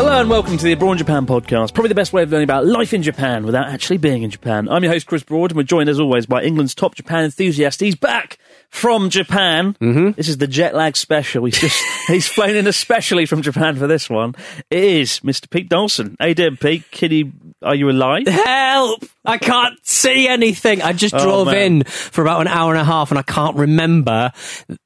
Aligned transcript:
Hello 0.00 0.18
and 0.18 0.30
welcome 0.30 0.56
to 0.56 0.64
the 0.64 0.72
Abroad 0.72 0.96
Japan 0.96 1.26
podcast. 1.26 1.74
Probably 1.74 1.90
the 1.90 1.94
best 1.94 2.14
way 2.14 2.22
of 2.22 2.30
learning 2.30 2.44
about 2.44 2.64
life 2.64 2.94
in 2.94 3.02
Japan 3.02 3.44
without 3.44 3.68
actually 3.68 3.98
being 3.98 4.22
in 4.22 4.30
Japan. 4.30 4.66
I'm 4.66 4.82
your 4.82 4.94
host 4.94 5.06
Chris 5.06 5.22
Broad, 5.22 5.50
and 5.50 5.58
we're 5.58 5.62
joined 5.62 5.90
as 5.90 6.00
always 6.00 6.24
by 6.24 6.42
England's 6.42 6.74
top 6.74 6.94
Japan 6.94 7.24
enthusiast. 7.24 7.80
He's 7.80 7.96
back 7.96 8.38
from 8.70 9.10
Japan. 9.10 9.74
Mm-hmm. 9.80 10.12
This 10.12 10.28
is 10.28 10.38
the 10.38 10.46
jet 10.46 10.74
lag 10.74 10.96
special. 10.96 11.44
He's 11.44 11.58
just 11.60 11.82
he's 12.06 12.28
flown 12.28 12.56
in 12.56 12.66
especially 12.66 13.26
from 13.26 13.42
Japan 13.42 13.76
for 13.76 13.86
this 13.86 14.08
one. 14.08 14.34
It 14.70 14.82
is 14.84 15.20
Mr. 15.20 15.50
Pete 15.50 15.68
Dawson. 15.68 16.16
Hey, 16.20 16.34
doing, 16.34 16.56
Pete? 16.56 16.90
Kitty, 16.90 17.32
are 17.62 17.74
you 17.74 17.90
alive? 17.90 18.26
Help! 18.26 19.04
I 19.24 19.36
can't 19.38 19.78
see 19.86 20.26
anything. 20.28 20.80
I 20.82 20.92
just 20.92 21.14
Oh, 21.14 21.22
drove 21.22 21.46
man. 21.48 21.56
in 21.56 21.84
for 21.84 22.22
about 22.22 22.40
an 22.42 22.48
hour 22.48 22.72
and 22.72 22.80
a 22.80 22.84
half, 22.84 23.10
and 23.10 23.18
I 23.18 23.22
can't 23.22 23.56
remember 23.56 24.32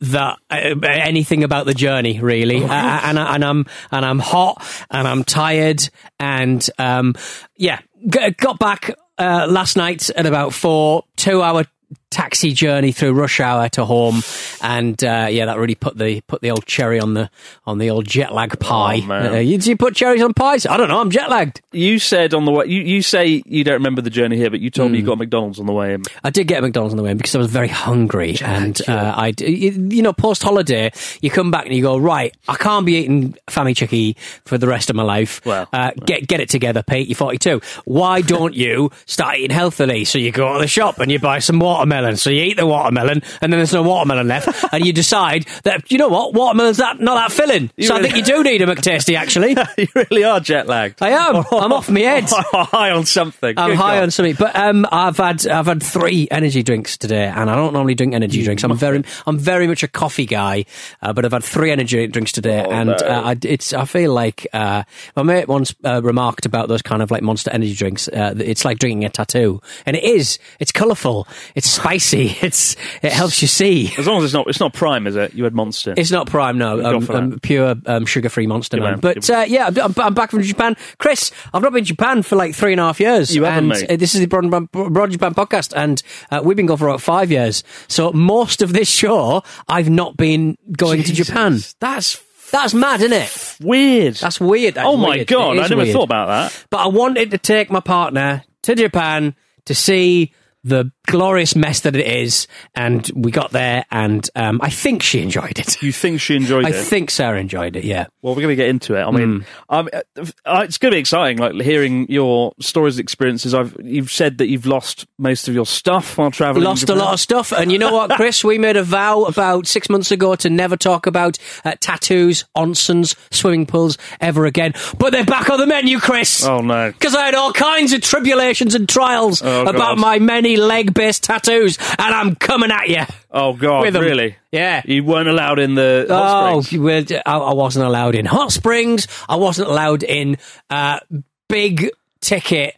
that 0.00 0.38
uh, 0.50 0.74
anything 0.82 1.44
about 1.44 1.66
the 1.66 1.74
journey 1.74 2.20
really. 2.20 2.64
Uh, 2.64 2.68
and, 2.72 3.18
I, 3.18 3.34
and 3.34 3.44
I'm 3.44 3.66
and 3.92 4.04
I'm 4.04 4.18
hot, 4.18 4.64
and 4.90 5.06
I'm 5.06 5.22
tired, 5.24 5.88
and 6.18 6.68
um, 6.78 7.14
yeah, 7.56 7.80
g- 8.08 8.30
got 8.30 8.58
back 8.58 8.90
uh, 9.18 9.46
last 9.48 9.76
night 9.76 10.10
at 10.10 10.26
about 10.26 10.52
four, 10.54 11.04
two 11.16 11.42
hour 11.42 11.64
taxi 12.10 12.52
journey 12.52 12.92
through 12.92 13.12
rush 13.12 13.40
hour 13.40 13.68
to 13.70 13.84
home, 13.84 14.22
and 14.62 15.02
uh, 15.02 15.28
yeah, 15.30 15.46
that 15.46 15.58
really 15.58 15.74
put 15.74 15.96
the 15.96 16.20
put 16.22 16.40
the 16.40 16.50
old 16.50 16.66
cherry 16.66 17.00
on 17.00 17.14
the 17.14 17.30
on 17.66 17.78
the 17.78 17.90
old 17.90 18.06
jet 18.06 18.32
lag 18.32 18.58
pie. 18.60 19.00
Oh, 19.02 19.06
man. 19.06 19.34
Uh, 19.34 19.38
you, 19.38 19.58
do 19.58 19.70
you 19.70 19.76
put 19.76 19.94
cherries 19.94 20.22
on 20.22 20.34
pies? 20.34 20.66
I 20.66 20.76
don't 20.76 20.88
know. 20.88 21.00
I'm 21.00 21.10
jet 21.10 21.30
lagged. 21.30 21.62
You 21.72 21.98
said 21.98 22.34
on 22.34 22.44
the 22.44 22.52
way. 22.52 22.66
You, 22.66 22.82
you 22.82 23.02
say 23.02 23.42
you 23.46 23.64
don't 23.64 23.74
remember 23.74 24.00
the 24.02 24.10
journey 24.10 24.36
here, 24.36 24.50
but 24.50 24.60
you 24.60 24.70
told 24.70 24.92
me 24.92 24.98
you 24.98 25.04
got 25.04 25.18
McDonald's 25.18 25.58
on 25.58 25.66
the 25.66 25.72
way 25.72 25.94
in. 25.94 26.02
I 26.22 26.30
did 26.30 26.46
get 26.46 26.58
a 26.58 26.62
McDonald's 26.62 26.94
on 26.94 26.96
the 26.98 27.02
way 27.02 27.10
in 27.10 27.16
because 27.16 27.34
I 27.34 27.38
was 27.38 27.50
very 27.50 27.68
hungry, 27.68 28.36
and 28.40 28.80
uh, 28.88 29.14
I, 29.16 29.34
you, 29.38 29.70
you 29.90 30.02
know, 30.02 30.12
post 30.12 30.42
holiday, 30.42 30.92
you 31.20 31.30
come 31.30 31.50
back 31.50 31.66
and 31.66 31.74
you 31.74 31.82
go, 31.82 31.96
right, 31.96 32.34
I 32.48 32.54
can't 32.54 32.86
be 32.86 32.96
eating 32.96 33.36
Famichiki 33.48 34.16
for 34.44 34.58
the 34.58 34.66
rest 34.66 34.90
of 34.90 34.96
my 34.96 35.02
life. 35.02 35.44
Well, 35.44 35.68
uh, 35.72 35.92
get 36.06 36.26
get 36.26 36.40
it 36.40 36.48
together, 36.48 36.82
Pete. 36.82 37.08
You're 37.08 37.16
42. 37.16 37.60
Why 37.84 38.20
don't 38.20 38.54
you 38.54 38.90
start 39.06 39.36
eating 39.38 39.50
healthily? 39.50 40.04
So 40.04 40.18
you 40.18 40.30
go 40.30 40.54
to 40.54 40.60
the 40.60 40.68
shop 40.68 40.98
and 40.98 41.10
you 41.10 41.18
buy 41.18 41.38
some 41.40 41.58
watermelon. 41.58 42.03
So 42.16 42.30
you 42.30 42.42
eat 42.44 42.56
the 42.56 42.66
watermelon, 42.66 43.22
and 43.40 43.52
then 43.52 43.58
there's 43.58 43.72
no 43.72 43.82
watermelon 43.82 44.28
left, 44.28 44.48
and 44.72 44.84
you 44.84 44.92
decide 44.92 45.46
that 45.64 45.90
you 45.90 45.98
know 45.98 46.08
what, 46.08 46.34
watermelon's 46.34 46.76
that 46.78 47.00
not 47.00 47.14
that 47.14 47.32
filling. 47.32 47.70
You 47.76 47.86
so 47.88 47.96
I 47.96 48.02
think 48.02 48.16
you 48.16 48.22
do 48.22 48.42
need 48.42 48.62
a 48.62 48.66
McTasty. 48.66 49.16
Actually, 49.16 49.56
you 49.78 49.86
really 49.94 50.24
are 50.24 50.40
jet 50.40 50.66
lagged. 50.66 51.02
I 51.02 51.10
am. 51.10 51.36
I'm 51.50 51.72
off 51.72 51.88
my 51.90 52.00
head. 52.00 52.24
I'm 52.52 52.66
high 52.66 52.90
on 52.90 53.04
something. 53.06 53.54
I'm 53.58 53.70
Good 53.70 53.78
high 53.78 53.96
God. 53.96 54.02
on 54.04 54.10
something, 54.10 54.36
but 54.38 54.54
um, 54.56 54.86
I've 54.92 55.16
had 55.16 55.46
I've 55.46 55.66
had 55.66 55.82
three 55.82 56.28
energy 56.30 56.62
drinks 56.62 56.96
today, 56.96 57.26
and 57.26 57.50
I 57.50 57.54
don't 57.56 57.72
normally 57.72 57.94
drink 57.94 58.14
energy 58.14 58.42
drinks. 58.42 58.62
I'm 58.64 58.76
very 58.76 59.02
I'm 59.26 59.38
very 59.38 59.66
much 59.66 59.82
a 59.82 59.88
coffee 59.88 60.26
guy, 60.26 60.64
uh, 61.02 61.12
but 61.12 61.24
I've 61.24 61.32
had 61.32 61.44
three 61.44 61.70
energy 61.70 62.06
drinks 62.06 62.32
today, 62.32 62.64
Oh, 62.66 62.70
and 62.70 62.88
no. 62.90 62.94
uh, 62.94 63.22
I, 63.32 63.36
it's 63.42 63.72
I 63.72 63.84
feel 63.84 64.12
like 64.12 64.46
uh, 64.52 64.82
my 65.16 65.22
mate 65.22 65.48
once 65.48 65.74
uh, 65.84 66.00
remarked 66.02 66.46
about 66.46 66.68
those 66.68 66.82
kind 66.82 67.02
of 67.02 67.10
like 67.10 67.22
Monster 67.22 67.50
energy 67.50 67.74
drinks. 67.74 68.08
Uh, 68.08 68.34
it's 68.38 68.64
like 68.64 68.78
drinking 68.78 69.04
a 69.04 69.10
tattoo, 69.10 69.60
and 69.86 69.96
it 69.96 70.04
is. 70.04 70.38
It's 70.60 70.72
colourful. 70.72 71.26
It's 71.54 71.68
spicy. 71.84 72.36
It's 72.44 72.76
it 73.02 73.12
helps 73.12 73.40
you 73.40 73.48
see. 73.48 73.92
As 73.96 74.06
long 74.06 74.18
as 74.18 74.24
it's 74.24 74.34
not, 74.34 74.48
it's 74.48 74.60
not 74.60 74.74
prime, 74.74 75.06
is 75.06 75.16
it? 75.16 75.34
You 75.34 75.44
had 75.44 75.54
Monster. 75.54 75.94
It's 75.96 76.10
not 76.10 76.26
prime, 76.26 76.58
no. 76.58 76.84
Um, 76.84 77.10
um, 77.10 77.40
pure 77.40 77.74
um, 77.86 78.04
sugar-free 78.06 78.46
monster, 78.46 78.76
man. 78.78 78.92
man. 78.92 79.00
But 79.00 79.30
uh, 79.30 79.44
yeah, 79.46 79.70
I'm, 79.82 79.94
I'm 79.96 80.14
back 80.14 80.30
from 80.30 80.42
Japan. 80.42 80.76
Chris, 80.98 81.30
I've 81.52 81.62
not 81.62 81.72
been 81.72 81.84
to 81.84 81.88
Japan 81.88 82.22
for 82.22 82.36
like 82.36 82.54
three 82.54 82.72
and 82.72 82.80
a 82.80 82.84
half 82.84 83.00
years. 83.00 83.34
You 83.34 83.44
haven't, 83.44 83.72
and 83.72 83.80
mate. 83.80 83.90
uh, 83.90 83.96
this 83.96 84.14
is 84.14 84.20
the 84.20 84.26
Broad, 84.26 84.70
Broad 84.72 85.10
Japan 85.10 85.34
podcast, 85.34 85.72
and 85.74 86.02
uh, 86.30 86.42
we've 86.44 86.56
been 86.56 86.66
gone 86.66 86.76
for 86.76 86.88
about 86.88 87.00
five 87.00 87.30
years. 87.30 87.64
So 87.88 88.12
most 88.12 88.60
of 88.62 88.72
this 88.72 88.88
show, 88.88 89.42
I've 89.68 89.90
not 89.90 90.16
been 90.16 90.58
going 90.76 91.02
to 91.02 91.12
Japan. 91.12 91.58
That's 91.80 92.22
That's 92.50 92.74
mad, 92.74 93.00
isn't 93.00 93.12
it? 93.12 93.56
weird. 93.66 94.14
That's 94.16 94.40
weird. 94.40 94.74
That's 94.74 94.86
oh 94.86 94.96
my 94.96 95.16
weird. 95.16 95.28
god! 95.28 95.58
I 95.58 95.68
never 95.68 95.76
weird. 95.76 95.92
thought 95.92 96.04
about 96.04 96.26
that. 96.28 96.66
But 96.70 96.78
I 96.78 96.88
wanted 96.88 97.30
to 97.30 97.38
take 97.38 97.70
my 97.70 97.80
partner 97.80 98.44
to 98.62 98.74
Japan 98.74 99.34
to 99.64 99.74
see 99.74 100.32
the 100.64 100.90
glorious 101.06 101.54
mess 101.54 101.80
that 101.80 101.94
it 101.94 102.06
is, 102.06 102.48
and 102.74 103.08
we 103.14 103.30
got 103.30 103.50
there, 103.52 103.84
and 103.90 104.28
um, 104.34 104.60
I 104.62 104.70
think 104.70 105.02
she 105.02 105.20
enjoyed 105.20 105.58
it. 105.58 105.82
You 105.82 105.92
think 105.92 106.20
she 106.20 106.34
enjoyed 106.34 106.64
I 106.64 106.70
it? 106.70 106.74
I 106.76 106.82
think 106.82 107.10
Sarah 107.10 107.38
enjoyed 107.38 107.76
it. 107.76 107.84
Yeah. 107.84 108.06
Well, 108.22 108.34
we're 108.34 108.40
going 108.42 108.52
to 108.52 108.56
get 108.56 108.68
into 108.68 108.94
it. 108.96 109.02
I 109.02 109.10
mean, 109.10 109.44
um, 109.68 109.88
uh, 109.92 110.62
it's 110.64 110.78
going 110.78 110.90
to 110.92 110.96
be 110.96 111.00
exciting. 111.00 111.36
Like 111.38 111.54
hearing 111.60 112.06
your 112.10 112.52
stories, 112.60 112.98
experiences. 112.98 113.52
I've 113.54 113.76
you've 113.82 114.10
said 114.10 114.38
that 114.38 114.48
you've 114.48 114.64
lost 114.66 115.06
most 115.18 115.46
of 115.48 115.54
your 115.54 115.66
stuff 115.66 116.16
while 116.16 116.30
traveling. 116.30 116.64
lost 116.64 116.88
a 116.88 116.94
lot 116.94 117.12
of 117.12 117.20
stuff. 117.20 117.52
And 117.52 117.70
you 117.70 117.78
know 117.78 117.92
what, 117.92 118.10
Chris? 118.16 118.42
we 118.42 118.56
made 118.58 118.76
a 118.76 118.82
vow 118.82 119.24
about 119.24 119.66
six 119.66 119.90
months 119.90 120.10
ago 120.10 120.34
to 120.36 120.48
never 120.48 120.76
talk 120.76 121.06
about 121.06 121.38
uh, 121.64 121.74
tattoos, 121.80 122.44
onsens, 122.56 123.14
swimming 123.30 123.66
pools 123.66 123.98
ever 124.20 124.46
again. 124.46 124.72
But 124.98 125.10
they're 125.10 125.24
back 125.24 125.50
on 125.50 125.60
the 125.60 125.66
menu, 125.66 125.98
Chris. 126.00 126.44
Oh 126.44 126.60
no! 126.60 126.90
Because 126.90 127.14
I 127.14 127.26
had 127.26 127.34
all 127.34 127.52
kinds 127.52 127.92
of 127.92 128.00
tribulations 128.00 128.74
and 128.74 128.88
trials 128.88 129.42
Oh, 129.42 129.62
about 129.62 129.96
God. 129.96 129.98
my 129.98 130.18
many 130.18 130.53
leg-based 130.56 131.24
tattoos, 131.24 131.78
and 131.98 132.14
I'm 132.14 132.34
coming 132.34 132.70
at 132.70 132.88
you. 132.88 133.02
Oh 133.30 133.52
god! 133.54 133.94
Really? 133.94 134.36
Yeah. 134.52 134.82
You 134.84 135.02
weren't 135.04 135.28
allowed 135.28 135.58
in 135.58 135.74
the 135.74 136.06
hot 136.08 136.54
Oh, 136.54 136.60
springs. 136.60 136.82
well, 137.10 137.22
I 137.26 137.38
I 137.38 137.54
wasn't 137.54 137.86
allowed 137.86 138.14
in 138.14 138.24
hot 138.26 138.52
springs. 138.52 139.08
I 139.28 139.36
wasn't 139.36 139.68
allowed 139.68 140.02
in 140.02 140.36
uh, 140.70 141.00
big 141.48 141.90
ticket 142.20 142.74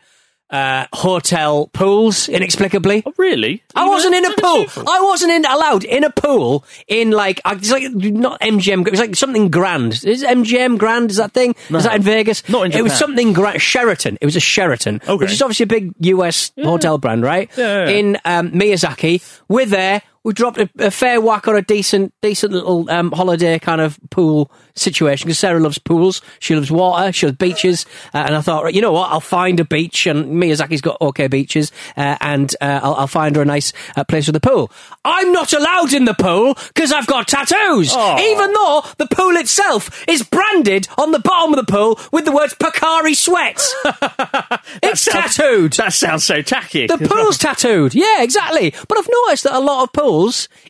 uh, 0.50 0.86
hotel 0.92 1.68
pools. 1.72 2.28
Inexplicably, 2.28 3.02
Oh, 3.06 3.12
really? 3.16 3.62
I 3.74 3.88
wasn't 3.88 4.14
in 4.14 4.24
a 4.24 4.34
pool. 4.34 4.66
I 4.88 5.00
wasn't 5.02 5.32
in, 5.32 5.44
allowed 5.44 5.84
in 5.84 6.04
a 6.04 6.10
pool 6.10 6.64
in 6.86 7.10
like 7.10 7.40
it's 7.46 7.70
like 7.70 7.90
not 7.92 8.40
MGM. 8.40 8.86
It 8.86 8.90
was 8.90 9.00
like 9.00 9.16
something 9.16 9.50
grand. 9.50 10.04
Is 10.04 10.22
MGM 10.24 10.78
Grand? 10.78 11.10
Is 11.10 11.16
that 11.16 11.32
thing? 11.32 11.54
Is 11.70 11.84
that 11.84 11.96
in 11.96 12.02
Vegas? 12.02 12.48
Not 12.48 12.66
in 12.66 12.72
It 12.72 12.82
was 12.82 12.96
something 12.96 13.32
grand. 13.32 13.60
Sheraton. 13.60 14.18
It 14.20 14.24
was 14.24 14.36
a 14.36 14.40
Sheraton, 14.40 15.00
Okay. 15.02 15.16
which 15.16 15.32
is 15.32 15.42
obviously 15.42 15.64
a 15.64 15.66
big 15.66 15.92
US 16.00 16.52
hotel 16.62 16.98
brand, 16.98 17.22
right? 17.22 17.50
Yeah, 17.56 17.66
yeah, 17.66 17.88
yeah. 17.90 17.96
In 17.96 18.18
um, 18.24 18.50
Miyazaki, 18.52 19.22
we're 19.48 19.66
there. 19.66 20.02
We 20.26 20.32
dropped 20.32 20.58
a, 20.58 20.68
a 20.80 20.90
fair 20.90 21.20
whack 21.20 21.46
on 21.46 21.54
a 21.54 21.62
decent, 21.62 22.12
decent 22.20 22.52
little 22.52 22.90
um, 22.90 23.12
holiday 23.12 23.60
kind 23.60 23.80
of 23.80 23.96
pool 24.10 24.50
situation 24.74 25.26
because 25.28 25.38
Sarah 25.38 25.60
loves 25.60 25.78
pools. 25.78 26.20
She 26.40 26.56
loves 26.56 26.68
water. 26.68 27.12
She 27.12 27.26
loves 27.26 27.38
beaches. 27.38 27.86
Uh, 28.12 28.18
and 28.26 28.34
I 28.34 28.40
thought, 28.40 28.64
right, 28.64 28.74
you 28.74 28.80
know 28.80 28.90
what? 28.90 29.12
I'll 29.12 29.20
find 29.20 29.60
a 29.60 29.64
beach, 29.64 30.04
and 30.04 30.42
Miyazaki's 30.42 30.80
got 30.80 31.00
okay 31.00 31.28
beaches, 31.28 31.70
uh, 31.96 32.16
and 32.20 32.52
uh, 32.60 32.80
I'll, 32.82 32.94
I'll 32.96 33.06
find 33.06 33.36
her 33.36 33.42
a 33.42 33.44
nice 33.44 33.72
uh, 33.94 34.02
place 34.02 34.26
with 34.26 34.34
a 34.34 34.40
pool. 34.40 34.72
I'm 35.04 35.30
not 35.30 35.52
allowed 35.52 35.92
in 35.92 36.06
the 36.06 36.14
pool 36.14 36.54
because 36.74 36.90
I've 36.90 37.06
got 37.06 37.28
tattoos, 37.28 37.92
Oh. 37.92 38.18
even 38.32 38.52
though 38.52 38.82
the 38.98 39.06
pool 39.06 39.36
itself 39.36 40.04
is 40.08 40.24
branded 40.24 40.88
on 40.98 41.12
the 41.12 41.20
bottom 41.20 41.54
of 41.56 41.64
the 41.64 41.72
pool 41.72 42.00
with 42.10 42.24
the 42.24 42.32
words 42.32 42.52
Pocari 42.54 43.14
Sweat. 43.14 43.62
it's 44.82 45.02
sounds- 45.02 45.36
tattooed. 45.36 45.74
That 45.74 45.92
sounds 45.92 46.24
so 46.24 46.42
tacky. 46.42 46.88
The 46.88 46.98
pool's 46.98 47.38
tattooed. 47.38 47.94
Yeah, 47.94 48.22
exactly. 48.24 48.74
But 48.88 48.98
I've 48.98 49.08
noticed 49.26 49.44
that 49.44 49.54
a 49.54 49.60
lot 49.60 49.84
of 49.84 49.92
pools 49.92 50.15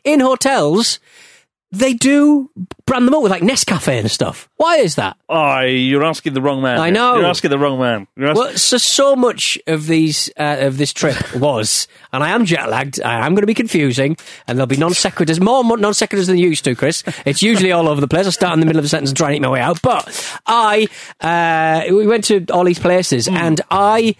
in 0.03 0.19
hotels 0.19 0.99
they 1.71 1.93
do 1.93 2.49
brand 2.85 3.05
them 3.05 3.13
up 3.13 3.21
with 3.21 3.31
like 3.31 3.41
Nescafe 3.41 3.99
and 3.99 4.09
stuff. 4.09 4.47
Why 4.55 4.77
is 4.77 4.95
that? 4.95 5.17
Oh, 5.27 5.59
you're 5.61 6.03
asking 6.03 6.33
the 6.33 6.41
wrong 6.41 6.61
man. 6.61 6.79
I 6.79 6.89
know. 6.91 7.17
You're 7.17 7.25
asking 7.25 7.49
the 7.49 7.59
wrong 7.59 7.77
man. 7.77 8.07
You're 8.15 8.29
ask- 8.29 8.37
Well, 8.39 8.57
so 8.57 8.77
so 8.77 9.15
much 9.17 9.59
of 9.67 9.85
these 9.87 10.29
uh, 10.39 10.57
of 10.61 10.77
this 10.77 10.93
trip 10.93 11.17
was, 11.35 11.87
and 12.13 12.23
I 12.23 12.29
am 12.29 12.45
jet 12.45 12.69
lagged. 12.69 13.01
I 13.01 13.25
am 13.25 13.33
going 13.33 13.41
to 13.41 13.47
be 13.47 13.53
confusing, 13.53 14.15
and 14.47 14.57
there'll 14.57 14.67
be 14.67 14.77
non 14.77 14.91
sequiturs, 14.91 15.41
more 15.41 15.63
non 15.77 15.91
sequiturs 15.91 16.27
than 16.27 16.37
you 16.37 16.47
used 16.47 16.63
to, 16.63 16.75
Chris. 16.75 17.03
It's 17.25 17.43
usually 17.43 17.73
all 17.73 17.89
over 17.89 17.99
the 17.99 18.07
place. 18.07 18.27
I 18.27 18.29
start 18.29 18.53
in 18.53 18.61
the 18.61 18.65
middle 18.65 18.79
of 18.79 18.85
a 18.85 18.89
sentence 18.89 19.09
and 19.09 19.17
try 19.17 19.27
and 19.27 19.35
eat 19.35 19.41
my 19.41 19.49
way 19.49 19.59
out. 19.59 19.81
But 19.81 20.39
I, 20.45 20.87
uh, 21.19 21.93
we 21.93 22.07
went 22.07 22.23
to 22.25 22.45
all 22.49 22.63
these 22.63 22.79
places, 22.79 23.27
and 23.27 23.59
I 23.69 24.15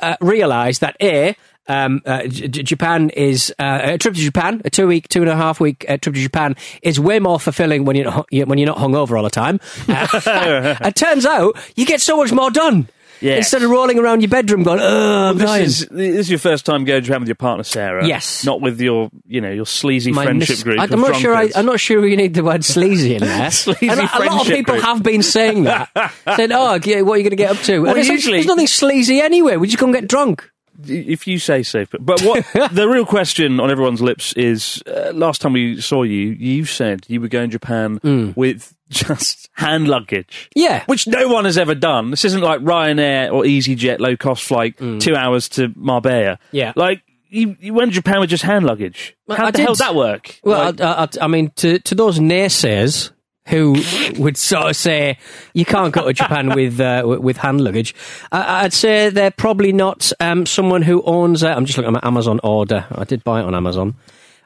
uh, 0.00 0.16
realised 0.20 0.82
that 0.82 0.96
a. 1.00 1.36
Um, 1.68 2.02
uh, 2.04 2.24
J- 2.26 2.48
Japan 2.48 3.10
is 3.10 3.54
uh, 3.58 3.80
a 3.82 3.98
trip 3.98 4.14
to 4.14 4.20
Japan, 4.20 4.62
a 4.64 4.70
two 4.70 4.86
week, 4.88 5.08
two 5.08 5.20
and 5.20 5.30
a 5.30 5.36
half 5.36 5.60
week 5.60 5.84
uh, 5.88 5.96
trip 5.96 6.14
to 6.16 6.20
Japan 6.22 6.56
is 6.82 6.98
way 6.98 7.20
more 7.20 7.38
fulfilling 7.38 7.84
when 7.84 7.94
you're 7.96 8.06
not, 8.06 8.26
when 8.32 8.58
you're 8.58 8.66
not 8.66 8.78
hungover 8.78 9.16
all 9.16 9.22
the 9.24 9.30
time. 9.30 9.60
Uh, 9.88 10.76
it 10.82 10.96
turns 10.96 11.24
out 11.26 11.56
you 11.76 11.86
get 11.86 12.00
so 12.00 12.16
much 12.16 12.32
more 12.32 12.50
done. 12.50 12.88
Yes. 13.20 13.38
Instead 13.38 13.62
of 13.62 13.70
rolling 13.70 14.00
around 14.00 14.20
your 14.20 14.28
bedroom 14.30 14.64
going, 14.64 14.80
oh, 14.82 15.28
I'm 15.30 15.38
this 15.38 15.46
dying." 15.46 15.64
is 15.64 15.86
this 15.92 16.16
is 16.18 16.30
your 16.30 16.40
first 16.40 16.66
time 16.66 16.84
going 16.84 17.00
to 17.02 17.06
Japan 17.06 17.20
with 17.20 17.28
your 17.28 17.36
partner 17.36 17.62
Sarah. 17.62 18.04
Yes. 18.04 18.44
not 18.44 18.60
with 18.60 18.80
your 18.80 19.10
you 19.28 19.40
know 19.40 19.52
your 19.52 19.64
sleazy 19.66 20.10
My 20.10 20.24
friendship 20.24 20.48
mis- 20.56 20.62
group. 20.64 20.80
I, 20.80 20.84
I'm, 20.90 21.00
not 21.00 21.14
sure. 21.14 21.32
I. 21.32 21.48
I'm 21.54 21.64
not 21.66 21.78
sure 21.78 22.04
you 22.04 22.16
need 22.16 22.34
the 22.34 22.42
word 22.42 22.64
sleazy 22.64 23.14
in 23.14 23.20
there. 23.20 23.50
Sleazy 23.52 23.88
And 23.88 24.00
a, 24.00 24.18
a 24.18 24.24
lot 24.24 24.40
of 24.40 24.46
people 24.52 24.74
group. 24.74 24.84
have 24.84 25.04
been 25.04 25.22
saying 25.22 25.62
that. 25.64 25.90
saying, 26.34 26.50
"Oh, 26.52 26.80
yeah, 26.82 27.02
what 27.02 27.14
are 27.14 27.16
you 27.18 27.22
going 27.22 27.30
to 27.30 27.36
get 27.36 27.52
up 27.52 27.58
to?" 27.64 27.78
Well, 27.78 27.96
it's 27.96 28.08
like, 28.08 28.16
usually- 28.16 28.38
there's 28.38 28.46
nothing 28.46 28.66
sleazy 28.66 29.20
anyway. 29.20 29.56
We 29.56 29.68
just 29.68 29.78
go 29.78 29.86
and 29.86 29.94
get 29.94 30.08
drunk. 30.08 30.50
If 30.84 31.26
you 31.26 31.38
say 31.38 31.62
so. 31.62 31.84
But, 32.00 32.20
what 32.22 32.44
the 32.72 32.88
real 32.88 33.06
question 33.06 33.60
on 33.60 33.70
everyone's 33.70 34.00
lips 34.02 34.32
is: 34.34 34.82
uh, 34.86 35.12
last 35.14 35.40
time 35.40 35.52
we 35.52 35.80
saw 35.80 36.02
you, 36.02 36.30
you 36.30 36.64
said 36.64 37.04
you 37.08 37.20
were 37.20 37.28
going 37.28 37.50
to 37.50 37.52
Japan 37.52 37.96
Hmm. 38.02 38.30
with 38.36 38.74
just 38.90 39.48
hand 39.54 39.88
luggage. 39.88 40.50
Yeah. 40.54 40.84
which 40.86 41.06
no 41.06 41.28
one 41.28 41.44
has 41.44 41.56
ever 41.58 41.74
done. 41.74 42.10
This 42.10 42.24
isn't 42.24 42.40
like 42.42 42.60
Ryanair 42.60 43.32
or 43.32 43.42
EasyJet 43.44 44.00
low 44.00 44.16
cost 44.16 44.44
flight, 44.44 44.76
two 45.00 45.14
hours 45.16 45.48
to 45.50 45.72
Marbella. 45.76 46.38
Yeah. 46.52 46.72
like. 46.76 47.02
You, 47.34 47.56
you 47.60 47.72
went 47.72 47.92
to 47.92 47.94
Japan 47.94 48.20
with 48.20 48.28
just 48.28 48.42
hand 48.42 48.66
luggage. 48.66 49.16
How 49.26 49.46
I 49.46 49.50
the 49.52 49.60
hell 49.60 49.68
did. 49.72 49.78
did 49.78 49.86
that 49.86 49.94
work? 49.94 50.38
Well, 50.44 50.66
Like- 50.66 50.82
I, 50.82 51.04
I, 51.04 51.08
I 51.22 51.26
mean, 51.28 51.50
to, 51.56 51.78
to 51.78 51.94
those 51.94 52.18
naysayers 52.18 53.10
who 53.48 53.76
would 54.18 54.36
sort 54.36 54.70
of 54.70 54.76
say 54.76 55.18
you 55.52 55.64
can't 55.64 55.92
go 55.92 56.06
to 56.06 56.12
Japan 56.12 56.48
with 56.54 56.80
uh, 56.80 57.02
with- 57.04 57.36
hand 57.38 57.60
luggage, 57.60 57.94
I, 58.30 58.64
I'd 58.64 58.72
say 58.72 59.10
they're 59.10 59.30
probably 59.30 59.72
not 59.72 60.12
um, 60.20 60.46
someone 60.46 60.82
who 60.82 61.02
owns. 61.02 61.42
Uh, 61.42 61.48
I'm 61.48 61.64
just 61.64 61.76
looking 61.76 61.94
at 61.94 62.02
my 62.02 62.06
Amazon 62.06 62.40
order. 62.44 62.86
I 62.92 63.04
did 63.04 63.24
buy 63.24 63.40
it 63.40 63.44
on 63.44 63.54
Amazon. 63.54 63.94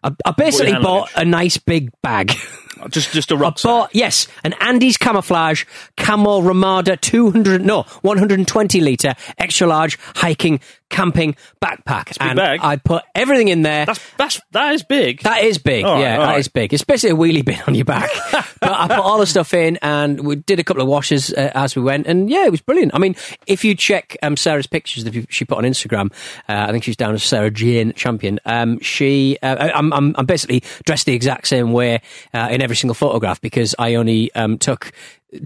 I, 0.02 0.12
I 0.24 0.30
basically 0.32 0.72
bought 0.72 1.10
luggage? 1.14 1.14
a 1.16 1.24
nice 1.24 1.58
big 1.58 1.90
bag. 2.02 2.32
just 2.90 3.12
just 3.12 3.30
a 3.30 3.36
rucksack. 3.36 3.68
bought 3.68 3.94
yes, 3.94 4.28
an 4.44 4.54
Andes 4.60 4.96
camouflage 4.96 5.64
Camel 5.96 6.42
Ramada 6.42 6.96
200 6.96 7.64
no 7.64 7.82
120 8.02 8.80
liter 8.80 9.14
extra 9.38 9.66
large 9.66 9.98
hiking 10.16 10.60
camping 10.88 11.36
backpack, 11.62 12.06
big 12.06 12.16
and 12.20 12.36
bag. 12.36 12.60
I 12.62 12.76
put 12.76 13.04
everything 13.14 13.48
in 13.48 13.62
there. 13.62 13.86
That's 13.86 14.00
that's 14.16 14.40
that 14.52 14.74
is 14.74 14.82
big. 14.82 15.22
That 15.22 15.42
is 15.44 15.58
big. 15.58 15.84
All 15.84 15.94
right, 15.94 16.00
yeah, 16.00 16.14
all 16.14 16.20
that 16.20 16.32
right. 16.32 16.38
is 16.38 16.48
big. 16.48 16.72
It's 16.72 16.84
basically 16.84 17.16
a 17.16 17.18
wheelie 17.18 17.44
bin 17.44 17.60
on 17.66 17.74
your 17.74 17.84
back. 17.84 18.10
but 18.32 18.72
I 18.72 18.88
put 18.88 18.98
all 18.98 19.18
the 19.18 19.26
stuff 19.26 19.52
in 19.54 19.78
and 19.82 20.20
we 20.20 20.36
did 20.36 20.60
a 20.60 20.64
couple 20.64 20.82
of 20.82 20.88
washes 20.88 21.32
uh, 21.32 21.50
as 21.54 21.76
we 21.76 21.82
went. 21.82 22.06
And 22.06 22.30
yeah, 22.30 22.46
it 22.46 22.50
was 22.50 22.60
brilliant. 22.60 22.94
I 22.94 22.98
mean, 22.98 23.16
if 23.46 23.64
you 23.64 23.74
check 23.74 24.16
um, 24.22 24.36
Sarah's 24.36 24.66
pictures 24.66 25.04
that 25.04 25.26
she 25.30 25.44
put 25.44 25.58
on 25.58 25.64
Instagram, 25.64 26.12
uh, 26.48 26.66
I 26.68 26.72
think 26.72 26.84
she's 26.84 26.96
down 26.96 27.14
as 27.14 27.22
Sarah 27.22 27.50
Jane 27.50 27.92
Champion. 27.94 28.38
Um, 28.44 28.78
she, 28.80 29.38
uh, 29.42 29.70
I'm, 29.74 29.92
I'm, 29.92 30.14
I'm 30.16 30.26
basically 30.26 30.62
dressed 30.84 31.06
the 31.06 31.14
exact 31.14 31.48
same 31.48 31.72
way 31.72 32.00
uh, 32.32 32.48
in 32.50 32.62
every 32.66 32.74
single 32.76 32.94
photograph 32.94 33.40
because 33.40 33.76
I 33.78 33.94
only 33.94 34.34
um, 34.34 34.58
took 34.58 34.90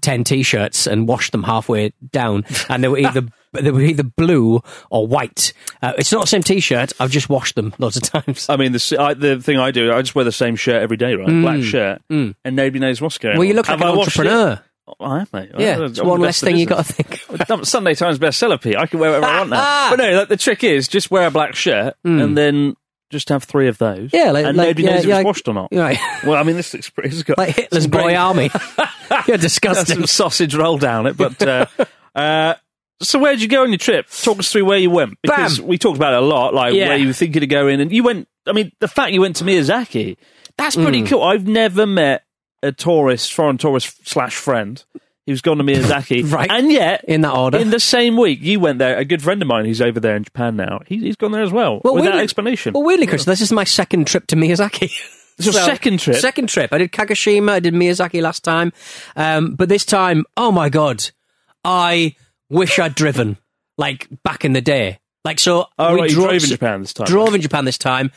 10 0.01 0.25
t-shirts 0.25 0.87
and 0.87 1.07
washed 1.07 1.33
them 1.33 1.43
halfway 1.43 1.93
down 2.13 2.47
and 2.71 2.83
they 2.83 2.89
were 2.89 2.99
either 3.07 3.23
they 3.53 3.71
were 3.71 3.83
either 3.83 4.03
blue 4.03 4.63
or 4.91 5.07
white 5.07 5.53
uh, 5.83 5.93
it's 5.99 6.13
not 6.13 6.23
the 6.23 6.27
same 6.27 6.43
t-shirt 6.43 6.93
i've 7.01 7.11
just 7.11 7.29
washed 7.29 7.57
them 7.57 7.75
lots 7.79 7.97
of 7.97 8.03
times 8.03 8.49
I 8.49 8.57
mean, 8.57 8.73
the 8.73 8.97
I, 8.99 9.15
the 9.15 9.41
thing 9.41 9.59
I 9.59 9.71
do, 9.71 9.93
I 9.93 10.01
just 10.01 10.15
wear 10.15 10.25
the 10.25 10.33
same 10.33 10.57
shirt 10.57 10.83
every 10.83 10.97
day, 10.97 11.15
right? 11.15 11.27
Black 11.27 11.63
shirt, 11.63 12.03
and 12.09 12.35
nobody 12.45 12.79
knows 12.79 13.01
what's 13.01 13.19
going 13.19 13.33
on. 13.33 13.37
Mm. 13.37 13.39
well 13.39 13.49
you 13.49 13.55
look 13.55 13.69
like 13.69 13.79
Have 13.79 13.89
an 13.89 13.99
I 13.99 14.01
entrepreneur 14.01 14.63
Oh, 14.99 15.05
I 15.05 15.19
have, 15.21 15.33
mate. 15.33 15.51
Yeah, 15.57 15.77
I'm 15.77 15.83
it's 15.85 16.03
one 16.03 16.21
less 16.21 16.41
thing 16.41 16.57
you 16.57 16.67
business. 16.67 17.17
got 17.29 17.37
to 17.37 17.47
think. 17.47 17.65
Sunday 17.67 17.95
Times 17.95 18.19
bestseller, 18.19 18.61
Pete. 18.61 18.77
I 18.77 18.87
can 18.87 18.99
wear 18.99 19.11
whatever 19.11 19.27
I 19.27 19.39
want 19.39 19.51
now. 19.51 19.91
But 19.91 19.97
no, 20.01 20.19
like, 20.19 20.29
the 20.29 20.37
trick 20.37 20.65
is 20.65 20.89
just 20.89 21.11
wear 21.11 21.27
a 21.27 21.31
black 21.31 21.55
shirt 21.55 21.95
and 22.03 22.37
then 22.37 22.75
just 23.11 23.29
have 23.29 23.45
three 23.45 23.69
of 23.69 23.79
those. 23.79 24.11
Yeah, 24.13 24.31
like- 24.31 24.45
and 24.47 24.57
like- 24.57 24.69
nobody 24.69 24.83
yeah, 24.85 24.91
knows 24.91 24.99
if 25.01 25.05
it's 25.07 25.13
like- 25.15 25.27
washed 25.27 25.49
or 25.49 25.55
not. 25.55 25.69
Right. 25.73 25.99
Well, 26.25 26.35
I 26.37 26.43
mean, 26.43 26.57
this 26.57 26.73
looks 26.73 26.89
pretty. 26.91 27.11
It's 27.11 27.23
got 27.23 27.39
like 27.39 27.55
Hitler's 27.57 27.87
boy 27.87 28.03
great- 28.05 28.17
army. 28.17 28.51
You're 29.27 29.37
disgusting. 29.39 29.97
some 29.97 30.07
sausage 30.07 30.55
roll 30.55 30.79
down 30.79 31.07
it. 31.07 31.17
But 31.17 31.43
uh, 31.43 31.67
uh, 32.15 32.55
so, 33.03 33.19
where 33.19 33.33
did 33.33 33.43
you 33.43 33.49
go 33.49 33.63
on 33.63 33.71
your 33.71 33.79
trip? 33.79 34.07
Talk 34.09 34.39
us 34.39 34.53
through 34.53 34.65
where 34.65 34.79
you 34.79 34.91
went 34.91 35.19
because 35.23 35.59
Bam. 35.59 35.67
we 35.69 35.79
talked 35.79 35.97
about 35.97 36.13
it 36.15 36.23
a 36.23 36.27
lot, 36.27 36.55
like 36.55 36.75
Yeah. 36.75 36.89
where 36.89 36.97
you 36.99 37.09
were 37.09 37.13
thinking 37.13 37.43
of 37.43 37.49
going, 37.49 37.81
and 37.81 37.91
you 37.93 38.03
went. 38.05 38.29
I 38.47 38.53
mean, 38.53 38.73
the 38.81 38.89
fact 38.89 39.13
you 39.13 39.21
went 39.21 39.37
to 39.37 39.45
Miyazaki, 39.45 40.17
that's 40.57 40.77
pretty 40.77 41.03
cool. 41.05 41.23
I've 41.23 41.47
never 41.47 41.87
met 41.87 42.23
a 42.63 42.73
tourist, 42.73 43.33
foreign 43.33 43.59
tourist 43.59 44.07
slash 44.07 44.35
friend 44.37 44.83
who's 45.27 45.41
gone 45.41 45.59
to 45.59 45.65
Miyazaki, 45.65 46.31
Right. 46.33 46.51
And 46.51 46.71
yet, 46.73 47.05
In 47.07 47.21
that 47.21 47.33
order. 47.35 47.59
in 47.59 47.71
the 47.71 47.81
same 47.81 48.17
week, 48.17 48.41
you 48.43 48.59
went 48.61 48.79
there. 48.79 48.97
A 48.99 49.05
good 49.05 49.23
friend 49.23 49.41
of 49.43 49.49
mine 49.49 49.65
who's 49.65 49.81
over 49.81 50.01
there 50.01 50.17
in 50.17 50.25
Japan 50.25 50.57
now, 50.57 50.81
he, 50.87 50.99
he's 50.99 51.17
gone 51.17 51.33
there 51.33 51.43
as 51.43 51.53
well, 51.53 51.81
well 51.85 51.95
without 51.95 52.11
weirdly- 52.11 52.23
explanation. 52.23 52.73
Well, 52.75 52.83
weirdly, 52.85 53.07
Chris, 53.07 53.25
this 53.25 53.41
is 53.41 53.53
my 53.53 53.65
second 53.65 54.07
trip 54.07 54.27
to 54.29 54.37
Miyazaki. 54.37 54.91
It's 55.39 55.47
your 55.47 55.55
second 55.55 56.01
trip? 56.01 56.17
Second 56.17 56.51
trip. 56.51 56.71
I 56.71 56.77
did 56.77 56.93
Kagoshima. 56.93 57.49
I 57.53 57.61
did 57.61 57.73
Miyazaki 57.73 58.21
last 58.21 58.45
time, 58.45 58.75
um, 59.17 59.55
but 59.55 59.71
this 59.71 59.87
time, 59.87 60.27
oh 60.37 60.53
my 60.53 60.69
god, 60.69 61.09
I 61.65 62.15
wish 62.51 62.79
I'd 62.79 62.95
driven 62.95 63.39
like 63.79 64.07
back 64.23 64.45
in 64.45 64.53
the 64.53 64.61
day. 64.61 64.99
Like 65.25 65.39
so, 65.39 65.67
Oh, 65.79 65.95
we 65.95 66.01
right, 66.03 66.11
you 66.11 66.17
drove, 66.17 66.29
drove 66.31 66.43
in 66.45 66.49
Japan 66.51 66.81
this 66.83 66.93
time. 66.93 67.07
Drove 67.07 67.35
in 67.35 67.41
Japan 67.41 67.65
this 67.65 67.79
time. 67.79 68.11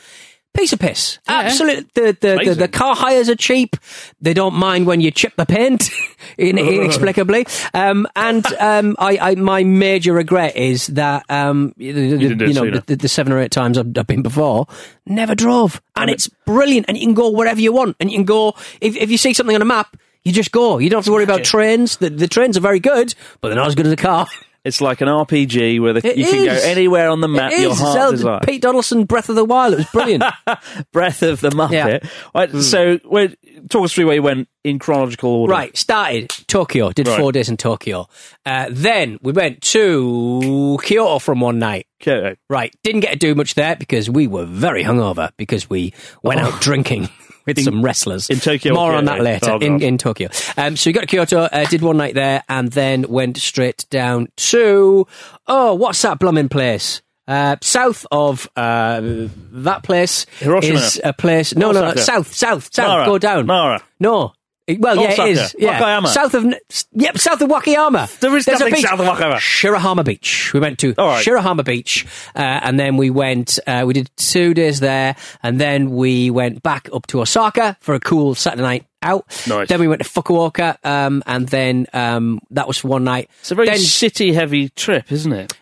Piece 0.54 0.72
of 0.72 0.78
piss. 0.78 1.18
Absolutely. 1.26 1.86
The, 1.94 2.16
the, 2.20 2.40
the, 2.44 2.54
the 2.54 2.68
car 2.68 2.94
hires 2.94 3.28
are 3.28 3.34
cheap. 3.34 3.76
They 4.20 4.32
don't 4.34 4.54
mind 4.54 4.86
when 4.86 5.00
you 5.00 5.10
chip 5.10 5.34
the 5.36 5.44
paint 5.44 5.90
in, 6.38 6.56
inexplicably. 6.58 7.46
Um, 7.74 8.06
and 8.14 8.46
um, 8.60 8.94
I, 9.00 9.18
I, 9.18 9.34
my 9.34 9.64
major 9.64 10.12
regret 10.12 10.54
is 10.56 10.86
that 10.88 11.24
um, 11.28 11.74
the, 11.76 11.90
the- 11.90 12.18
didn't 12.18 12.38
do 12.38 12.44
it 12.44 12.48
you 12.48 12.54
know 12.54 12.70
the, 12.86 12.94
the 12.94 13.08
seven 13.08 13.32
or 13.32 13.40
eight 13.40 13.50
times 13.50 13.76
I've, 13.78 13.88
I've 13.98 14.06
been 14.06 14.22
before, 14.22 14.68
never 15.06 15.34
drove, 15.34 15.82
and 15.96 16.08
it's 16.08 16.28
brilliant. 16.46 16.86
And 16.88 16.96
you 16.96 17.04
can 17.04 17.14
go 17.14 17.30
wherever 17.30 17.60
you 17.60 17.72
want, 17.72 17.96
and 17.98 18.08
you 18.10 18.16
can 18.18 18.24
go 18.24 18.54
if 18.80 18.94
if 18.96 19.10
you 19.10 19.18
see 19.18 19.34
something 19.34 19.56
on 19.56 19.62
a 19.62 19.66
map. 19.66 19.96
You 20.22 20.32
just 20.32 20.52
go. 20.52 20.78
You 20.78 20.88
don't 20.88 20.98
have 20.98 21.04
to 21.06 21.12
worry 21.12 21.24
about 21.24 21.44
trains. 21.44 21.96
The, 21.98 22.08
the 22.10 22.28
trains 22.28 22.56
are 22.56 22.60
very 22.60 22.80
good, 22.80 23.14
but 23.40 23.48
they're 23.48 23.56
not 23.58 23.66
as 23.66 23.74
good 23.74 23.86
as 23.86 23.92
a 23.92 23.96
car. 23.96 24.26
It's 24.64 24.80
like 24.80 25.00
an 25.02 25.08
RPG 25.08 25.78
where 25.80 25.92
the, 25.92 26.06
It 26.08 26.16
you 26.16 26.24
can 26.26 26.46
go 26.46 26.52
anywhere 26.52 27.10
on 27.10 27.20
the 27.20 27.28
map 27.28 27.52
It 27.52 27.60
your 27.60 27.72
is. 27.72 27.78
heart 27.78 27.92
Zelda- 27.94 28.16
desires. 28.16 28.40
Pete 28.46 28.62
Donaldson, 28.62 29.04
Breath 29.04 29.28
of 29.28 29.36
the 29.36 29.44
Wild. 29.44 29.74
It 29.74 29.76
was 29.76 29.86
brilliant. 29.92 30.24
Breath 30.92 31.22
of 31.22 31.40
the 31.42 31.50
Muppet. 31.50 31.72
Yeah. 32.02 32.08
Right, 32.34 32.50
So, 32.62 32.96
where, 33.04 33.28
talk 33.68 33.84
us 33.84 33.92
through 33.92 34.06
where 34.06 34.14
you 34.14 34.22
went 34.22 34.48
in 34.64 34.78
chronological 34.78 35.30
order. 35.30 35.50
Right, 35.52 35.76
started 35.76 36.30
Tokyo, 36.46 36.92
did 36.92 37.06
Right. 37.08 37.20
four 37.20 37.30
days 37.30 37.50
in 37.50 37.58
Tokyo. 37.58 38.08
Uh, 38.46 38.68
then 38.70 39.18
we 39.20 39.32
went 39.32 39.60
to 39.62 40.78
Kyoto 40.82 41.18
from 41.18 41.40
one 41.40 41.58
night. 41.58 41.86
Kyoto. 42.00 42.36
Right, 42.48 42.74
didn't 42.82 43.00
get 43.02 43.10
to 43.12 43.18
do 43.18 43.34
much 43.34 43.54
there 43.56 43.76
because 43.76 44.08
we 44.08 44.26
were 44.26 44.46
very 44.46 44.82
hungover 44.82 45.30
because 45.36 45.68
we 45.68 45.92
went 46.22 46.40
out 46.40 46.60
drinking 46.62 47.10
with 47.46 47.62
some 47.62 47.82
wrestlers. 47.84 48.30
In 48.30 48.40
Tokyo 48.40 48.72
or 48.72 48.74
More 48.74 48.94
on 48.94 49.04
that 49.06 49.20
later. 49.20 49.52
Oh, 49.52 49.58
in, 49.58 49.82
in 49.82 49.98
Tokyo. 49.98 50.28
Um, 50.56 50.76
so 50.76 50.88
we 50.88 50.92
got 50.92 51.02
to 51.02 51.06
Kyoto, 51.06 51.42
uh, 51.42 51.64
did 51.66 51.82
one 51.82 51.96
night 51.96 52.14
there, 52.14 52.42
and 52.48 52.70
then 52.72 53.06
went 53.08 53.36
straight 53.36 53.86
down 53.90 54.28
to 54.36 55.06
oh, 55.46 55.74
what's 55.74 56.02
that 56.02 56.18
blooming 56.18 56.48
place? 56.48 57.02
Uh, 57.26 57.56
south 57.62 58.04
of 58.10 58.48
uh, 58.54 59.00
that 59.02 59.82
place 59.82 60.26
Hiroshima. 60.40 60.78
is 60.78 61.00
a 61.02 61.12
place. 61.14 61.54
No, 61.54 61.72
no, 61.72 61.80
no, 61.80 61.94
south, 61.94 62.34
south, 62.34 62.68
south. 62.72 62.88
Nara. 62.88 63.06
Go 63.06 63.18
down. 63.18 63.46
Nara. 63.46 63.82
No. 63.98 64.34
Well, 64.66 64.96
yeah, 64.96 65.08
Osaka. 65.12 65.28
it 65.28 65.30
is. 65.32 65.56
Yeah. 65.58 65.78
Wakayama. 65.78 66.06
South 66.08 66.32
of, 66.34 66.44
yep, 66.92 67.18
south 67.18 67.42
of 67.42 67.50
Wakayama. 67.50 68.18
There 68.20 68.34
is 68.34 68.46
There's 68.46 68.60
a 68.60 68.64
nothing 68.64 68.74
beach. 68.76 68.84
south 68.86 68.98
of 68.98 69.06
Wakayama. 69.06 69.36
Shirahama 69.36 70.04
Beach. 70.04 70.52
We 70.54 70.60
went 70.60 70.78
to 70.78 70.94
All 70.96 71.08
right. 71.08 71.24
Shirahama 71.24 71.64
Beach, 71.64 72.06
uh, 72.34 72.38
and 72.38 72.80
then 72.80 72.96
we 72.96 73.10
went. 73.10 73.58
Uh, 73.66 73.84
we 73.86 73.92
did 73.92 74.10
two 74.16 74.54
days 74.54 74.80
there, 74.80 75.16
and 75.42 75.60
then 75.60 75.90
we 75.90 76.30
went 76.30 76.62
back 76.62 76.88
up 76.94 77.06
to 77.08 77.20
Osaka 77.20 77.76
for 77.80 77.94
a 77.94 78.00
cool 78.00 78.34
Saturday 78.34 78.62
night 78.62 78.86
out. 79.02 79.26
Nice. 79.46 79.68
Then 79.68 79.80
we 79.80 79.88
went 79.88 80.02
to 80.02 80.08
Fukuoka, 80.08 80.78
um, 80.82 81.22
and 81.26 81.46
then 81.48 81.86
um, 81.92 82.40
that 82.52 82.66
was 82.66 82.78
for 82.78 82.88
one 82.88 83.04
night. 83.04 83.28
It's 83.40 83.50
a 83.50 83.54
very 83.54 83.68
Then- 83.68 83.78
city 83.78 84.32
heavy 84.32 84.70
trip, 84.70 85.12
isn't 85.12 85.32
it? 85.32 85.52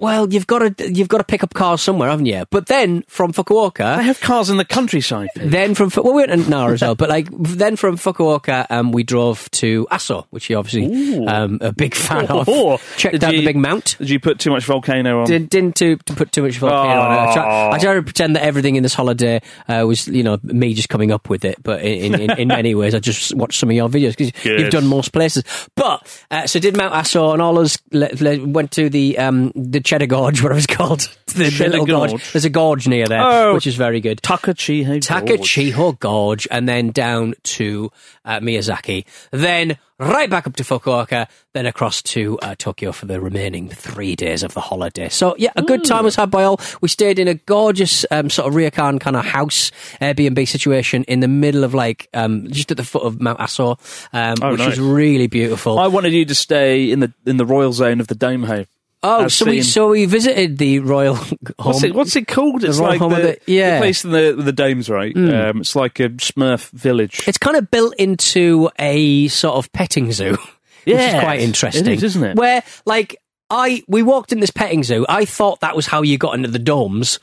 Well, 0.00 0.32
you've 0.32 0.46
got 0.46 0.76
to 0.76 0.92
you've 0.92 1.08
got 1.08 1.18
to 1.18 1.24
pick 1.24 1.42
up 1.42 1.54
cars 1.54 1.82
somewhere, 1.82 2.10
haven't 2.10 2.26
you? 2.26 2.44
But 2.50 2.66
then 2.66 3.02
from 3.08 3.32
They 3.32 3.42
Fukuoka, 3.42 4.00
have 4.02 4.20
cars 4.20 4.50
in 4.50 4.56
the 4.56 4.64
countryside. 4.64 5.28
Pete. 5.34 5.50
then 5.50 5.74
from 5.74 5.90
well, 5.96 6.14
we 6.14 6.26
went 6.26 6.44
to 6.44 6.50
Nara 6.50 6.72
as 6.74 6.82
well, 6.82 6.94
but 6.94 7.08
like 7.08 7.28
then 7.32 7.76
from 7.76 7.96
Fukuoka, 7.96 8.66
um, 8.70 8.92
we 8.92 9.02
drove 9.02 9.50
to 9.52 9.86
Aso, 9.90 10.26
which 10.30 10.48
you're 10.50 10.58
obviously 10.58 11.26
um, 11.26 11.58
a 11.60 11.72
big 11.72 11.94
fan 11.94 12.26
of. 12.26 12.48
Oh, 12.48 12.78
Checked 12.96 13.12
did 13.14 13.24
out 13.24 13.30
the 13.30 13.38
you- 13.38 13.44
big 13.46 13.56
mount. 13.56 13.96
Did 13.98 14.10
you 14.10 14.20
put 14.20 14.38
too 14.38 14.50
much 14.50 14.64
volcano 14.64 15.20
on? 15.20 15.26
Did, 15.26 15.48
didn't 15.50 15.76
to, 15.76 15.96
to 15.96 16.14
put 16.14 16.32
too 16.32 16.42
much 16.42 16.56
volcano 16.58 17.00
on 17.00 17.12
it. 17.12 17.30
I 17.30 17.34
try, 17.34 17.70
I 17.72 17.78
try 17.78 17.94
to 17.94 18.02
pretend 18.02 18.36
that 18.36 18.42
everything 18.42 18.76
in 18.76 18.82
this 18.82 18.94
holiday 18.94 19.40
uh, 19.68 19.84
was, 19.86 20.08
you 20.08 20.22
know, 20.22 20.38
me 20.42 20.74
just 20.74 20.88
coming 20.88 21.10
up 21.12 21.28
with 21.28 21.44
it. 21.44 21.62
But 21.62 21.82
in, 21.82 22.14
in, 22.20 22.30
in 22.38 22.48
many 22.48 22.74
ways, 22.74 22.94
I 22.94 22.98
just 22.98 23.34
watched 23.34 23.58
some 23.58 23.68
of 23.70 23.76
your 23.76 23.88
videos 23.88 24.16
because 24.16 24.44
you've 24.44 24.70
done 24.70 24.86
most 24.86 25.12
places. 25.12 25.44
But 25.76 26.06
uh, 26.30 26.46
so 26.46 26.58
did 26.58 26.76
Mount 26.76 26.94
Aso 26.94 27.32
and 27.32 27.42
all 27.42 27.58
us 27.58 27.78
le- 27.92 28.08
le- 28.20 28.46
went 28.46 28.70
to 28.72 28.88
the 28.90 29.18
um, 29.18 29.49
the 29.54 29.80
Cheddar 29.80 30.06
Gorge, 30.06 30.40
whatever 30.42 30.58
it's 30.58 30.66
called. 30.66 31.08
The, 31.30 31.48
the 31.48 31.68
little 31.68 31.86
gorge. 31.86 32.10
Gorge. 32.10 32.32
There's 32.32 32.44
a 32.44 32.50
gorge 32.50 32.88
near 32.88 33.06
there, 33.06 33.22
Oh. 33.22 33.54
which 33.54 33.68
is 33.68 33.76
very 33.76 34.00
good. 34.00 34.20
Takachiho. 34.20 34.84
Gorge. 34.84 35.06
Takachiho 35.06 35.96
Gorge, 36.00 36.48
and 36.50 36.68
then 36.68 36.90
down 36.90 37.34
to 37.44 37.92
uh, 38.24 38.40
Miyazaki, 38.40 39.04
then 39.30 39.78
right 40.00 40.28
back 40.28 40.48
up 40.48 40.56
to 40.56 40.64
Fukuoka, 40.64 41.28
then 41.54 41.66
across 41.66 42.02
to 42.02 42.36
uh, 42.40 42.56
Tokyo 42.58 42.90
for 42.90 43.06
the 43.06 43.20
remaining 43.20 43.68
three 43.68 44.16
days 44.16 44.42
of 44.42 44.54
the 44.54 44.60
holiday. 44.60 45.08
So 45.08 45.36
yeah, 45.38 45.52
a 45.54 45.62
good 45.62 45.84
time 45.84 46.02
was 46.04 46.16
had 46.16 46.32
by 46.32 46.42
all. 46.42 46.58
We 46.80 46.88
stayed 46.88 47.20
in 47.20 47.28
a 47.28 47.34
gorgeous 47.34 48.04
um, 48.10 48.28
sort 48.28 48.48
of 48.48 48.54
ryokan 48.54 48.98
kind 49.00 49.14
of 49.14 49.24
house 49.24 49.70
Airbnb 50.00 50.48
situation 50.48 51.04
in 51.04 51.20
the 51.20 51.28
middle 51.28 51.62
of 51.62 51.74
like 51.74 52.08
um, 52.12 52.48
just 52.50 52.72
at 52.72 52.76
the 52.76 52.82
foot 52.82 53.04
of 53.04 53.20
Mount 53.20 53.38
Aso, 53.38 53.78
um, 54.12 54.34
Oh, 54.42 54.50
which 54.50 54.58
nice. 54.58 54.70
was 54.70 54.80
really 54.80 55.28
beautiful. 55.28 55.78
I 55.78 55.86
wanted 55.86 56.12
you 56.12 56.24
to 56.24 56.34
stay 56.34 56.90
in 56.90 56.98
the 56.98 57.12
in 57.24 57.36
the 57.36 57.46
royal 57.46 57.72
zone 57.72 58.00
of 58.00 58.08
the 58.08 58.16
dome 58.16 58.42
home. 58.42 58.66
Oh, 59.02 59.24
I've 59.24 59.32
so 59.32 59.46
we 59.46 59.62
so 59.62 59.88
we 59.90 60.04
visited 60.06 60.58
the 60.58 60.78
royal 60.80 61.14
home. 61.16 61.38
What's 61.58 61.82
it, 61.82 61.94
what's 61.94 62.16
it 62.16 62.26
called? 62.28 62.64
It's 62.64 62.78
like 62.78 63.00
the, 63.00 63.08
the- 63.08 63.38
yeah. 63.46 63.74
The 63.76 63.80
place 63.80 64.04
in 64.04 64.10
the 64.12 64.34
the 64.38 64.52
domes, 64.52 64.88
right? 64.90 65.16
Um, 65.16 65.60
it's 65.60 65.74
like 65.76 66.00
a 66.00 66.08
Smurf 66.10 66.70
village. 66.70 67.22
It's 67.26 67.38
kind 67.38 67.56
of 67.56 67.70
built 67.70 67.94
into 67.96 68.70
a 68.78 69.28
sort 69.28 69.56
of 69.56 69.72
petting 69.72 70.12
zoo. 70.12 70.36
Which 70.84 70.96
is 70.96 71.12
quite 71.20 71.40
interesting. 71.40 71.86
is, 71.92 72.02
isn't 72.02 72.24
it? 72.24 72.36
Where, 72.36 72.62
like, 72.86 73.16
I 73.50 73.82
we 73.88 74.02
walked 74.02 74.32
in 74.32 74.40
this 74.40 74.50
petting 74.50 74.84
zoo. 74.84 75.04
I 75.08 75.24
thought 75.24 75.60
that 75.60 75.74
was 75.74 75.86
how 75.86 76.02
you 76.02 76.16
got 76.18 76.34
into 76.34 76.48
the 76.48 76.58
domes, 76.60 77.18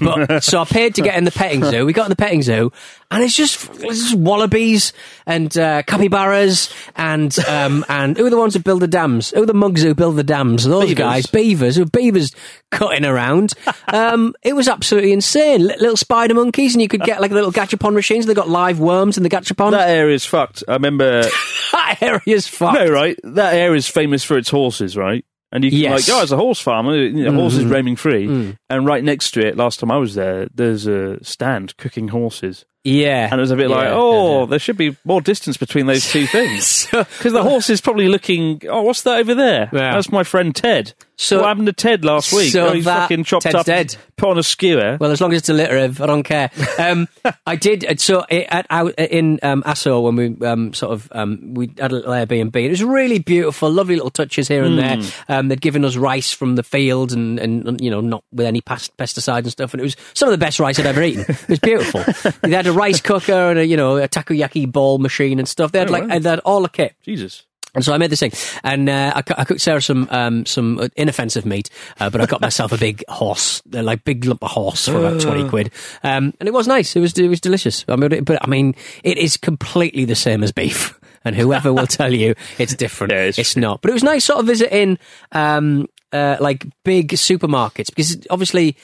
but 0.00 0.40
so 0.44 0.60
I 0.60 0.64
paid 0.64 0.94
to 0.96 1.02
get 1.02 1.16
in 1.16 1.24
the 1.24 1.30
petting 1.30 1.64
zoo. 1.64 1.86
We 1.86 1.92
got 1.92 2.04
in 2.04 2.10
the 2.10 2.16
petting 2.16 2.42
zoo, 2.42 2.70
and 3.10 3.22
it's 3.24 3.34
just, 3.36 3.68
it's 3.82 4.02
just 4.10 4.14
wallabies 4.14 4.92
and 5.26 5.56
uh, 5.56 5.82
capybaras 5.84 6.72
and 6.96 7.36
um, 7.48 7.84
and 7.88 8.16
who 8.16 8.26
are 8.26 8.30
the 8.30 8.36
ones 8.38 8.52
that 8.54 8.62
build 8.64 8.80
the 8.82 8.88
dams? 8.88 9.30
Who 9.30 9.42
are 9.42 9.46
the 9.46 9.54
mugs 9.54 9.82
who 9.82 9.94
build 9.94 10.16
the 10.16 10.22
dams? 10.24 10.64
Those 10.64 10.82
Beavers. 10.88 10.98
guys, 10.98 11.26
beavers. 11.26 11.76
Who 11.76 11.86
beavers 11.86 12.32
cutting 12.70 13.04
around? 13.04 13.54
Um, 13.92 14.34
it 14.42 14.54
was 14.54 14.68
absolutely 14.68 15.12
insane. 15.12 15.66
Li- 15.66 15.74
Little 15.80 15.96
spider 15.96 16.32
monkeys, 16.34 16.74
and 16.76 16.82
you 16.82 16.86
could 16.86 17.00
get 17.02 17.20
like 17.20 17.32
little 17.32 17.50
gachapon 17.50 17.92
machines. 17.92 18.26
They 18.26 18.34
got 18.34 18.48
live 18.48 18.78
worms 18.78 19.16
in 19.16 19.24
the 19.24 19.28
gachapon. 19.28 19.72
that 19.72 19.88
area's 19.90 20.24
fucked. 20.24 20.62
I 20.68 20.74
remember. 20.74 21.22
that 21.72 21.98
area's 22.00 22.46
fucked. 22.46 22.74
no, 22.78 22.86
right? 22.88 23.18
That 23.24 23.54
area's 23.54 23.88
famous 23.88 24.22
for 24.22 24.38
its 24.38 24.48
horses, 24.48 24.96
right? 24.96 25.24
And 25.52 25.64
you 25.64 25.70
can 25.70 25.80
Yes. 25.80 26.08
like, 26.08 26.16
oh, 26.18 26.22
it's 26.22 26.32
a 26.32 26.36
horse 26.36 26.60
farm. 26.60 26.86
You 26.88 27.10
know, 27.24 27.32
Horses 27.32 27.60
Mm-hmm. 27.64 27.72
roaming 27.72 27.96
free, 27.96 28.26
Mm. 28.28 28.56
and 28.68 28.86
right 28.86 29.02
next 29.02 29.32
to 29.32 29.46
it, 29.46 29.56
last 29.56 29.80
time 29.80 29.90
I 29.90 29.96
was 29.96 30.14
there, 30.14 30.48
there's 30.54 30.86
a 30.86 31.18
stand 31.24 31.76
cooking 31.76 32.08
horses, 32.08 32.64
Yeah, 32.82 33.28
and 33.30 33.38
it 33.38 33.42
was 33.42 33.50
a 33.50 33.56
bit 33.56 33.68
like, 33.68 33.88
oh, 33.90 34.40
yeah, 34.40 34.46
there 34.46 34.58
should 34.58 34.78
be 34.78 34.96
more 35.04 35.20
distance 35.20 35.56
between 35.58 35.86
those 35.86 36.10
two 36.10 36.26
things. 36.26 36.86
Because 36.90 37.32
the 37.32 37.42
horse 37.42 37.68
is 37.68 37.80
probably 37.80 38.08
looking, 38.08 38.62
oh, 38.68 38.82
what's 38.82 39.02
that 39.02 39.18
over 39.18 39.34
there? 39.34 39.68
Yeah. 39.72 39.92
That's 39.94 40.10
my 40.10 40.24
friend 40.24 40.54
Ted. 40.54 40.94
So- 41.16 41.40
what 41.40 41.48
happened 41.48 41.66
to 41.66 41.74
Ted 41.74 42.02
last 42.02 42.32
week? 42.32 42.50
so 42.50 42.68
oh, 42.68 42.72
he's 42.72 42.84
fucking 42.86 43.24
chopped 43.24 43.42
Ted's 43.42 43.54
up, 43.54 43.66
dead. 43.66 43.94
put 44.16 44.30
on 44.30 44.38
a 44.38 44.42
skewer. 44.42 44.96
Well, 44.98 45.10
as 45.10 45.20
long 45.20 45.32
as 45.34 45.40
it's 45.40 45.50
alliterative, 45.50 46.00
I 46.00 46.06
don't 46.06 46.22
care. 46.22 46.50
Um, 46.80 47.08
I 47.46 47.56
did. 47.56 47.84
uh, 47.84 47.96
So 47.98 48.24
it, 48.30 48.46
at, 48.48 48.66
out 48.70 48.94
in 48.98 49.38
um, 49.42 49.62
when 50.02 50.16
we 50.16 50.46
um, 50.46 50.72
sort 50.72 50.92
of 50.94 51.08
um, 51.12 51.52
we 51.52 51.70
had 51.78 51.92
a 51.92 51.96
little 51.96 52.12
Airbnb, 52.12 52.56
it 52.56 52.70
was 52.70 52.82
really 52.82 53.18
beautiful, 53.18 53.70
lovely 53.70 53.96
little 53.96 54.08
touches 54.10 54.48
here 54.48 54.64
and 54.64 54.78
there. 54.78 54.98
Um, 55.28 55.48
they'd 55.48 55.60
given 55.60 55.84
us 55.84 55.94
rice 55.96 56.32
from 56.32 56.54
the 56.56 56.62
field, 56.62 57.12
and, 57.12 57.38
and 57.38 57.80
you 57.82 57.90
know, 57.90 58.00
not 58.00 58.24
with 58.32 58.46
any 58.46 58.62
past 58.62 58.96
pesticides 58.96 59.40
and 59.40 59.52
stuff. 59.52 59.74
And 59.74 59.80
it 59.80 59.84
was 59.84 59.96
some 60.14 60.28
of 60.28 60.32
the 60.32 60.38
best 60.42 60.58
rice 60.58 60.78
I'd 60.78 60.86
ever 60.86 61.02
eaten. 61.02 61.26
It 61.28 61.48
was 61.50 61.58
beautiful. 61.58 62.02
they 62.40 62.52
had 62.52 62.66
a 62.70 62.72
rice 62.72 63.00
cooker 63.00 63.50
and 63.50 63.58
a 63.58 63.66
you 63.66 63.76
know 63.76 63.96
a 63.98 64.08
takoyaki 64.08 64.70
ball 64.70 64.98
machine 64.98 65.38
and 65.38 65.48
stuff. 65.48 65.72
They 65.72 65.78
had 65.80 65.88
Oh, 65.88 65.92
like 65.92 66.08
wow. 66.08 66.18
they 66.18 66.30
had 66.30 66.38
all 66.40 66.62
the 66.62 66.68
kit. 66.68 66.94
Jesus. 67.04 67.44
And 67.72 67.84
so 67.84 67.92
I 67.92 67.98
made 67.98 68.10
this 68.10 68.18
thing, 68.18 68.32
and 68.64 68.88
uh, 68.88 69.12
I, 69.14 69.22
I 69.38 69.44
cooked 69.44 69.60
Sarah 69.60 69.80
some 69.80 70.08
um, 70.10 70.44
some 70.44 70.88
inoffensive 70.96 71.46
meat, 71.46 71.70
uh, 72.00 72.10
but 72.10 72.20
I 72.20 72.26
got 72.26 72.40
myself 72.40 72.72
a 72.72 72.76
big 72.76 73.04
horse, 73.08 73.62
uh, 73.72 73.80
like 73.84 74.02
big 74.02 74.24
lump 74.24 74.42
of 74.42 74.50
horse 74.50 74.88
for 74.88 74.98
about 74.98 75.20
twenty 75.20 75.48
quid, 75.48 75.70
um, 76.02 76.34
and 76.40 76.48
it 76.48 76.52
was 76.52 76.66
nice. 76.66 76.96
It 76.96 77.00
was 77.00 77.16
it 77.16 77.28
was 77.28 77.40
delicious. 77.40 77.84
I 77.86 77.94
mean, 77.94 78.10
it- 78.12 78.24
but 78.24 78.42
I 78.42 78.48
mean, 78.48 78.74
it 79.04 79.18
is 79.18 79.36
completely 79.36 80.04
the 80.04 80.16
same 80.16 80.42
as 80.42 80.50
beef, 80.50 80.98
and 81.24 81.36
whoever 81.36 81.72
will 81.72 81.86
tell 81.86 82.12
you 82.12 82.34
it's 82.58 82.74
different, 82.74 83.12
Yeah, 83.12 83.22
it's 83.22 83.38
it's 83.38 83.56
not. 83.56 83.82
But 83.82 83.90
it 83.90 83.94
was 83.94 84.02
nice, 84.02 84.24
sort 84.24 84.40
of 84.40 84.46
visiting 84.46 84.98
um, 85.30 85.86
uh, 86.12 86.38
like 86.40 86.66
big 86.84 87.10
supermarkets 87.12 87.94
because 87.94 88.18
obviously. 88.30 88.76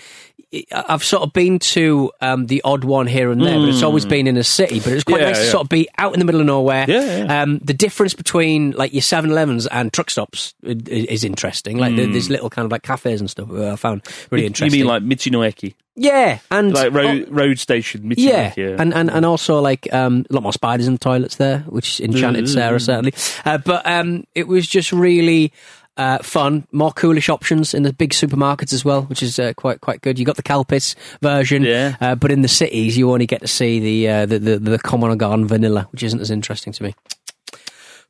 I've 0.73 1.05
sort 1.05 1.23
of 1.23 1.33
been 1.33 1.59
to 1.59 2.11
um, 2.21 2.47
the 2.47 2.63
odd 2.65 2.85
one 2.85 3.07
here 3.07 3.31
and 3.31 3.41
there, 3.41 3.59
but 3.59 3.69
it's 3.69 3.83
always 3.83 4.05
been 4.05 4.27
in 4.27 4.37
a 4.37 4.45
city. 4.45 4.81
But 4.81 4.93
it's 4.93 5.05
quite 5.05 5.21
Yeah, 5.21 5.29
nice 5.29 5.39
to 5.39 5.51
sort 5.51 5.63
of 5.65 5.69
be 5.69 5.89
out 5.99 6.13
in 6.15 6.19
the 6.19 6.25
middle 6.25 6.41
of 6.41 6.47
nowhere. 6.47 6.85
Yeah, 6.89 7.25
yeah. 7.25 7.43
Um, 7.43 7.59
the 7.59 7.75
difference 7.75 8.15
between 8.15 8.73
like 8.73 8.93
your 8.93 9.03
7-Elevens 9.03 9.67
and 9.67 9.93
truck 9.93 10.11
stops 10.11 10.55
is 10.63 11.25
interesting. 11.25 11.79
Like 11.79 11.97
there- 11.97 12.07
there's 12.07 12.31
little 12.31 12.51
kind 12.51 12.65
of 12.65 12.73
like 12.73 12.83
cafes 12.83 13.21
and 13.21 13.29
stuff 13.31 13.51
I 13.53 13.77
found 13.77 14.03
really 14.31 14.43
You 14.45 14.47
interesting. 14.49 14.79
You 14.79 14.85
mean 14.85 14.93
like 14.93 15.03
Michinoeki? 15.03 15.75
yeah, 15.99 16.39
and 16.51 16.73
Like 16.75 16.93
road, 16.93 17.27
oh, 17.29 17.33
road 17.33 17.59
station 17.59 18.13
yeah, 18.17 18.51
Michinoeki? 18.51 18.79
and, 18.81 18.93
and 18.95 19.11
and 19.11 19.25
also 19.27 19.61
like 19.61 19.93
um, 19.95 20.27
a 20.31 20.35
lot 20.35 20.43
more 20.43 20.53
spiders 20.53 20.87
in 20.87 20.93
the 20.95 20.99
toilets 20.99 21.37
there, 21.37 21.61
which 21.61 22.01
enchanted 22.01 22.49
Sarah 22.49 22.79
certainly. 22.81 23.15
Uh, 23.45 23.59
but 23.59 23.87
um, 23.87 24.25
it 24.35 24.47
was 24.47 24.67
just 24.67 24.93
really. 24.93 25.53
Uh, 25.97 26.19
fun, 26.19 26.67
more 26.73 26.93
coolish 26.93 27.31
options 27.31 27.73
in 27.73 27.83
the 27.83 27.93
big 27.93 28.11
supermarkets 28.11 28.75
as 28.75 28.85
well, 28.85 29.03
which 29.05 29.23
is 29.23 29.39
uh, 29.39 29.55
quite 29.57 29.81
quite 29.81 30.03
good. 30.03 30.19
You 30.19 30.27
got 30.27 30.37
the 30.37 30.43
Calpis 30.43 30.95
version, 31.23 31.63
Yeah. 31.63 31.97
uh, 32.03 32.15
but 32.15 32.31
in 32.31 32.43
the 32.43 32.49
cities 32.49 32.99
you 32.99 33.11
only 33.13 33.27
get 33.27 33.41
to 33.41 33.49
see 33.49 33.81
the 33.81 34.09
uh, 34.11 34.27
the, 34.27 34.39
the 34.39 34.59
the 34.59 34.79
common 34.79 35.17
garden 35.17 35.47
vanilla, 35.49 35.89
which 35.93 36.03
isn't 36.03 36.21
as 36.21 36.31
interesting 36.31 36.73
to 36.75 36.83
me. 36.83 36.95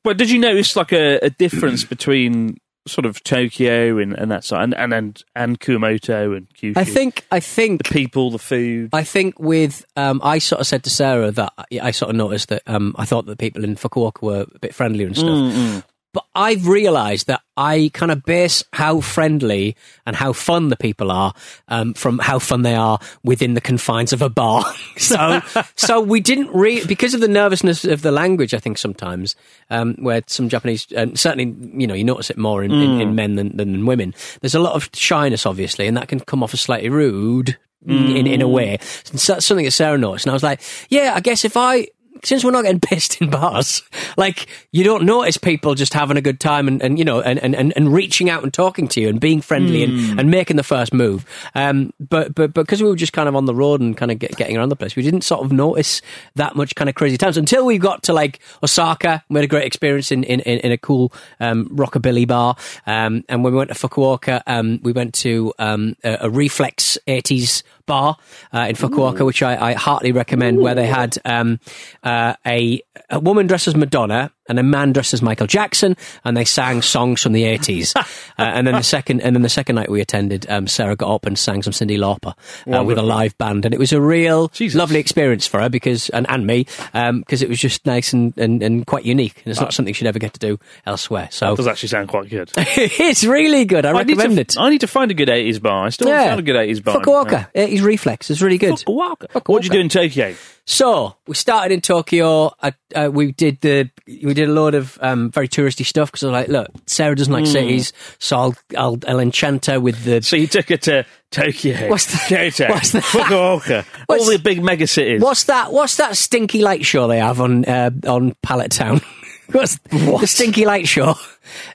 But 0.03 0.17
did 0.19 0.31
you 0.31 0.39
notice 0.39 0.77
like 0.77 0.93
a, 0.93 1.19
a 1.23 1.31
difference 1.31 1.85
between 1.95 2.59
sort 2.89 3.05
of 3.07 3.23
Tokyo 3.25 3.99
and, 3.99 4.13
and 4.15 4.31
that 4.31 4.45
side, 4.45 4.63
and 4.63 4.75
and 4.75 4.93
and, 4.93 5.25
and 5.35 5.61
Kumamoto 5.61 6.37
and 6.37 6.49
Kyushu? 6.55 6.77
I 6.77 6.85
think 6.85 7.25
I 7.31 7.41
think 7.41 7.85
the 7.87 7.93
people, 7.95 8.31
the 8.31 8.39
food. 8.39 8.91
I 8.93 9.03
think 9.05 9.39
with 9.39 9.85
um, 9.97 10.21
I 10.25 10.39
sort 10.39 10.61
of 10.61 10.67
said 10.67 10.83
to 10.85 10.91
Sarah 10.91 11.31
that 11.33 11.53
I, 11.59 11.65
I 11.83 11.91
sort 11.93 12.11
of 12.11 12.17
noticed 12.17 12.49
that 12.49 12.63
um, 12.67 12.95
I 12.99 13.05
thought 13.05 13.27
that 13.27 13.39
people 13.39 13.65
in 13.65 13.75
Fukuoka 13.77 14.23
were 14.23 14.47
a 14.55 14.59
bit 14.59 14.75
friendlier 14.75 15.07
and 15.09 15.17
stuff. 15.17 15.29
Mm, 15.29 15.83
But 16.17 16.25
I've 16.35 16.67
realised 16.67 17.27
that 17.27 17.43
I 17.59 17.91
kind 17.93 18.11
of 18.11 18.25
base 18.25 18.65
how 18.73 19.03
friendly 19.03 19.77
and 20.07 20.17
how 20.17 20.33
fun 20.33 20.71
the 20.71 20.77
people 20.77 21.11
are 21.11 21.35
um, 21.69 21.93
from 21.93 22.21
how 22.21 22.39
fun 22.39 22.63
they 22.63 22.75
are 22.75 22.99
within 23.23 23.53
the 23.53 23.61
confines 23.61 24.15
of 24.15 24.23
a 24.23 24.31
bar. 24.31 24.65
so, 24.97 25.43
so 25.77 26.01
we 26.01 26.21
didn't 26.21 26.49
really 26.55 26.87
because 26.87 27.13
of 27.13 27.21
the 27.21 27.29
nervousness 27.29 27.85
of 27.85 28.01
the 28.01 28.13
language. 28.13 28.55
I 28.55 28.59
think 28.59 28.79
sometimes 28.79 29.37
um, 29.69 29.95
where 29.97 30.23
some 30.27 30.49
Japanese, 30.49 30.91
and 30.97 31.19
certainly 31.19 31.55
you 31.79 31.87
know, 31.87 31.93
you 31.93 32.03
notice 32.03 32.31
it 32.31 32.39
more 32.39 32.65
in, 32.65 32.73
in, 32.73 32.99
in 32.99 33.15
men 33.15 33.35
than, 33.35 33.55
than 33.55 33.75
in 33.75 33.85
women. 33.85 34.15
There's 34.41 34.55
a 34.55 34.59
lot 34.59 34.73
of 34.73 34.89
shyness, 34.95 35.45
obviously, 35.45 35.87
and 35.87 35.99
that 35.99 36.09
can 36.09 36.21
come 36.21 36.43
off 36.43 36.55
as 36.55 36.63
slightly 36.63 36.89
rude 36.89 37.59
in 37.85 38.27
in 38.27 38.41
a 38.41 38.49
way. 38.49 38.79
So 38.81 39.35
that's 39.35 39.45
something 39.45 39.67
that 39.67 39.73
Sarah 39.73 39.99
noticed, 39.99 40.25
and 40.25 40.31
I 40.31 40.35
was 40.35 40.43
like, 40.43 40.63
yeah, 40.89 41.13
I 41.15 41.21
guess 41.21 41.45
if 41.45 41.59
I 41.59 41.89
since 42.25 42.45
we're 42.45 42.51
not 42.51 42.63
getting 42.63 42.81
pissed 42.87 43.21
in 43.21 43.31
bars, 43.31 43.83
like 44.17 44.47
you 44.73 44.85
don't 44.85 45.05
notice 45.05 45.37
people 45.37 45.75
just 45.75 45.95
having 45.95 46.17
a 46.17 46.21
good 46.21 46.41
time 46.41 46.69
and, 46.69 46.83
and 46.83 46.99
you 46.99 47.05
know 47.05 47.21
and, 47.21 47.39
and, 47.39 47.55
and, 47.55 47.93
reaching 47.93 48.29
out 48.29 48.43
and 48.43 48.53
talking 48.53 48.89
to 48.89 49.01
you 49.01 49.09
and 49.09 49.21
being 49.21 49.41
friendly 49.41 49.83
and, 49.85 50.21
and 50.21 50.31
making 50.31 50.57
the 50.57 50.63
first 50.63 50.93
move. 50.93 51.25
Um, 51.55 51.93
but 52.01 52.35
but 52.35 52.53
because 52.53 52.83
we 52.83 52.89
were 52.89 52.97
just 52.97 53.13
kind 53.13 53.29
of 53.29 53.37
on 53.37 53.47
the 53.47 53.55
road 53.55 53.81
and 53.81 53.97
kind 53.97 54.11
of 54.11 54.19
get, 54.19 54.37
getting 54.37 54.57
around 54.57 54.69
the 54.69 54.77
place, 54.77 54.97
we 54.97 55.03
didn't 55.03 55.23
sort 55.23 55.45
of 55.45 55.53
notice 55.53 56.03
that 56.35 56.57
much 56.57 56.75
kind 56.75 56.89
of 56.89 56.95
crazy 56.95 57.17
times 57.17 57.37
until 57.37 57.65
we 57.65 57.79
got 57.79 58.03
to 58.05 58.13
like 58.13 58.41
Osaka. 58.63 59.25
We 59.29 59.37
had 59.37 59.45
a 59.45 59.49
great 59.49 59.65
experience 59.65 60.13
in 60.13 60.25
in, 60.25 60.41
in, 60.41 60.59
in 60.61 60.73
a 60.73 60.79
cool 60.79 61.13
um, 61.41 61.69
rockabilly 61.69 62.27
bar. 62.27 62.57
Um, 62.87 63.25
and 63.29 63.45
when 63.45 63.53
we 63.53 63.59
went 63.59 63.71
to 63.71 63.89
Fukuoka, 63.89 64.43
um, 64.47 64.81
we 64.83 64.93
went 64.93 65.15
to 65.15 65.53
um, 65.59 65.97
a, 66.05 66.19
a 66.23 66.31
Reflex 66.31 66.99
80s 67.07 67.63
bar 67.87 68.17
uh, 68.53 68.67
in 68.69 68.77
Fukuoka, 68.77 69.25
which 69.25 69.43
I, 69.43 69.71
I 69.71 69.73
heartily 69.75 70.13
recommend, 70.13 70.59
where 70.59 70.75
they 70.75 70.87
had 70.87 71.17
um, 71.25 71.61
uh, 72.03 72.35
a, 72.47 72.83
a 73.11 73.21
woman 73.21 73.47
dressed 73.47 73.69
as 73.69 73.77
Madonna 73.77 74.33
and 74.49 74.59
a 74.59 74.63
man 74.63 74.93
dressed 74.93 75.15
as 75.15 75.23
Michael 75.23 75.47
Jackson, 75.47 75.97
and 76.25 76.37
they 76.37 76.45
sang 76.45 76.83
songs 76.83 77.23
from 77.23 77.33
the 77.33 77.45
80s. 77.45 77.95
uh, 77.97 78.03
and 78.39 78.67
then 78.67 78.75
the 78.75 78.83
second, 78.83 79.21
and 79.21 79.35
then 79.35 79.43
the 79.43 79.49
second 79.49 79.77
night 79.77 79.91
we 79.91 80.01
attended, 80.01 80.49
um, 80.49 80.67
Sarah 80.67 80.97
got 80.97 81.15
up 81.15 81.27
and 81.27 81.39
sang 81.39 81.63
some 81.63 81.73
Cyndi 81.73 81.99
Lauper 81.99 82.35
uh, 82.73 82.85
with 82.85 82.99
a 82.99 83.03
live 83.03 83.37
band, 83.39 83.65
and 83.65 83.75
it 83.75 83.79
was 83.79 83.93
a 83.93 84.01
real 84.01 84.49
Jesus. 84.49 84.79
lovely 84.79 84.99
experience 84.99 85.47
for 85.47 85.61
her 85.61 85.69
because, 85.69 86.09
and, 86.11 86.29
and 86.31 86.47
me, 86.47 86.67
because 86.93 87.43
it 87.43 87.49
was 87.49 87.59
just 87.59 87.87
nice 87.87 88.13
and, 88.13 88.37
and, 88.37 88.63
and 88.63 88.87
quite 88.87 89.05
unique, 89.05 89.43
and 89.45 89.51
it's 89.51 89.61
not 89.61 89.73
something 89.73 89.95
she'd 89.95 90.07
ever 90.07 90.19
get 90.19 90.33
to 90.35 90.41
do 90.41 90.59
elsewhere. 90.87 91.29
So 91.31 91.57
Does 91.57 91.67
actually 91.67 91.89
sound 91.89 92.09
quite 92.09 92.29
good. 92.29 92.51
it's 92.57 93.25
really 93.25 93.65
good. 93.65 93.85
I, 93.85 93.93
need 94.03 94.17
recommend 94.17 94.37
to, 94.37 94.41
it. 94.41 94.57
I 94.59 94.71
need 94.71 94.81
to 94.81 94.87
find 94.87 95.11
a 95.11 95.15
good 95.15 95.29
80s 95.29 95.61
bar. 95.61 95.87
I 95.87 95.91
still 95.91 96.09
haven't 96.09 96.29
found 96.29 96.41
a 96.41 96.43
good 96.43 96.57
80s 96.57 96.85
bar. 96.85 97.01
Fukuoka. 97.01 97.53
80s 97.53 97.83
Reflex. 97.83 98.31
It's 98.31 98.43
really 98.43 98.59
good. 98.59 98.75
Fukuoka. 98.75 99.47
What 99.47 99.63
did 99.63 99.73
you 99.73 99.79
do 99.79 99.81
in 99.81 99.89
Tokyo? 99.89 100.35
So 100.69 101.15
we 101.29 101.35
started 101.37 101.73
in 101.73 101.81
Tokyo. 101.81 102.51
Uh, 102.61 102.73
uh, 102.95 103.09
we 103.13 103.31
did 103.31 103.61
the 103.61 103.89
we 104.07 104.35
did 104.35 104.49
a 104.49 104.53
load 104.53 104.75
of 104.75 104.99
um, 105.01 105.31
very 105.31 105.47
touristy 105.49 105.87
stuff 105.87 106.11
because 106.11 106.25
I 106.25 106.27
was 106.27 106.33
like, 106.33 106.49
look, 106.49 106.69
Sarah 106.87 107.15
doesn't 107.15 107.33
like 107.33 107.47
cities, 107.47 107.93
so 108.19 108.37
I'll, 108.37 108.55
I'll 108.77 108.99
I'll 109.07 109.21
enchant 109.21 109.67
her 109.67 109.79
with 109.79 110.03
the. 110.05 110.23
So 110.23 110.35
you 110.35 110.49
took 110.49 110.69
her 110.71 110.77
to 110.79 111.07
Tokyo, 111.31 111.89
What's 111.89 112.07
the- 112.07 112.19
Kyoto, 112.27 112.69
what's 112.71 112.91
the- 112.91 112.99
Fukuoka, 112.99 113.85
what's- 114.07 114.23
all 114.25 114.31
the 114.31 114.39
big 114.39 114.61
mega 114.63 114.89
cities. 114.89 115.21
What's 115.23 115.45
that? 115.45 115.73
What's 115.73 115.99
that 115.99 116.17
stinky 116.17 116.63
light 116.63 116.85
show 116.85 117.07
they 117.07 117.19
have 117.21 117.41
on 117.41 117.65
uh, 117.65 117.91
on 118.09 118.35
Pallet 118.43 118.73
Town? 118.73 119.01
What's 119.53 119.79
the 119.79 120.27
stinky 120.27 120.65
light 120.65 120.89
show? 120.89 121.15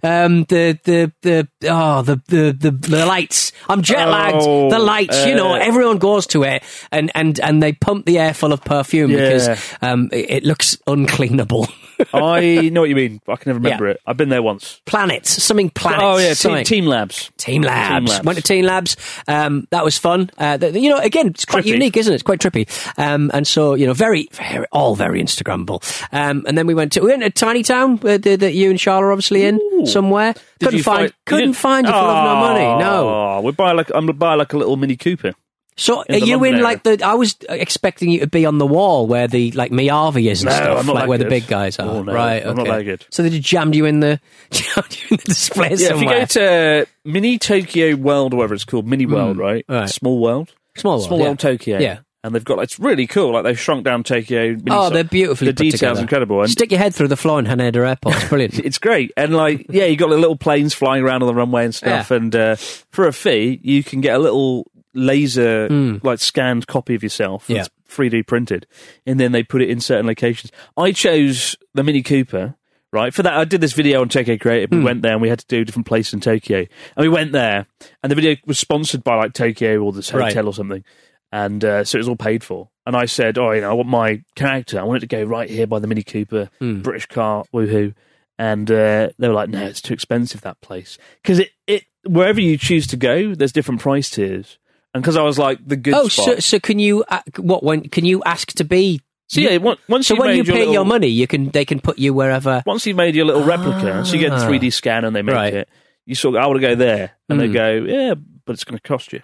Um, 0.04 0.44
the 0.46 0.78
the 0.84 1.12
the 1.22 1.48
oh 1.70 2.02
the 2.02 2.22
the 2.28 2.52
the, 2.52 2.72
the 2.72 3.06
lights. 3.06 3.54
I'm 3.70 3.82
jet 3.82 4.06
lagged. 4.10 4.38
Oh, 4.42 4.70
the 4.70 4.80
lights. 4.80 5.26
you 5.26 5.36
know, 5.36 5.54
uh, 5.54 5.60
everyone 5.60 5.98
goes 5.98 6.28
to 6.28 6.44
it, 6.44 6.64
and 6.92 7.12
and 7.16 7.40
and 7.40 7.64
they 7.64 7.72
pump 7.74 8.06
the 8.06 8.20
air 8.20 8.34
full 8.34 8.52
of 8.52 8.64
perfume 8.64 9.12
Yeah. 9.12 9.18
because 9.18 9.72
um, 9.82 10.10
it, 10.12 10.30
it 10.30 10.44
looks 10.44 10.76
uncleanable. 10.88 11.72
I 12.14 12.70
know 12.70 12.82
what 12.82 12.90
you 12.90 12.96
mean. 12.96 13.22
I 13.28 13.36
can 13.36 13.50
never 13.52 13.60
remember 13.60 13.86
Yeah. 13.86 13.92
it. 13.94 14.02
I've 14.06 14.18
been 14.18 14.30
there 14.30 14.42
once. 14.44 14.82
planets, 14.86 15.44
something 15.44 15.70
planets. 15.70 16.04
oh 16.04 16.18
yeah, 16.18 16.28
team, 16.28 16.36
something. 16.36 16.66
team 16.66 16.86
labs. 16.86 17.32
Team 17.38 17.62
Labs. 17.62 17.96
Team 17.98 18.06
Labs. 18.06 18.26
Went 18.26 18.38
to 18.38 18.44
Team 18.44 18.66
Labs. 18.66 18.98
Um, 19.28 19.68
that 19.72 19.84
was 19.84 19.98
fun. 19.98 20.30
Uh, 20.38 20.58
th- 20.58 20.76
you 20.76 20.90
know, 20.90 20.98
again, 20.98 21.28
it's 21.28 21.46
quite 21.46 21.64
Trippy. 21.64 21.68
unique, 21.74 21.98
isn't 21.98 22.12
it? 22.12 22.16
It's 22.16 22.24
quite 22.24 22.40
trippy. 22.40 22.68
Um, 22.98 23.32
and 23.34 23.46
so, 23.48 23.74
you 23.76 23.86
know, 23.86 23.94
very, 23.94 24.28
very 24.32 24.66
all 24.72 24.96
very 24.96 25.22
Instagrammable. 25.22 25.82
Um, 26.14 26.44
and 26.48 26.58
then 26.58 26.68
we 26.68 26.74
went 26.74 26.92
to, 26.94 27.02
we 27.02 27.08
went 27.08 27.24
to 27.24 27.30
Tiny 27.30 27.64
Town 27.64 27.94
uh, 28.04 28.18
that, 28.18 28.40
that 28.42 28.54
you 28.54 28.70
and 28.70 28.80
Charlotte 28.80 29.06
are 29.08 29.12
obviously 29.12 29.46
in 29.46 29.60
somewhere. 29.86 30.34
Couldn't 30.60 30.78
you 30.78 30.84
find, 30.84 31.04
you 31.04 31.14
couldn't 31.26 31.46
didn't- 31.48 31.56
find 31.58 31.88
you 31.88 31.92
for 31.94 31.98
love 32.00 32.24
nor 32.26 32.36
money. 32.54 32.84
No. 32.84 33.10
Oh, 33.10 33.42
we 33.42 33.52
buy 33.52 33.72
like 33.72 33.90
I'm 33.90 34.06
gonna 34.06 34.14
buy 34.14 34.36
like 34.36 34.54
a 34.54 34.58
little 34.58 34.78
Mini 34.78 34.96
Cooper. 34.96 35.34
So 35.78 36.04
are 36.10 36.18
you 36.18 36.36
London 36.38 36.46
in 36.48 36.54
area. 36.56 36.64
like 36.64 36.84
the? 36.84 37.02
I 37.04 37.14
was 37.16 37.36
expecting 37.50 38.10
you 38.12 38.20
to 38.20 38.28
be 38.28 38.46
on 38.46 38.58
the 38.58 38.68
wall 38.68 39.08
where 39.08 39.28
the 39.28 39.52
like 39.54 39.72
Miyavi 39.72 40.30
is 40.30 40.42
and 40.44 40.50
No, 40.50 40.56
stuff, 40.56 40.80
I'm 40.80 40.86
not 40.86 40.96
like 40.96 41.08
where 41.08 41.18
the 41.18 41.26
big 41.26 41.48
guys 41.48 41.80
are. 41.80 41.88
Oh, 41.88 42.04
no, 42.04 42.14
right, 42.14 42.46
I'm 42.46 42.56
not 42.56 42.68
okay. 42.68 42.78
that 42.78 42.84
good. 42.84 43.06
So 43.10 43.24
they 43.24 43.30
just 43.30 43.44
jammed 43.44 43.74
you 43.74 43.86
in 43.86 44.00
the 44.02 44.20
jammed 44.52 44.98
you 45.02 45.08
in 45.12 45.18
the 45.18 45.24
display 45.26 45.70
Yeah, 45.72 45.88
somewhere. 45.90 46.18
if 46.24 46.36
you 46.36 46.42
go 46.42 46.84
to 46.84 46.88
Mini 47.06 47.38
Tokyo 47.40 47.96
World 47.96 48.34
or 48.34 48.38
whatever 48.38 48.54
it's 48.54 48.66
called, 48.66 48.86
Mini 48.86 49.06
World, 49.06 49.38
right? 49.38 49.66
right. 49.70 49.90
Small 49.90 50.20
World, 50.20 50.54
Small 50.76 50.96
World, 50.98 51.06
Small 51.08 51.20
yeah. 51.20 51.26
World 51.26 51.40
Tokyo. 51.40 51.80
Yeah. 51.80 52.00
and 52.24 52.36
they've 52.36 52.44
got 52.46 52.60
it's 52.60 52.78
really 52.80 53.08
cool. 53.08 53.32
Like 53.34 53.44
they've 53.46 53.60
shrunk 53.60 53.84
down 53.86 54.04
Tokyo. 54.04 54.58
Oh, 54.70 54.90
they're 54.92 55.04
beautifully 55.06 55.48
The 55.48 55.54
details 55.54 55.80
together. 55.80 56.02
incredible. 56.02 56.42
And 56.42 56.50
Stick 56.52 56.70
your 56.72 56.80
head 56.80 56.94
through 56.94 57.08
the 57.08 57.18
floor 57.18 57.40
in 57.40 57.46
Haneda 57.46 57.78
Airport. 57.88 58.16
It's 58.18 58.30
brilliant. 58.30 58.60
it's 58.66 58.78
great. 58.78 59.12
And 59.18 59.34
like, 59.36 59.66
yeah, 59.70 59.86
you 59.86 59.96
got 59.96 60.10
the 60.10 60.18
little 60.18 60.36
planes 60.38 60.74
flying 60.76 61.02
around 61.04 61.24
on 61.24 61.28
the 61.28 61.34
runway 61.34 61.64
and 61.66 61.74
stuff. 61.74 62.12
Yeah. 62.12 62.18
And 62.18 62.36
uh, 62.36 62.56
for 62.58 63.08
a 63.08 63.14
fee, 63.14 63.60
you 63.64 63.84
can 63.84 64.02
get 64.02 64.16
a 64.16 64.20
little 64.20 64.68
laser, 64.94 65.68
like 66.04 66.20
scanned 66.20 66.68
copy 66.68 66.96
of 66.96 67.04
yourself. 67.04 67.50
Yeah. 67.50 67.62
It's 67.62 67.70
3D 67.90 68.26
printed, 68.28 68.68
and 69.06 69.20
then 69.20 69.32
they 69.32 69.44
put 69.44 69.62
it 69.62 69.70
in 69.70 69.80
certain 69.82 70.08
locations. 70.08 70.52
I 70.78 70.92
chose 70.92 71.56
the 71.74 71.84
Mini 71.84 72.02
Cooper. 72.02 72.56
Right 72.94 73.14
for 73.14 73.24
that, 73.24 73.34
I 73.38 73.46
did 73.46 73.62
this 73.62 73.72
video 73.72 74.02
on 74.02 74.10
Tokyo 74.10 74.38
Creative. 74.38 74.70
We 74.70 74.84
went 74.84 75.02
there 75.02 75.14
and 75.14 75.22
we 75.22 75.30
had 75.30 75.40
to 75.40 75.46
do 75.48 75.64
different 75.64 75.86
places 75.88 76.14
in 76.14 76.20
Tokyo, 76.20 76.60
and 76.60 76.70
we 76.98 77.08
went 77.10 77.32
there, 77.32 77.66
and 78.04 78.12
the 78.12 78.16
video 78.16 78.36
was 78.46 78.60
sponsored 78.60 79.02
by 79.04 79.16
like 79.16 79.32
Tokyo 79.34 79.80
or 79.80 79.94
this 79.94 80.10
hotel 80.10 80.26
Right. 80.28 80.46
or 80.46 80.54
something, 80.54 80.84
and 81.32 81.64
uh, 81.64 81.84
so 81.86 81.96
it 81.98 82.00
was 82.00 82.10
all 82.10 82.18
paid 82.18 82.44
for. 82.44 82.70
And 82.86 82.96
I 82.98 83.06
said, 83.06 83.38
oh, 83.38 83.52
you 83.52 83.62
know, 83.62 83.70
I 83.70 83.74
want 83.74 83.88
my 83.88 84.24
character. 84.36 84.78
I 84.80 84.84
want 84.84 84.98
it 84.98 85.08
to 85.08 85.16
go 85.16 85.24
right 85.24 85.50
here 85.50 85.68
by 85.68 85.80
the 85.80 85.88
Mini 85.88 86.04
Cooper, 86.04 86.50
Hmm. 86.60 86.82
British 86.82 87.06
car, 87.06 87.46
woohoo. 87.54 87.94
And 88.40 88.70
uh, 88.72 89.10
they 89.20 89.28
were 89.28 89.36
like, 89.36 89.50
no, 89.50 89.64
it's 89.64 89.82
too 89.82 89.94
expensive 89.94 90.42
that 90.42 90.60
place 90.62 90.98
because 91.22 91.38
it, 91.40 91.52
it 91.68 91.86
wherever 92.06 92.42
you 92.42 92.58
choose 92.58 92.88
to 92.88 92.98
go, 92.98 93.36
there's 93.36 93.52
different 93.54 93.80
price 93.82 94.10
tiers. 94.10 94.58
And 94.94 95.02
because 95.04 95.16
I 95.18 95.22
was 95.24 95.40
like 95.40 95.60
the 95.66 95.78
good 95.78 95.94
oh, 95.94 96.08
spot. 96.08 96.26
so, 96.26 96.40
so 96.40 96.60
can 96.60 96.78
you 96.80 97.04
uh, 97.08 97.22
what 97.38 97.64
when 97.64 97.82
can 97.90 98.04
you 98.06 98.22
ask 98.24 98.52
to 98.54 98.64
be? 98.64 99.02
So, 99.28 99.40
yeah, 99.40 99.56
once 99.58 100.08
so 100.08 100.14
you've 100.16 100.20
when 100.20 100.30
you 100.32 100.36
your 100.44 100.46
pay 100.46 100.60
little- 100.60 100.74
your 100.74 100.86
money, 100.86 101.08
you 101.08 101.26
can 101.28 101.50
they 101.52 101.64
can 101.64 101.80
put 101.80 101.98
you 101.98 102.14
wherever. 102.14 102.62
once 102.66 102.86
you've 102.86 102.98
made 102.98 103.16
your 103.16 103.24
little 103.26 103.44
replica, 103.46 104.06
so 104.06 104.14
you 104.16 104.20
get 104.20 104.34
a 104.34 104.36
Ah. 104.36 104.48
3D 104.50 104.74
scan 104.74 105.06
and 105.06 105.16
they 105.16 105.22
make 105.22 105.34
Right. 105.36 105.54
it, 105.54 105.70
you 106.06 106.16
sort 106.16 106.36
of, 106.36 106.44
I 106.44 106.48
want 106.48 106.60
to 106.60 106.68
go 106.68 106.76
there. 106.76 107.12
And 107.30 107.40
they 107.40 107.48
Hmm. 107.48 107.54
go, 107.54 107.72
yeah, 107.88 108.14
but 108.46 108.54
it's 108.54 108.66
going 108.66 108.78
to 108.78 108.84
cost 108.86 109.14
you. 109.14 109.22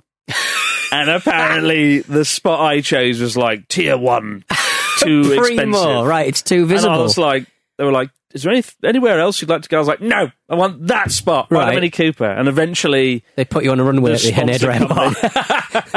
and 0.93 1.09
apparently 1.09 1.99
the 1.99 2.23
spot 2.23 2.61
I 2.61 2.79
chose 2.79 3.19
was 3.19 3.35
like 3.35 3.67
tier 3.67 3.97
one, 3.97 4.45
too 4.99 5.33
expensive. 5.33 6.05
right? 6.05 6.27
It's 6.27 6.41
too 6.41 6.61
And 6.63 6.71
I 6.71 6.75
visible. 6.75 7.03
was 7.03 7.17
like, 7.17 7.45
they 7.77 7.83
were 7.83 7.91
like, 7.91 8.09
is 8.37 8.43
there 8.43 8.53
any, 8.53 8.63
anywhere 8.83 9.19
else 9.19 9.41
you'd 9.41 9.49
like 9.49 9.63
to 9.63 9.69
go? 9.69 9.77
I 9.77 9.79
was 9.79 9.87
like, 9.87 10.01
no, 10.01 10.31
I 10.47 10.55
want 10.55 10.87
that 10.87 11.11
spot, 11.11 11.47
right? 11.49 11.65
Right. 11.67 11.75
Mini 11.75 11.89
Cooper. 11.89 12.25
And 12.29 12.47
eventually, 12.47 13.23
they 13.35 13.45
put 13.45 13.63
you 13.63 13.71
on 13.71 13.79
a 13.79 13.83
runway 13.83 14.13
at 14.13 14.21
the 14.21 14.33
Airport. 14.33 15.15
company- 15.15 15.29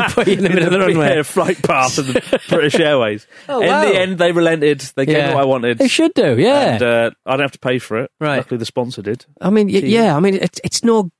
put 0.15 0.27
you 0.27 0.33
in 0.35 0.43
the 0.43 0.49
middle 0.49 0.65
of 0.65 0.73
the 0.73 0.79
runway. 0.79 1.17
Yeah, 1.17 1.23
flight 1.23 1.63
path 1.63 1.99
of 1.99 2.07
the 2.09 2.41
British 2.49 2.75
Airways. 2.81 3.27
Oh, 3.49 3.61
in 3.61 3.69
wow. 3.69 3.85
the 3.85 3.95
end, 3.99 4.19
they 4.19 4.33
relented. 4.33 4.81
They 4.97 5.07
gave 5.07 5.29
me 5.29 5.35
what 5.35 5.43
I 5.43 5.47
wanted. 5.47 5.79
They 5.79 5.89
should 5.89 6.15
do, 6.15 6.39
yeah. 6.39 6.73
And 6.75 6.83
uh, 6.83 7.11
I 7.27 7.33
don't 7.33 7.41
have 7.43 7.53
to 7.53 7.59
pay 7.59 7.79
for 7.79 7.99
it. 7.99 8.11
Right. 8.21 8.39
Luckily, 8.39 8.59
the 8.59 8.65
sponsor 8.67 9.03
did. 9.03 9.25
I 9.41 9.51
mean, 9.51 9.69
y- 9.69 9.75
yeah. 9.85 10.17
I 10.17 10.21
mean, 10.21 10.35
it's 10.35 10.61
it's 10.65 10.83
no. 10.83 11.11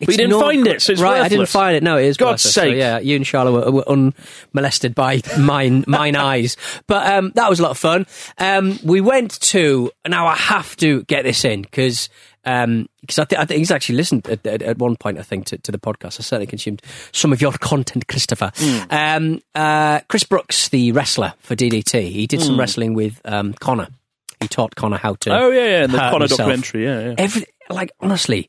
It's 0.00 0.10
you 0.10 0.16
didn't 0.16 0.30
no 0.30 0.40
find 0.40 0.66
it, 0.66 0.82
so 0.82 0.92
it's 0.92 1.00
right. 1.00 1.22
I 1.22 1.28
didn't 1.28 1.46
find 1.46 1.76
it. 1.76 1.82
No, 1.82 1.96
it 1.96 2.04
is. 2.04 2.16
God's 2.16 2.44
worthless. 2.44 2.54
So, 2.54 2.62
sake. 2.62 2.76
yeah, 2.76 2.98
you 2.98 3.16
and 3.16 3.26
Charlotte 3.26 3.52
were, 3.52 3.72
were 3.72 3.88
unmolested 3.88 4.94
by 4.94 5.22
mine 5.38 5.84
mine 5.86 6.16
eyes, 6.16 6.56
but 6.86 7.06
um, 7.06 7.32
that 7.34 7.48
was 7.48 7.60
a 7.60 7.62
lot 7.62 7.70
of 7.70 7.78
fun. 7.78 8.06
Um, 8.38 8.78
we 8.84 9.00
went 9.00 9.40
to 9.40 9.90
now. 10.06 10.26
I 10.26 10.34
have 10.34 10.76
to 10.76 11.02
get 11.04 11.24
this 11.24 11.44
in 11.44 11.62
because 11.62 12.10
because 12.46 13.18
I, 13.18 13.24
th- 13.24 13.40
I 13.40 13.44
think 13.44 13.58
he's 13.58 13.72
actually 13.72 13.96
listened 13.96 14.28
at, 14.28 14.46
at, 14.46 14.62
at 14.62 14.78
one 14.78 14.94
point. 14.96 15.18
I 15.18 15.22
think 15.22 15.46
to, 15.46 15.58
to 15.58 15.72
the 15.72 15.78
podcast. 15.78 16.20
I 16.20 16.22
certainly 16.22 16.46
consumed 16.46 16.80
some 17.12 17.32
of 17.32 17.40
your 17.40 17.52
content, 17.52 18.06
Christopher. 18.06 18.52
Hmm. 18.54 18.82
Um, 18.90 19.40
uh, 19.54 20.00
Chris 20.08 20.22
Brooks, 20.22 20.68
the 20.68 20.92
wrestler 20.92 21.34
for 21.40 21.56
DDT, 21.56 22.08
he 22.08 22.26
did 22.28 22.40
some 22.40 22.58
wrestling 22.58 22.94
with 22.94 23.20
um, 23.24 23.52
Connor. 23.54 23.88
He 24.40 24.46
taught 24.46 24.76
Connor 24.76 24.98
how 24.98 25.14
to. 25.14 25.30
Hmm. 25.30 25.36
Oh, 25.36 25.50
yeah, 25.50 25.64
yeah. 25.64 25.86
The 25.86 25.98
Connor 25.98 26.18
himself. 26.20 26.38
documentary, 26.38 26.84
yeah, 26.84 27.00
yeah. 27.00 27.14
Every 27.18 27.46
like 27.68 27.90
honestly, 28.00 28.48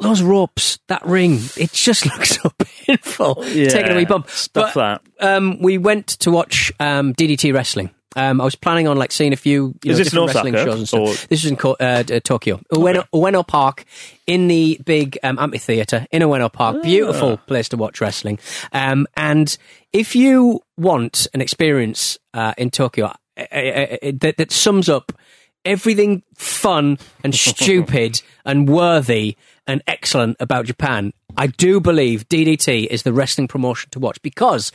those 0.00 0.22
ropes, 0.22 0.78
that 0.88 1.04
ring, 1.06 1.38
it 1.56 1.72
just 1.72 2.04
looks 2.12 2.30
so 2.30 2.50
painful. 2.86 3.44
Yeah, 3.48 3.68
Taking 3.68 3.92
a 3.92 3.96
wee 3.96 4.04
bump. 4.04 4.28
stuff 4.30 4.74
but, 4.74 5.00
that. 5.20 5.36
Um, 5.36 5.60
we 5.60 5.78
went 5.78 6.06
to 6.20 6.30
watch 6.30 6.72
um, 6.80 7.14
DDT 7.14 7.52
wrestling. 7.54 7.90
Um, 8.16 8.40
I 8.40 8.44
was 8.44 8.54
planning 8.54 8.86
on 8.86 8.96
like 8.96 9.10
seeing 9.10 9.32
a 9.32 9.36
few 9.36 9.74
you 9.82 9.90
Is 9.92 9.98
know, 9.98 10.04
different 10.04 10.22
in 10.30 10.34
wrestling 10.36 10.54
shows 10.54 10.78
and 10.78 10.88
stuff. 10.88 11.00
or- 11.00 11.26
This 11.28 11.44
is 11.44 11.50
in 11.50 11.56
Ko- 11.56 11.76
uh, 11.80 12.02
Tokyo, 12.04 12.60
Ueno, 12.72 13.04
Ueno 13.12 13.44
Park, 13.46 13.84
in 14.28 14.46
the 14.46 14.80
big 14.84 15.18
um, 15.24 15.36
amphitheater 15.38 16.06
in 16.12 16.22
Ueno 16.22 16.52
Park. 16.52 16.82
Beautiful 16.82 17.38
place 17.38 17.68
to 17.70 17.76
watch 17.76 18.00
wrestling. 18.00 18.38
Um, 18.72 19.08
and 19.16 19.56
if 19.92 20.14
you 20.14 20.60
want 20.76 21.26
an 21.34 21.40
experience 21.40 22.16
uh, 22.34 22.54
in 22.56 22.70
Tokyo 22.70 23.06
uh, 23.06 23.12
uh, 23.52 23.56
uh, 23.56 23.96
that, 24.20 24.36
that 24.38 24.52
sums 24.52 24.88
up 24.88 25.10
everything 25.64 26.22
fun 26.36 26.98
and 27.24 27.34
stupid 27.34 28.22
and 28.44 28.68
worthy 28.68 29.36
and 29.66 29.82
excellent 29.86 30.36
about 30.40 30.66
Japan, 30.66 31.12
I 31.36 31.46
do 31.48 31.80
believe 31.80 32.28
DDT 32.28 32.86
is 32.86 33.02
the 33.02 33.12
wrestling 33.12 33.48
promotion 33.48 33.90
to 33.90 33.98
watch 33.98 34.20
because 34.22 34.72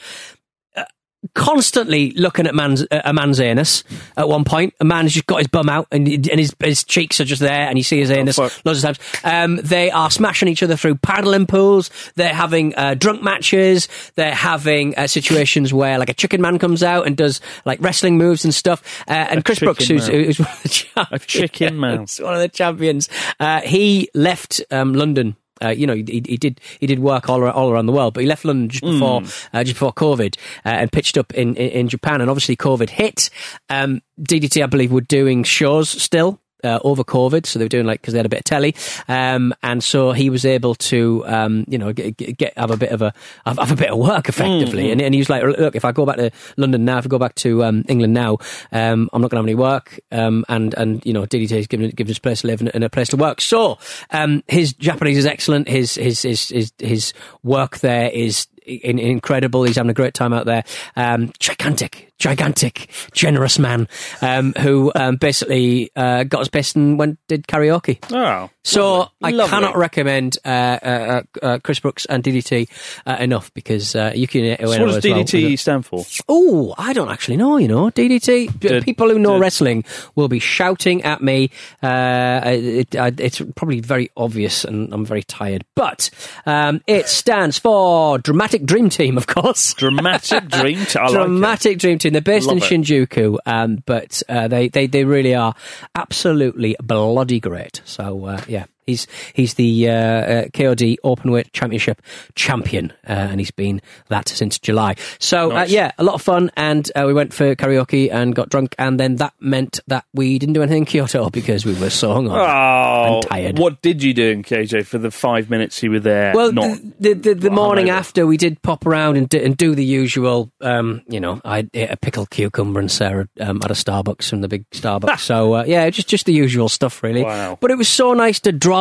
constantly 1.36 2.12
looking 2.12 2.48
at 2.48 2.56
man's, 2.56 2.84
uh, 2.92 3.02
a 3.04 3.14
man's 3.14 3.40
anus 3.40 3.84
at 4.16 4.28
one 4.28 4.44
point. 4.44 4.74
A 4.80 4.86
man 4.86 5.06
has 5.06 5.14
just 5.14 5.26
got 5.26 5.38
his 5.38 5.48
bum 5.48 5.70
out 5.70 5.88
and, 5.92 6.08
and 6.08 6.40
his, 6.40 6.56
his 6.60 6.84
cheeks 6.84 7.20
are 7.20 7.26
just 7.26 7.42
there 7.42 7.68
and 7.68 7.78
you 7.78 7.84
see 7.84 8.00
his 8.00 8.12
anus 8.12 8.38
fuck. 8.38 8.54
loads 8.66 8.84
of 8.84 8.98
times. 8.98 9.24
Um, 9.24 9.58
they 9.58 9.92
are 9.92 10.10
smashing 10.10 10.48
each 10.48 10.64
other 10.64 10.76
through 10.76 10.96
paddling 10.96 11.46
pools. 11.46 11.90
They're 12.16 12.34
having 12.34 12.76
uh, 12.76 12.96
drunk 12.96 13.22
matches. 13.22 13.88
They're 14.16 14.34
having 14.34 14.96
uh, 14.98 15.08
situations 15.08 15.74
where 15.74 16.00
like 16.00 16.10
a 16.10 16.14
chicken 16.14 16.42
man 16.42 16.60
comes 16.60 16.84
out 16.84 17.06
and 17.06 17.18
does 17.18 17.42
like 17.66 17.80
wrestling 17.82 18.18
moves 18.18 18.46
and 18.46 18.54
stuff. 18.54 19.04
Uh, 19.08 19.14
and 19.14 19.46
Chris 19.46 19.60
Brooks, 19.60 19.88
who's, 19.88 20.08
who's 20.08 20.40
one 20.40 20.50
of 20.50 20.64
the 20.64 20.70
champions, 20.70 21.26
chicken 21.26 21.80
man. 21.80 21.98
one 22.20 22.34
of 22.34 22.40
the 22.40 22.50
champions, 22.50 23.10
uh, 23.40 23.62
he 23.62 24.10
left 24.14 24.62
um, 24.72 24.94
London. 24.94 25.36
Uh, 25.62 25.70
you 25.70 25.86
know, 25.88 25.96
he, 25.96 26.22
he 26.26 26.38
did 26.38 26.60
he 26.80 26.88
did 26.88 27.00
work 27.00 27.30
all 27.30 27.40
around, 27.40 27.54
all 27.54 27.72
around 27.72 27.86
the 27.86 27.94
world, 27.94 28.14
but 28.14 28.22
he 28.22 28.28
left 28.28 28.46
London 28.46 28.70
just 28.70 28.84
before 28.84 29.22
uh, 29.54 29.64
just 29.64 29.76
before 29.76 29.94
COVID 29.94 30.38
uh, 30.66 30.70
and 30.70 30.92
pitched 30.92 31.18
up 31.18 31.34
in, 31.34 31.56
in, 31.56 31.70
in 31.72 31.88
Japan. 31.88 32.22
And 32.22 32.30
obviously, 32.30 32.56
COVID 32.56 32.90
hit. 32.90 33.30
Um, 33.70 34.02
DDT, 34.22 34.64
I 34.64 34.68
believe, 34.68 34.92
were 34.92 35.02
doing 35.02 35.44
shows 35.44 35.90
still 35.90 36.40
uh, 36.64 36.80
over 36.84 37.04
COVID, 37.04 37.46
so 37.46 37.60
they 37.60 37.66
were 37.66 37.70
doing 37.70 37.86
like 37.86 38.02
because 38.02 38.14
they 38.14 38.20
had 38.20 38.26
a 38.26 38.30
bit 38.30 38.40
of 38.40 38.46
telly, 38.46 38.76
um, 39.08 39.54
and 39.64 39.84
so 39.84 40.12
he 40.12 40.30
was 40.30 40.46
able 40.46 40.76
to, 40.76 41.24
um, 41.28 41.66
you 41.68 41.78
know, 41.78 41.94
get, 41.94 42.38
get, 42.38 42.58
have 42.58 42.72
a 42.72 42.78
bit 42.78 42.92
of 42.92 43.02
a 43.02 43.14
have, 43.46 43.58
have 43.58 43.72
a 43.72 43.76
bit 43.76 43.90
of 43.90 43.98
work 43.98 44.30
effectively. 44.30 44.92
And, 44.92 45.02
and 45.02 45.14
he 45.14 45.20
was 45.20 45.30
like, 45.30 45.44
look, 45.44 45.76
if 45.76 45.86
I 45.86 45.92
go 45.92 46.06
back 46.06 46.18
to 46.18 46.32
London 46.58 46.86
now, 46.86 46.98
if 46.98 47.06
I 47.06 47.08
go 47.08 47.20
back 47.20 47.36
to 47.36 47.64
um, 47.64 47.86
England 47.88 48.14
now, 48.14 48.38
um, 48.72 49.10
I'm 49.14 49.22
not 49.22 49.32
going 49.32 49.38
to 49.38 49.38
have 49.38 49.46
any 49.46 49.56
work, 49.56 50.00
um, 50.12 50.46
and 50.50 50.74
and 50.76 51.06
you 51.06 51.14
know, 51.14 51.26
DDT 51.26 51.52
is 51.52 51.68
given 51.68 51.90
given 51.92 52.12
us 52.12 52.18
a 52.18 52.22
place 52.22 52.42
to 52.42 52.48
live 52.48 52.62
and, 52.62 52.74
and 52.74 52.84
a 52.84 52.90
place 52.90 53.10
to 53.10 53.18
work. 53.18 53.42
So 53.42 53.78
um, 54.12 54.44
his 54.48 54.74
Japanese 54.74 55.18
is 55.18 55.26
excellent. 55.26 55.68
His 55.68 55.96
his 55.96 56.22
his 56.22 56.50
his, 56.50 56.74
his 56.80 57.14
work 57.44 57.80
there 57.80 58.10
is 58.10 58.48
incredible. 58.66 59.64
He's 59.64 59.76
having 59.76 59.90
a 59.90 59.96
great 59.96 60.14
time 60.14 60.34
out 60.34 60.46
there. 60.46 60.64
Um, 60.96 61.32
gigantic, 61.40 62.09
gigantic, 62.20 62.90
generous 63.14 63.58
man 63.58 63.88
um, 64.22 64.54
who 64.60 64.92
um, 64.96 65.16
basically 65.16 65.90
uh, 65.96 66.24
got 66.26 66.40
his 66.40 66.50
best 66.50 66.76
and 66.76 67.00
went 67.00 67.18
did 67.28 67.48
karaoke. 67.48 67.98
Oh, 68.12 68.50
So 68.64 69.08
lovely. 69.22 69.40
I 69.42 69.48
cannot 69.48 69.78
recommend 69.78 70.38
uh, 70.46 70.48
uh, 70.50 71.22
uh, 71.42 71.60
Chris 71.64 71.80
Brooks 71.80 72.06
and 72.06 72.24
DDT 72.24 72.70
uh, 73.08 73.18
enough 73.20 73.54
because 73.54 73.96
uh, 73.96 74.12
you 74.14 74.28
can. 74.28 74.58
So 74.60 74.66
what 74.86 75.02
does 75.02 75.04
DDT 75.04 75.58
stand 75.58 75.86
for? 75.86 76.06
Oh, 76.28 76.76
I 76.78 76.94
don't 76.94 77.10
actually 77.10 77.38
know. 77.38 77.58
You 77.58 77.68
know, 77.68 77.90
DDT. 77.90 78.60
Did- 78.60 78.84
people 78.84 79.10
who 79.10 79.18
know 79.20 79.34
did- 79.34 79.42
wrestling 79.42 79.84
will 80.16 80.28
be 80.28 80.40
shouting 80.40 81.04
at 81.04 81.22
me. 81.22 81.50
Uh, 81.82 82.42
it, 82.46 82.96
I, 82.96 83.12
it's 83.18 83.42
probably 83.56 83.80
very 83.80 84.10
obvious, 84.18 84.66
and 84.66 84.94
I'm 84.94 85.06
very 85.06 85.24
tired. 85.24 85.64
But 85.76 86.10
um, 86.46 86.82
it 86.86 87.08
stands 87.08 87.58
for 87.58 88.18
Dramatic 88.20 88.66
Dream 88.66 88.90
Team, 88.90 89.18
of 89.18 89.28
course. 89.28 89.74
Dramatic 89.76 90.48
Dream. 90.50 90.86
T- 90.86 91.00
I 91.00 91.04
like. 91.04 91.12
Dramatic 91.14 91.80
Dream 91.80 91.98
Team. 91.98 92.09
They're 92.14 92.22
based 92.22 92.52
in 92.52 92.58
it. 92.58 92.64
Shinjuku, 92.64 93.38
um, 93.46 93.84
but 93.86 94.22
uh, 94.30 94.48
they, 94.48 94.68
they 94.70 94.88
they 94.88 95.04
really 95.04 95.36
are 95.36 95.54
absolutely 95.96 96.76
bloody 96.82 97.40
great. 97.40 97.82
So 97.86 98.26
uh, 98.26 98.42
yeah, 98.48 98.66
he's 98.90 99.08
he's 99.34 99.54
the 99.56 99.90
uh, 99.90 99.94
uh, 99.94 100.44
KOD 100.48 100.98
Openweight 101.04 101.52
Championship 101.54 102.02
champion, 102.36 102.92
uh, 103.08 103.12
and 103.14 103.40
he's 103.40 103.52
been 103.52 103.82
that 104.10 104.28
since 104.28 104.60
July. 104.60 104.96
So 105.20 105.52
uh, 105.52 105.56
Nice. 105.60 105.72
yeah, 105.72 105.92
a 105.98 106.04
lot 106.04 106.16
of 106.16 106.22
fun, 106.22 106.52
and 106.58 106.90
uh, 106.96 107.04
we 107.06 107.14
went 107.14 107.34
for 107.34 107.56
karaoke 107.56 108.12
and 108.12 108.34
got 108.36 108.50
drunk, 108.50 108.76
and 108.78 109.00
then 109.00 109.18
that 109.18 109.34
meant 109.40 109.80
that 109.88 110.06
we 110.14 110.40
didn't 110.40 110.54
do 110.54 110.62
anything 110.62 110.80
in 110.80 110.86
Kyoto 110.86 111.30
because 111.40 111.66
we 111.66 111.74
were 111.80 111.90
so 111.90 112.10
hungover. 112.10 112.40
Oh, 112.40 113.18
I'm 113.18 113.22
tired. 113.24 113.60
What 113.60 113.82
did 113.82 114.02
you 114.04 114.14
do 114.14 114.30
in 114.30 114.44
KJ 114.44 114.86
for 114.86 114.98
the 114.98 115.12
five 115.12 115.50
minutes 115.50 115.82
you 115.84 115.92
were 115.92 116.00
there? 116.00 116.34
Well, 116.36 116.52
not 116.52 116.78
the 117.00 117.14
the, 117.14 117.34
the, 117.34 117.36
the 117.36 117.50
morning 117.52 117.88
hungover? 117.88 118.00
after 118.00 118.28
we 118.28 118.38
did 118.38 118.62
pop 118.62 118.86
around 118.86 119.18
and 119.18 119.30
do, 119.30 119.38
and 119.40 119.56
do 119.56 119.76
the 119.76 119.86
usual. 119.86 120.52
Um, 120.62 121.02
you 121.08 121.20
know, 121.20 121.42
I 121.46 121.68
ate 121.74 121.92
a 121.92 121.98
pickled 121.98 122.30
cucumber 122.30 122.80
and 122.80 122.92
Sarah 122.92 123.28
um, 123.40 123.60
at 123.64 123.72
a 123.72 123.74
Starbucks 123.74 124.30
from 124.30 124.42
the 124.42 124.48
big 124.48 124.70
Starbucks. 124.72 125.20
so 125.30 125.54
uh, 125.54 125.64
yeah, 125.68 125.90
just 125.90 126.08
just 126.08 126.26
the 126.26 126.34
usual 126.34 126.70
stuff 126.70 127.04
really. 127.04 127.24
Wow. 127.24 127.58
But 127.60 127.72
it 127.72 127.78
was 127.78 127.88
so 127.88 128.14
nice 128.14 128.40
to 128.42 128.52
drive 128.52 128.79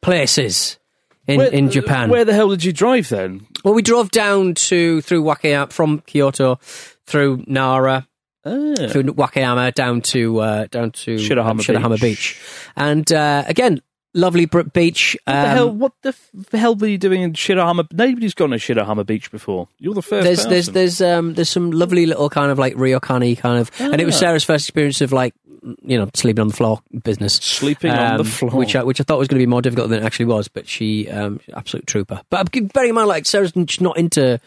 places 0.00 0.78
in 1.26 1.38
Where- 1.38 1.48
in 1.52 1.70
Japan. 1.70 2.10
Where 2.10 2.24
the 2.24 2.34
hell 2.34 2.50
did 2.50 2.64
you 2.64 2.72
drive 2.72 3.08
then? 3.08 3.46
well, 3.64 3.74
we 3.74 3.82
drove 3.82 4.10
down 4.10 4.54
to 4.54 5.00
through 5.02 5.22
Wakayama 5.22 5.72
from 5.72 6.00
Kyoto 6.00 6.58
through 7.06 7.44
Nara. 7.46 8.06
Through 8.44 9.04
Wakayama 9.14 9.72
down 9.72 10.00
to 10.02 10.40
uh, 10.40 10.66
down 10.66 10.90
to 10.90 11.14
Shirahama 11.14 11.50
um, 11.50 11.58
Shirahama 11.60 11.90
Beach. 12.00 12.00
Beach, 12.00 12.40
and 12.74 13.12
uh, 13.12 13.44
again, 13.46 13.80
lovely 14.14 14.44
br- 14.46 14.62
beach. 14.62 15.16
What 15.24 15.32
the 15.32 15.38
Um, 15.40 15.56
hell? 15.56 15.70
What 15.70 15.92
the 16.02 16.08
f- 16.10 16.30
hell 16.52 16.74
were 16.74 16.86
you 16.86 16.98
doing 16.98 17.22
in 17.22 17.32
Shirahama? 17.32 17.90
Nobody's 17.92 18.34
gone 18.34 18.50
to 18.50 18.56
Shirahama 18.56 19.04
Beach 19.06 19.30
before. 19.30 19.68
You're 19.78 19.94
the 19.94 20.02
first. 20.02 20.24
there's 20.24 20.44
there's 20.46 20.66
person. 20.68 20.74
there's 20.74 21.00
um 21.02 21.34
there's 21.34 21.48
some 21.48 21.70
lovely 21.70 22.06
little 22.06 22.28
kind 22.30 22.50
of 22.50 22.58
like 22.58 22.74
ryokani 22.74 23.36
kind 23.38 23.58
of 23.60 23.70
and 23.80 24.00
it 24.00 24.04
was 24.04 24.16
Ah. 24.16 24.20
Sarah's 24.20 24.44
first 24.44 24.66
experience 24.68 25.00
of 25.00 25.12
like 25.12 25.34
you 25.82 25.96
know 25.96 26.10
sleeping 26.14 26.40
on 26.40 26.48
the 26.48 26.54
floor 26.54 26.80
business 27.04 27.34
Sleeping 27.34 27.92
on 27.92 28.16
the 28.16 28.24
Um, 28.24 28.26
floor. 28.26 28.50
which 28.50 28.74
I, 28.74 28.82
which 28.82 29.00
I 29.00 29.04
thought 29.04 29.18
was 29.20 29.28
going 29.28 29.38
to 29.38 29.42
be 29.46 29.48
more 29.48 29.62
difficult 29.62 29.90
than 29.90 30.02
it 30.02 30.04
actually 30.04 30.24
was 30.26 30.48
but 30.48 30.66
she 30.68 31.08
um 31.08 31.38
absolute 31.54 31.86
trooper 31.86 32.20
but 32.30 32.50
bearing 32.72 32.88
in 32.88 32.94
mind 32.96 33.06
like 33.06 33.26
Sarah's 33.26 33.54
not 33.80 33.96
into 33.96 34.40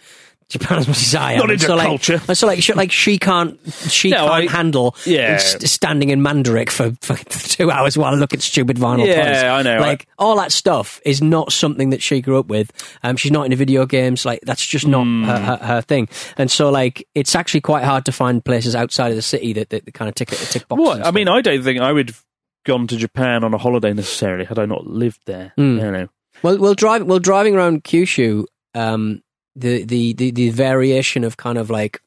Japan 0.48 0.78
as 0.78 0.88
much 0.88 0.98
as 0.98 1.16
I 1.16 1.32
am 1.34 1.40
Not 1.40 1.50
into 1.52 1.66
so, 1.66 1.76
like, 1.76 1.88
culture. 1.88 2.20
so 2.36 2.46
like 2.46 2.62
she, 2.62 2.74
like 2.74 2.92
she 2.92 3.18
can't 3.18 3.60
she 3.90 4.12
No, 4.12 4.28
can't 4.28 4.32
I- 4.32 4.52
handle 4.52 4.96
Yeah. 5.04 5.38
st- 5.38 5.64
standing 5.68 6.10
in 6.12 6.22
Mandarake 6.22 6.70
for, 6.70 6.92
for 7.02 7.16
two 7.50 7.72
hours 7.72 7.98
while 7.98 8.14
I 8.14 8.18
look 8.18 8.32
at 8.32 8.44
stupid 8.44 8.78
vinyl 8.78 9.08
Yeah, 9.08 9.26
toys. 9.26 9.44
I 9.44 9.62
know. 9.64 9.80
like 9.82 10.06
all 10.20 10.36
that 10.38 10.52
stuff 10.52 11.02
is 11.04 11.20
not 11.20 11.52
something 11.52 11.90
that 11.90 12.04
she 12.04 12.22
grew 12.22 12.38
up 12.38 12.46
with. 12.46 12.72
Um, 13.02 13.18
she's 13.18 13.32
not 13.32 13.46
into 13.46 13.58
video 13.58 13.88
games. 13.88 14.24
Like 14.24 14.40
that's 14.44 14.64
just 14.66 14.86
not 14.88 15.04
Hmm. 15.06 15.24
her, 15.24 15.38
her, 15.40 15.58
her 15.66 15.82
thing. 15.82 16.08
And 16.38 16.52
so, 16.52 16.70
like, 16.70 17.08
it's 17.16 17.34
actually 17.36 17.62
quite 17.62 17.84
hard 17.84 18.06
to 18.06 18.12
find 18.12 18.46
places 18.46 18.76
outside 18.76 19.10
of 19.10 19.16
the 19.16 19.22
city 19.24 19.52
that, 19.54 19.70
that, 19.72 19.92
kind 19.96 20.10
of 20.10 20.14
tick 20.16 20.30
the 20.30 20.36
tick 20.36 20.68
boxes. 20.68 20.86
What? 20.86 21.06
I 21.06 21.10
mean. 21.10 21.28
I 21.28 21.42
don't 21.42 21.64
think 21.64 21.80
I 21.82 21.92
would 21.92 22.10
have 22.10 22.24
gone 22.66 22.86
to 22.88 22.98
Japan 22.98 23.44
on 23.44 23.54
a 23.56 23.58
holiday 23.58 23.94
necessarily 23.94 24.46
had 24.46 24.60
I 24.60 24.66
not 24.68 24.86
lived 24.86 25.22
there. 25.26 25.54
Hmm. 25.56 25.80
I 25.80 25.82
don't 25.84 25.94
know. 25.94 26.08
well, 26.44 26.58
well, 26.60 26.74
driving, 26.76 27.08
well, 27.08 27.20
driving 27.20 27.56
around 27.56 27.84
Kyushu, 27.84 28.46
um, 28.76 29.22
the, 29.56 29.84
the, 29.84 30.14
the, 30.14 30.32
the 30.32 30.50
variation 30.50 31.24
of 31.24 31.38
kind 31.38 31.58
of 31.58 31.70
like 31.70 32.02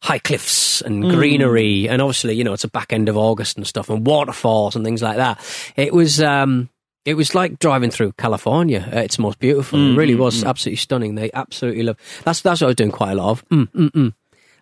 high 0.00 0.18
cliffs 0.18 0.80
and 0.82 1.02
greenery, 1.10 1.88
and 1.88 2.02
obviously, 2.02 2.34
you 2.34 2.44
know, 2.44 2.52
it's 2.52 2.64
a 2.64 2.68
back 2.68 2.92
end 2.92 3.08
of 3.08 3.16
August 3.16 3.56
and 3.56 3.66
stuff, 3.66 3.88
and 3.88 4.06
waterfalls 4.06 4.74
and 4.76 4.84
things 4.84 5.02
like 5.02 5.16
that. 5.16 5.40
It 5.76 5.92
was, 5.92 6.20
um, 6.20 6.68
it 7.04 7.14
was 7.14 7.34
like 7.34 7.58
driving 7.58 7.90
through 7.90 8.12
California. 8.12 8.88
its 8.92 9.18
most 9.18 9.38
beautiful. 9.38 9.78
it 9.78 9.96
really 9.96 10.14
was 10.14 10.44
absolutely 10.44 10.76
stunning. 10.76 11.14
They 11.14 11.30
absolutely 11.32 11.82
love. 11.82 11.96
That's 12.24 12.40
that's 12.42 12.60
what 12.60 12.66
I 12.66 12.68
was 12.68 12.76
doing 12.76 12.92
quite 12.92 13.12
a 13.12 13.14
lot 13.16 13.30
of. 13.30 13.48
Mm, 13.48 13.68
mm, 13.72 13.90
mm. 13.90 14.14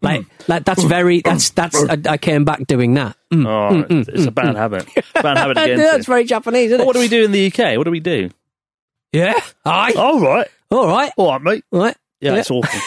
Like, 0.02 0.24
like 0.48 0.64
that's 0.64 0.82
very. 0.82 1.20
That's 1.20 1.50
that's. 1.50 1.76
I, 1.84 1.98
I 2.08 2.16
came 2.16 2.44
back 2.44 2.66
doing 2.66 2.94
that. 2.94 3.16
Mm. 3.30 3.46
Oh, 3.46 3.86
it's, 3.90 4.24
a 4.26 4.30
bad 4.30 4.56
habit. 4.56 4.88
Bad 5.14 5.36
habit 5.36 5.58
again. 5.58 5.78
that's 5.78 6.06
very 6.06 6.24
Japanese, 6.24 6.72
isn't 6.72 6.78
But 6.78 6.84
it? 6.84 6.86
what 6.86 6.94
do 6.94 7.00
we 7.00 7.08
do 7.08 7.24
in 7.24 7.32
the 7.32 7.46
UK? 7.46 7.76
What 7.76 7.84
do 7.84 7.90
we 7.90 8.00
do? 8.00 8.30
Yeah. 9.12 9.38
Aye. 9.64 9.92
All 9.96 10.20
right, 10.20 10.48
All 10.70 10.87
right. 10.87 11.12
all 11.16 11.33
right, 11.33 11.42
mate. 11.42 11.64
All 11.72 11.80
right. 11.80 11.96
Yeah, 12.20 12.37
it's 12.37 12.50
awful. 12.50 12.80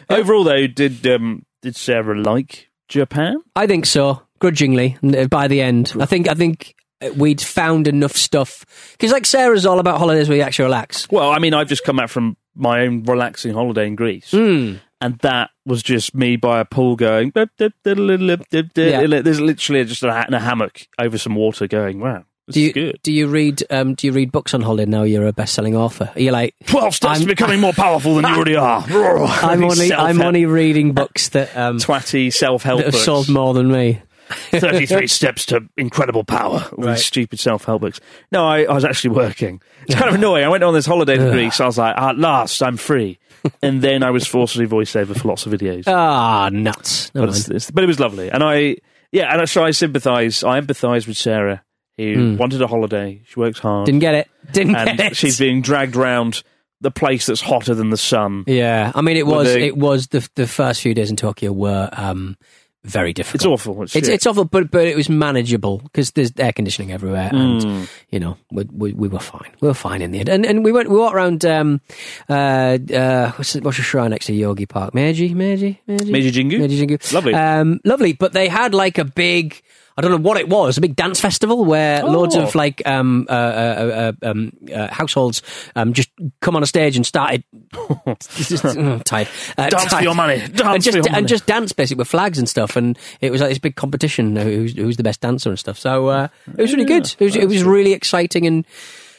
Overall, 0.10 0.44
though, 0.44 0.66
did 0.66 1.06
um, 1.06 1.44
did 1.62 1.76
Sarah 1.76 2.18
like 2.20 2.68
Japan? 2.88 3.36
I 3.54 3.66
think 3.66 3.86
so. 3.86 4.22
Grudgingly, 4.40 4.98
by 5.30 5.48
the 5.48 5.60
end, 5.62 5.94
I 5.98 6.06
think 6.06 6.28
I 6.28 6.34
think 6.34 6.74
uh, 7.00 7.10
we'd 7.16 7.40
found 7.40 7.86
enough 7.88 8.12
stuff 8.12 8.64
because, 8.92 9.12
like 9.12 9.24
Sarah's 9.26 9.64
all 9.64 9.78
about 9.78 9.98
holidays 9.98 10.28
where 10.28 10.36
you 10.36 10.42
actually 10.42 10.64
relax. 10.66 11.08
Well, 11.10 11.30
I 11.30 11.38
mean, 11.38 11.54
I've 11.54 11.68
just 11.68 11.84
come 11.84 11.96
back 11.96 12.08
from 12.10 12.36
my 12.54 12.80
own 12.82 13.04
relaxing 13.04 13.54
holiday 13.54 13.86
in 13.86 13.94
Greece, 13.96 14.32
Hmm. 14.32 14.74
and 15.00 15.18
that 15.20 15.50
was 15.64 15.82
just 15.82 16.14
me 16.14 16.36
by 16.36 16.60
a 16.60 16.64
pool 16.64 16.96
going. 16.96 17.32
Yeah. 17.34 19.06
There's 19.22 19.40
literally 19.40 19.84
just 19.84 20.02
a, 20.02 20.12
ha- 20.12 20.24
in 20.28 20.34
a 20.34 20.40
hammock 20.40 20.86
over 20.98 21.16
some 21.16 21.36
water, 21.36 21.66
going, 21.66 22.00
"Wow, 22.00 22.24
this 22.46 22.54
Do 22.54 22.60
you 22.60 22.72
good." 22.72 22.98
do 23.02 23.12
you 23.12 23.26
read 23.28 23.62
um, 23.70 23.94
do 23.94 24.06
you 24.06 24.12
read 24.12 24.32
books 24.32 24.54
on 24.54 24.60
holiday 24.62 24.90
now? 24.90 25.02
You're 25.02 25.26
a 25.26 25.32
best 25.32 25.54
selling 25.54 25.76
author. 25.76 26.10
Are 26.14 26.20
you 26.20 26.30
like 26.30 26.54
Twelve 26.66 26.94
steps 26.94 27.18
to 27.18 27.20
I'm- 27.20 27.26
becoming 27.28 27.60
more 27.60 27.72
powerful 27.72 28.14
than 28.16 28.24
you 28.24 28.34
already 28.34 28.56
are. 28.56 28.84
I'm 28.88 29.62
only 29.64 29.92
I'm 29.92 30.20
only 30.20 30.46
reading 30.46 30.92
books 30.92 31.30
that 31.30 31.56
um 31.56 31.78
twatty 31.78 32.32
self-help 32.32 32.78
that 32.78 32.84
have 32.86 32.92
books. 32.92 33.04
sold 33.04 33.28
more 33.28 33.54
than 33.54 33.70
me. 33.70 34.02
33 34.52 35.06
steps 35.08 35.44
to 35.46 35.68
incredible 35.76 36.24
power. 36.24 36.66
All 36.72 36.84
Right. 36.84 36.94
these 36.96 37.04
stupid 37.04 37.38
self-help 37.38 37.82
books. 37.82 38.00
No, 38.32 38.46
I, 38.46 38.64
I 38.64 38.72
was 38.72 38.84
actually 38.84 39.14
working. 39.16 39.60
It's 39.86 39.94
kind 39.94 40.08
of 40.08 40.14
annoying. 40.14 40.44
I 40.44 40.48
went 40.48 40.64
on 40.64 40.72
this 40.72 40.86
holiday 40.86 41.18
to 41.18 41.30
Greece. 41.30 41.60
I 41.60 41.66
was 41.66 41.76
like, 41.76 41.94
at 41.96 42.16
last, 42.18 42.62
I'm 42.62 42.78
free. 42.78 43.18
and 43.62 43.82
then 43.82 44.02
I 44.02 44.10
was 44.10 44.26
forced 44.26 44.54
to 44.54 44.60
do 44.60 44.66
voiceover 44.68 45.14
for 45.14 45.28
lots 45.28 45.44
of 45.44 45.52
videos. 45.52 45.84
Ah, 45.86 46.48
nuts. 46.50 47.14
Never 47.14 47.26
but, 47.26 47.36
it's, 47.36 47.48
it's- 47.48 47.70
but 47.70 47.84
it 47.84 47.86
was 47.86 48.00
lovely. 48.00 48.30
And 48.30 48.42
I, 48.42 48.76
yeah, 49.12 49.30
and 49.38 49.46
so 49.48 49.62
I 49.62 49.72
sympathise. 49.72 50.42
I 50.42 50.58
empathise 50.58 51.06
with 51.06 51.18
Sarah, 51.18 51.62
who 51.96 52.36
wanted 52.38 52.60
a 52.62 52.66
holiday. 52.66 53.22
She 53.26 53.38
works 53.38 53.58
hard. 53.58 53.86
Didn't 53.86 54.00
get 54.00 54.14
it. 54.14 54.28
Didn't 54.52 54.74
and 54.76 54.98
get 54.98 55.12
it. 55.12 55.16
she's 55.16 55.38
being 55.38 55.62
dragged 55.62 55.96
around 55.96 56.42
the 56.80 56.90
place 56.90 57.26
that's 57.26 57.40
hotter 57.40 57.74
than 57.74 57.90
the 57.90 57.96
sun. 57.96 58.44
yeah, 58.46 58.92
I 58.94 59.00
mean, 59.00 59.16
it 59.16 59.26
was 59.26 59.46
they- 59.52 59.66
it 59.68 59.76
was 59.76 60.08
the 60.08 60.28
the 60.34 60.46
first 60.46 60.80
few 60.82 60.92
days 60.94 61.08
in 61.10 61.16
Tokyo 61.16 61.52
were 61.52 61.88
um 61.92 62.36
very 62.84 63.14
difficult. 63.14 63.36
It's 63.36 63.46
awful. 63.46 63.82
It's, 63.84 63.96
It's, 63.96 64.08
it's 64.08 64.26
awful, 64.26 64.44
but 64.44 64.70
but 64.70 64.86
it 64.86 64.94
was 64.94 65.08
manageable 65.08 65.78
because 65.78 66.10
there's 66.10 66.30
air 66.38 66.52
conditioning 66.52 66.92
everywhere, 66.92 67.30
and 67.32 67.62
Mm. 67.62 67.88
you 68.10 68.20
know 68.20 68.36
we, 68.52 68.64
we 68.70 68.92
we 68.92 69.08
were 69.08 69.20
fine. 69.20 69.50
We 69.62 69.68
were 69.68 69.72
fine 69.72 70.02
in 70.02 70.10
the 70.10 70.18
end, 70.18 70.28
and 70.28 70.44
and 70.44 70.62
we 70.62 70.70
went 70.72 70.90
we 70.90 70.96
walked 70.98 71.14
around. 71.16 71.46
Um, 71.46 71.80
uh, 72.28 72.76
uh, 72.92 73.30
what's 73.32 73.54
the, 73.54 73.60
what's 73.60 73.78
the 73.78 73.82
shrine 73.82 74.10
next 74.10 74.26
to 74.26 74.34
Yogi 74.34 74.66
Park? 74.66 74.92
Meiji, 74.94 75.32
Meiji, 75.32 75.80
Meiji, 75.86 76.12
Meiji 76.12 76.30
Jingu? 76.30 76.58
Meiji 76.60 76.86
Jingu. 76.86 77.12
Lovely. 77.14 77.32
um, 77.32 77.80
lovely. 77.84 78.12
But 78.12 78.34
they 78.34 78.48
had 78.48 78.74
like 78.74 78.98
a 78.98 79.04
big. 79.06 79.62
I 79.96 80.02
don't 80.02 80.10
know 80.10 80.28
what 80.28 80.36
it 80.38 80.48
was. 80.48 80.76
A 80.76 80.80
big 80.80 80.96
dance 80.96 81.20
festival 81.20 81.64
where 81.64 82.02
loads 82.04 82.34
Oh. 82.34 82.42
of 82.42 82.54
like 82.56 82.82
um, 82.86 83.26
uh, 83.30 83.32
uh, 83.32 84.12
uh, 84.22 84.28
um, 84.28 84.52
uh, 84.74 84.88
households 84.92 85.40
um, 85.76 85.92
just 85.92 86.10
come 86.40 86.56
on 86.56 86.62
a 86.62 86.66
stage 86.66 86.96
and 86.96 87.06
started. 87.06 87.44
just, 88.30 88.64
oh, 88.64 88.98
tired. 89.04 89.28
Uh, 89.56 89.68
Dance 89.70 89.92
for 89.94 90.02
your 90.02 90.14
money. 90.14 90.38
Dance 90.40 90.60
and 90.62 90.82
just 90.82 90.90
for 90.90 90.96
your 90.98 91.06
and 91.06 91.12
money. 91.12 91.26
just 91.26 91.46
dance 91.46 91.72
basically 91.72 92.00
with 92.00 92.08
flags 92.08 92.38
and 92.38 92.48
stuff. 92.48 92.74
And 92.76 92.98
it 93.20 93.30
was 93.30 93.40
like 93.40 93.50
this 93.50 93.58
big 93.58 93.76
competition. 93.76 94.34
Who's, 94.36 94.74
who's 94.74 94.96
the 94.96 95.02
best 95.04 95.20
dancer 95.20 95.48
and 95.50 95.58
stuff. 95.58 95.78
So 95.78 96.08
uh, 96.08 96.28
it 96.56 96.60
was 96.62 96.72
really 96.72 96.86
good. 96.86 97.14
It 97.18 97.24
was, 97.24 97.36
it 97.36 97.48
was 97.48 97.62
really 97.62 97.92
exciting 97.92 98.46
and 98.46 98.66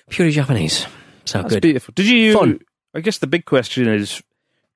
purely 0.09 0.33
Japanese. 0.33 0.85
So 1.23 1.41
That's 1.41 1.53
good. 1.53 1.61
beautiful. 1.61 1.93
Did 1.95 2.07
you? 2.07 2.33
Fun. 2.37 2.59
I 2.93 2.99
guess 2.99 3.17
the 3.19 3.27
big 3.27 3.45
question 3.45 3.87
is: 3.87 4.21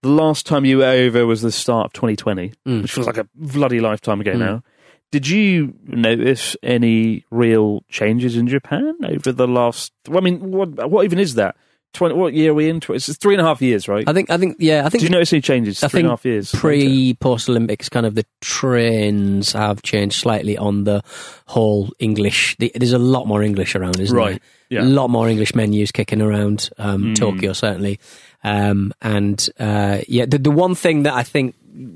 the 0.02 0.10
last 0.10 0.46
time 0.46 0.64
you 0.66 0.78
were 0.80 0.86
over 0.86 1.26
was 1.26 1.42
the 1.42 1.52
start 1.52 1.86
of 1.88 1.94
2020, 1.94 2.54
Mm. 2.68 2.82
which 2.84 2.94
feels 2.94 3.06
like 3.08 3.18
a 3.18 3.28
bloody 3.36 3.80
lifetime 3.82 4.22
ago 4.22 4.34
now. 4.34 4.64
Did 5.12 5.28
you 5.28 5.74
notice 5.86 6.56
any 6.62 7.26
real 7.32 7.84
changes 7.90 8.36
in 8.38 8.48
Japan 8.48 8.94
over 9.04 9.32
the 9.32 9.48
last? 9.48 9.92
Well, 10.08 10.20
I 10.20 10.22
mean, 10.22 10.52
what 10.52 10.90
what 10.90 11.04
even 11.06 11.20
is 11.20 11.36
that? 11.36 11.56
Twenty? 11.92 12.14
What 12.14 12.34
year 12.36 12.52
are 12.52 12.54
we 12.54 12.70
into? 12.70 12.94
It's 12.94 13.18
three 13.18 13.34
and 13.34 13.42
a 13.42 13.44
half 13.44 13.64
years, 13.64 13.88
right? 13.88 14.08
I 14.08 14.14
think 14.14 14.30
I 14.30 14.38
think 14.38 14.58
yeah 14.60 14.86
I 14.86 14.90
think 14.90 15.02
Did 15.02 15.10
you 15.10 15.10
notice 15.10 15.34
any 15.34 15.42
changes? 15.42 15.84
I 15.84 15.88
three 15.88 15.98
think 16.02 16.04
and 16.04 16.08
a 16.10 16.12
half 16.12 16.26
years. 16.26 16.52
pre 16.54 17.16
post 17.16 17.50
Olympics, 17.50 17.90
kind 17.90 18.06
of 18.06 18.14
the 18.14 18.26
trends 18.42 19.54
have 19.54 19.82
changed 19.82 20.16
slightly 20.20 20.56
on 20.58 20.84
the 20.84 21.02
whole 21.48 21.90
English. 21.98 22.56
The, 22.60 22.72
there's 22.76 22.94
a 22.94 23.00
lot 23.00 23.26
more 23.26 23.42
English 23.42 23.76
around, 23.76 24.00
isn't 24.00 24.16
Right, 24.16 24.40
there? 24.70 24.82
yeah. 24.82 24.84
A 24.84 24.86
lot 24.88 25.10
more 25.10 25.28
English 25.28 25.56
menus 25.56 25.92
kicking 25.92 26.22
around 26.22 26.70
um, 26.78 27.02
Hmm. 27.02 27.14
Tokyo, 27.14 27.54
certainly. 27.54 28.00
Um, 28.44 28.94
and 29.02 29.50
uh, 29.60 30.00
yeah, 30.08 30.26
the, 30.28 30.38
the 30.38 30.52
one 30.52 30.76
thing 30.76 31.04
that 31.04 31.14
I 31.16 31.24
think 31.24 31.56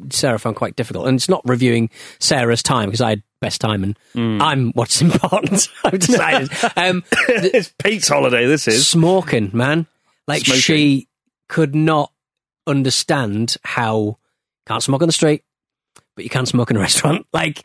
Sarah 0.09 0.39
found 0.39 0.55
quite 0.55 0.75
difficult, 0.75 1.07
and 1.07 1.15
it's 1.17 1.29
not 1.29 1.41
reviewing 1.45 1.89
Sarah's 2.19 2.63
time 2.63 2.87
because 2.89 3.01
I 3.01 3.09
had 3.11 3.23
best 3.41 3.59
time 3.61 3.83
and 3.83 3.97
Hmm. 4.13 4.41
I'm 4.41 4.71
what's 4.73 5.01
important. 5.01 5.67
I've 5.83 5.99
decided. 5.99 6.49
Um, 6.77 7.03
it's 7.27 7.73
Pete's 7.83 8.07
holiday. 8.07 8.45
This 8.45 8.67
is. 8.67 8.87
smoking, 8.87 9.49
man. 9.53 9.85
Like 10.27 10.45
Smoking. 10.45 10.61
she 10.61 11.07
could 11.49 11.75
not 11.75 12.11
understand 12.67 13.57
how 13.63 14.17
can't 14.65 14.81
smoke 14.83 15.01
on 15.01 15.07
the 15.09 15.13
street, 15.13 15.43
but 16.15 16.23
you 16.23 16.29
can 16.29 16.45
smoke 16.45 16.71
in 16.71 16.77
a 16.77 16.79
restaurant. 16.87 17.25
Like 17.33 17.63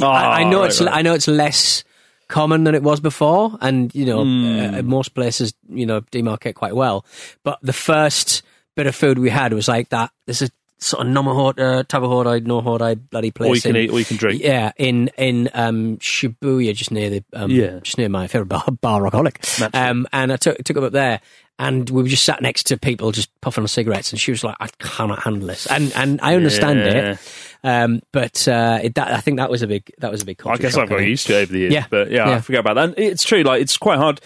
I, 0.00 0.04
I 0.06 0.42
Ah, 0.44 0.50
know 0.50 0.60
right, 0.60 0.66
it's 0.70 0.80
right. 0.80 0.94
I 0.94 1.02
know 1.02 1.14
it's 1.14 1.28
less 1.28 1.84
common 2.28 2.64
than 2.64 2.74
it 2.74 2.82
was 2.82 3.00
before, 3.00 3.58
and 3.60 3.94
you 3.94 4.06
know 4.06 4.24
Hmm. 4.24 4.74
uh, 4.76 4.82
most 4.82 5.14
places 5.14 5.52
you 5.68 5.84
know 5.86 6.00
demarcate 6.00 6.54
quite 6.54 6.74
well. 6.74 7.04
But 7.42 7.58
the 7.62 7.72
first 7.74 8.42
bit 8.76 8.86
of 8.86 8.94
food 8.94 9.18
we 9.18 9.30
had 9.30 9.52
was 9.52 9.68
like 9.68 9.90
that. 9.90 10.10
There's 10.26 10.42
a 10.42 10.48
sort 10.84 11.06
of 11.06 11.12
nomahodai, 11.12 11.58
uh, 11.80 11.82
tabehodai, 11.84 12.44
no 12.46 12.60
hodai 12.60 12.98
bloody 13.10 13.30
place. 13.30 13.50
Or 13.50 13.54
you 13.56 13.62
can 13.62 13.76
in- 13.76 13.84
eat, 13.84 13.90
or 13.90 13.98
you 13.98 14.04
can 14.04 14.16
drink. 14.16 14.42
yeah, 14.42 14.72
in 14.76 15.08
in 15.16 15.48
um, 15.54 15.96
Shibuya, 15.98 16.74
just 16.74 16.90
near 16.90 17.10
the 17.10 17.24
um, 17.32 17.50
Yeah. 17.50 17.78
just 17.82 17.98
near 17.98 18.08
my 18.08 18.26
favorite 18.26 18.46
bar, 18.48 18.64
bar 18.80 19.00
Rockaholic. 19.00 19.74
Um, 19.74 20.06
and 20.12 20.32
I 20.32 20.36
took 20.36 20.58
took 20.64 20.76
it 20.76 20.82
up 20.84 20.92
there, 20.92 21.20
and 21.58 21.88
we 21.88 22.02
were 22.02 22.08
just 22.08 22.24
sat 22.24 22.42
next 22.42 22.64
to 22.68 22.76
people 22.76 23.12
just 23.12 23.30
puffing 23.40 23.62
on 23.64 23.68
cigarettes, 23.68 24.12
and 24.12 24.20
she 24.20 24.30
was 24.30 24.44
like, 24.44 24.56
"I 24.60 24.68
cannot 24.78 25.22
handle 25.22 25.48
this," 25.48 25.66
and 25.66 25.92
and 25.96 26.20
I 26.22 26.34
understand 26.36 26.80
Yeah. 26.80 27.12
it, 27.12 27.18
um, 27.64 28.02
but 28.12 28.46
uh, 28.46 28.80
it, 28.82 28.94
that, 28.96 29.10
I 29.10 29.20
think 29.20 29.38
that 29.38 29.50
was 29.50 29.62
a 29.62 29.66
big 29.66 29.90
that 29.98 30.10
was 30.10 30.22
a 30.22 30.26
big. 30.26 30.40
I 30.46 30.56
guess 30.58 30.76
I've 30.76 30.88
got 30.88 30.98
used 30.98 31.26
to 31.28 31.34
it 31.38 31.42
over 31.44 31.52
the 31.52 31.58
years. 31.60 31.72
Yeah. 31.72 31.86
But 31.88 32.10
yeah, 32.10 32.30
I 32.30 32.40
forget 32.40 32.60
about 32.60 32.74
that. 32.74 32.84
And 32.90 32.94
it's 32.98 33.24
true. 33.24 33.42
Like 33.42 33.62
it's 33.62 33.76
quite 33.78 33.98
hard 33.98 34.20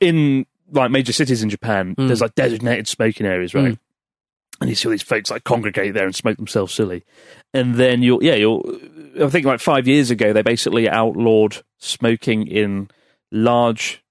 in 0.00 0.46
like 0.72 0.90
major 0.90 1.12
cities 1.12 1.42
in 1.42 1.50
Japan. 1.50 1.94
Mm. 1.96 2.06
There's 2.08 2.20
like 2.20 2.34
designated 2.34 2.88
smoking 2.88 3.26
areas, 3.26 3.54
right? 3.54 3.78
And 4.60 4.68
you 4.68 4.76
see 4.76 4.88
all 4.88 4.90
these 4.90 5.02
folks 5.02 5.30
like 5.30 5.44
congregate 5.44 5.94
there 5.94 6.04
and 6.04 6.14
smoke 6.14 6.36
themselves 6.36 6.74
silly. 6.74 7.02
And 7.54 7.76
then 7.76 8.02
you'll 8.02 8.22
yeah 8.22 8.34
you'll. 8.34 8.62
I 9.20 9.28
think 9.28 9.46
like 9.46 9.60
five 9.60 9.88
years 9.88 10.10
ago 10.10 10.32
they 10.32 10.42
basically 10.42 10.88
outlawed 10.88 11.62
smoking 11.78 12.46
in 12.46 12.88
large 13.32 14.02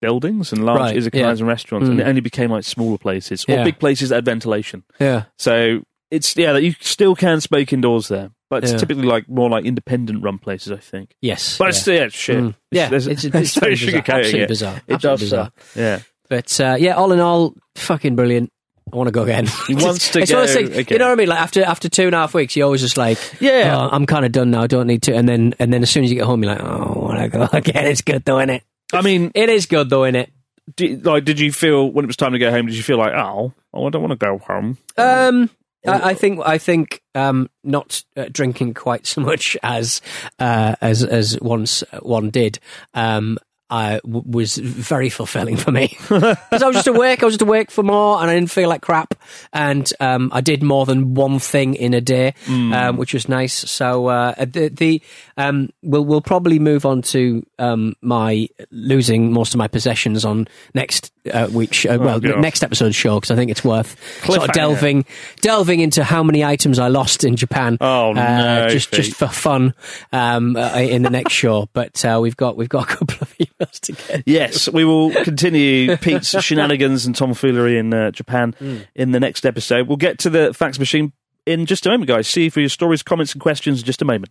buildings 0.00 0.52
and 0.52 0.64
large 0.64 0.80
Right, 0.80 0.96
izakayas 0.96 1.14
yeah. 1.14 1.30
and 1.30 1.46
restaurants, 1.46 1.88
and 1.88 1.98
Mm. 1.98 2.02
it 2.02 2.08
only 2.08 2.20
became 2.20 2.50
like 2.50 2.64
smaller 2.64 2.98
places 2.98 3.44
or 3.48 3.52
Yeah. 3.54 3.64
big 3.64 3.78
places 3.78 4.08
that 4.08 4.16
had 4.16 4.24
ventilation. 4.24 4.82
Yeah, 4.98 5.24
So 5.38 5.82
it's 6.10 6.36
yeah 6.36 6.56
you 6.56 6.74
still 6.80 7.14
can 7.14 7.40
smoke 7.40 7.72
indoors 7.72 8.08
there, 8.08 8.30
but 8.50 8.64
it's 8.64 8.72
Yeah. 8.72 8.78
typically 8.78 9.04
like 9.04 9.28
more 9.28 9.48
like 9.48 9.64
independent 9.64 10.22
run 10.22 10.38
places, 10.38 10.72
I 10.72 10.78
think. 10.78 11.14
yes, 11.22 11.56
But 11.58 11.64
yeah. 11.64 11.68
it's 11.68 11.78
still 11.80 11.94
yeah, 11.94 12.02
it's 12.04 12.14
shit. 12.16 12.36
Mm. 12.38 12.54
Yeah, 12.72 12.88
it's, 12.92 13.06
it's, 13.06 13.24
it's 13.24 13.56
no 13.56 13.60
very 13.60 13.74
bizarre. 13.76 14.02
Absolutely 14.08 14.40
it. 14.40 14.48
bizarre. 14.48 14.76
It 14.88 14.94
Absolutely 14.94 15.08
does 15.08 15.20
bizarre. 15.20 15.52
Yeah. 15.76 15.98
But 16.28 16.60
uh, 16.60 16.76
yeah, 16.80 16.94
all 16.96 17.12
in 17.12 17.20
all, 17.20 17.54
fucking 17.76 18.16
brilliant. 18.16 18.50
I 18.92 18.96
want 18.96 19.08
to 19.08 19.12
go 19.12 19.22
again. 19.22 19.46
He 19.66 19.74
wants 19.74 20.10
to 20.12 20.20
it's 20.20 20.32
one 20.32 20.42
of 20.42 20.48
those 20.48 20.68
go 20.68 20.78
again. 20.78 20.86
You 20.90 20.98
know 20.98 21.06
what 21.06 21.12
I 21.12 21.16
mean? 21.16 21.28
Like 21.28 21.40
after 21.40 21.62
after 21.64 21.88
two 21.88 22.06
and 22.06 22.14
a 22.14 22.18
half 22.18 22.34
weeks, 22.34 22.56
you're 22.56 22.64
always 22.64 22.80
just 22.80 22.96
like, 22.96 23.18
Yeah. 23.40 23.76
"Oh, 23.78 23.88
I'm 23.90 24.06
kind 24.06 24.24
of 24.24 24.32
done 24.32 24.50
now. 24.50 24.62
I 24.62 24.66
don't 24.66 24.86
need 24.86 25.02
to. 25.02 25.14
And 25.14 25.28
then 25.28 25.54
and 25.58 25.72
then 25.72 25.82
as 25.82 25.90
soon 25.90 26.04
as 26.04 26.10
you 26.10 26.16
get 26.16 26.24
home, 26.26 26.42
you're 26.42 26.54
like, 26.54 26.62
oh, 26.64 26.66
I 26.66 26.98
want 26.98 27.18
to 27.32 27.38
go 27.38 27.48
again. 27.56 27.86
It's 27.86 28.02
good 28.02 28.24
though, 28.24 28.38
it. 28.38 28.62
I 28.92 29.02
mean, 29.02 29.30
It 29.34 29.48
is 29.48 29.66
good 29.66 29.88
though, 29.90 30.04
it. 30.04 30.30
did, 30.76 31.04
like, 31.06 31.24
did 31.24 31.40
you 31.40 31.52
feel 31.52 31.90
when 31.90 32.04
it 32.04 32.08
was 32.08 32.16
time 32.16 32.32
to 32.32 32.38
go 32.38 32.50
home? 32.50 32.66
Did 32.66 32.76
you 32.76 32.82
feel 32.82 32.98
like, 32.98 33.12
oh, 33.14 33.52
oh 33.72 33.86
I 33.86 33.90
don't 33.90 34.02
want 34.02 34.18
to 34.18 34.26
go 34.26 34.38
home? 34.38 34.76
Um, 34.98 35.48
I, 35.86 36.10
I 36.10 36.14
think 36.14 36.40
I 36.44 36.58
think 36.58 37.02
um, 37.14 37.48
not 37.64 38.04
uh, 38.16 38.26
drinking 38.30 38.74
quite 38.74 39.06
so 39.06 39.20
much 39.20 39.56
as 39.62 40.00
uh, 40.38 40.76
as 40.80 41.02
as 41.04 41.38
once 41.40 41.82
one 42.00 42.30
did. 42.30 42.58
Um, 42.94 43.38
W- 43.72 44.22
was 44.26 44.56
very 44.56 45.08
fulfilling 45.08 45.56
for 45.56 45.72
me 45.72 45.96
because 46.08 46.62
I 46.62 46.66
was 46.66 46.76
just 46.76 46.86
awake. 46.88 47.22
I 47.22 47.26
was 47.26 47.34
just 47.34 47.42
awake 47.42 47.70
for 47.70 47.82
more, 47.82 48.20
and 48.20 48.30
I 48.30 48.34
didn't 48.34 48.50
feel 48.50 48.68
like 48.68 48.82
crap. 48.82 49.14
And 49.52 49.90
um, 49.98 50.30
I 50.32 50.40
did 50.42 50.62
more 50.62 50.84
than 50.84 51.14
one 51.14 51.38
thing 51.38 51.74
in 51.74 51.94
a 51.94 52.00
day, 52.00 52.34
um, 52.48 52.96
which 52.98 53.14
was 53.14 53.28
nice. 53.28 53.54
So 53.54 54.06
uh, 54.08 54.34
the, 54.44 54.68
the 54.68 55.02
um, 55.36 55.70
we'll 55.82 56.04
we'll 56.04 56.20
probably 56.20 56.58
move 56.58 56.84
on 56.86 57.02
to 57.02 57.44
um, 57.58 57.94
my 58.02 58.48
losing 58.70 59.32
most 59.32 59.54
of 59.54 59.58
my 59.58 59.68
possessions 59.68 60.24
on 60.24 60.46
next 60.74 61.12
uh, 61.32 61.48
week's 61.52 61.76
show. 61.76 61.98
well, 61.98 62.20
God. 62.20 62.40
next 62.40 62.62
episode's 62.62 62.96
show 62.96 63.16
because 63.16 63.30
I 63.30 63.36
think 63.36 63.50
it's 63.50 63.64
worth 63.64 63.96
sort 64.24 64.42
of 64.42 64.52
delving 64.52 65.04
delving 65.40 65.80
into 65.80 66.04
how 66.04 66.22
many 66.22 66.44
items 66.44 66.78
I 66.78 66.88
lost 66.88 67.24
in 67.24 67.36
Japan. 67.36 67.78
Oh, 67.80 68.10
uh, 68.10 68.14
no, 68.14 68.68
just 68.68 68.90
Pete. 68.90 69.04
just 69.04 69.16
for 69.16 69.28
fun 69.28 69.74
um, 70.12 70.56
uh, 70.56 70.74
in 70.78 71.02
the 71.02 71.10
next 71.10 71.32
show. 71.32 71.68
But 71.74 72.04
uh, 72.04 72.18
we've 72.22 72.36
got 72.36 72.56
we've 72.56 72.68
got 72.68 72.84
a 72.90 72.96
couple 72.96 73.16
of 73.20 73.34
emails 73.38 73.80
to 73.80 73.92
get. 73.92 74.22
Yes, 74.26 74.68
we 74.68 74.84
will 74.84 75.10
continue 75.24 75.96
Pete's 75.96 76.28
shenanigans 76.42 77.06
and 77.06 77.14
tomfoolery 77.16 77.78
in 77.78 77.92
uh, 77.94 78.10
Japan 78.10 78.54
Hmm. 78.58 78.78
in 78.94 79.12
the 79.12 79.20
next 79.20 79.46
episode. 79.46 79.88
We'll 79.88 79.96
get 79.96 80.18
to 80.20 80.30
the 80.30 80.52
fax 80.54 80.78
machine 80.78 81.12
in 81.46 81.66
just 81.66 81.86
a 81.86 81.88
moment, 81.90 82.08
guys. 82.08 82.28
See 82.28 82.44
you 82.44 82.50
for 82.50 82.60
your 82.60 82.68
stories, 82.68 83.02
comments, 83.02 83.32
and 83.32 83.40
questions 83.40 83.80
in 83.80 83.84
just 83.86 84.02
a 84.02 84.04
moment. 84.04 84.30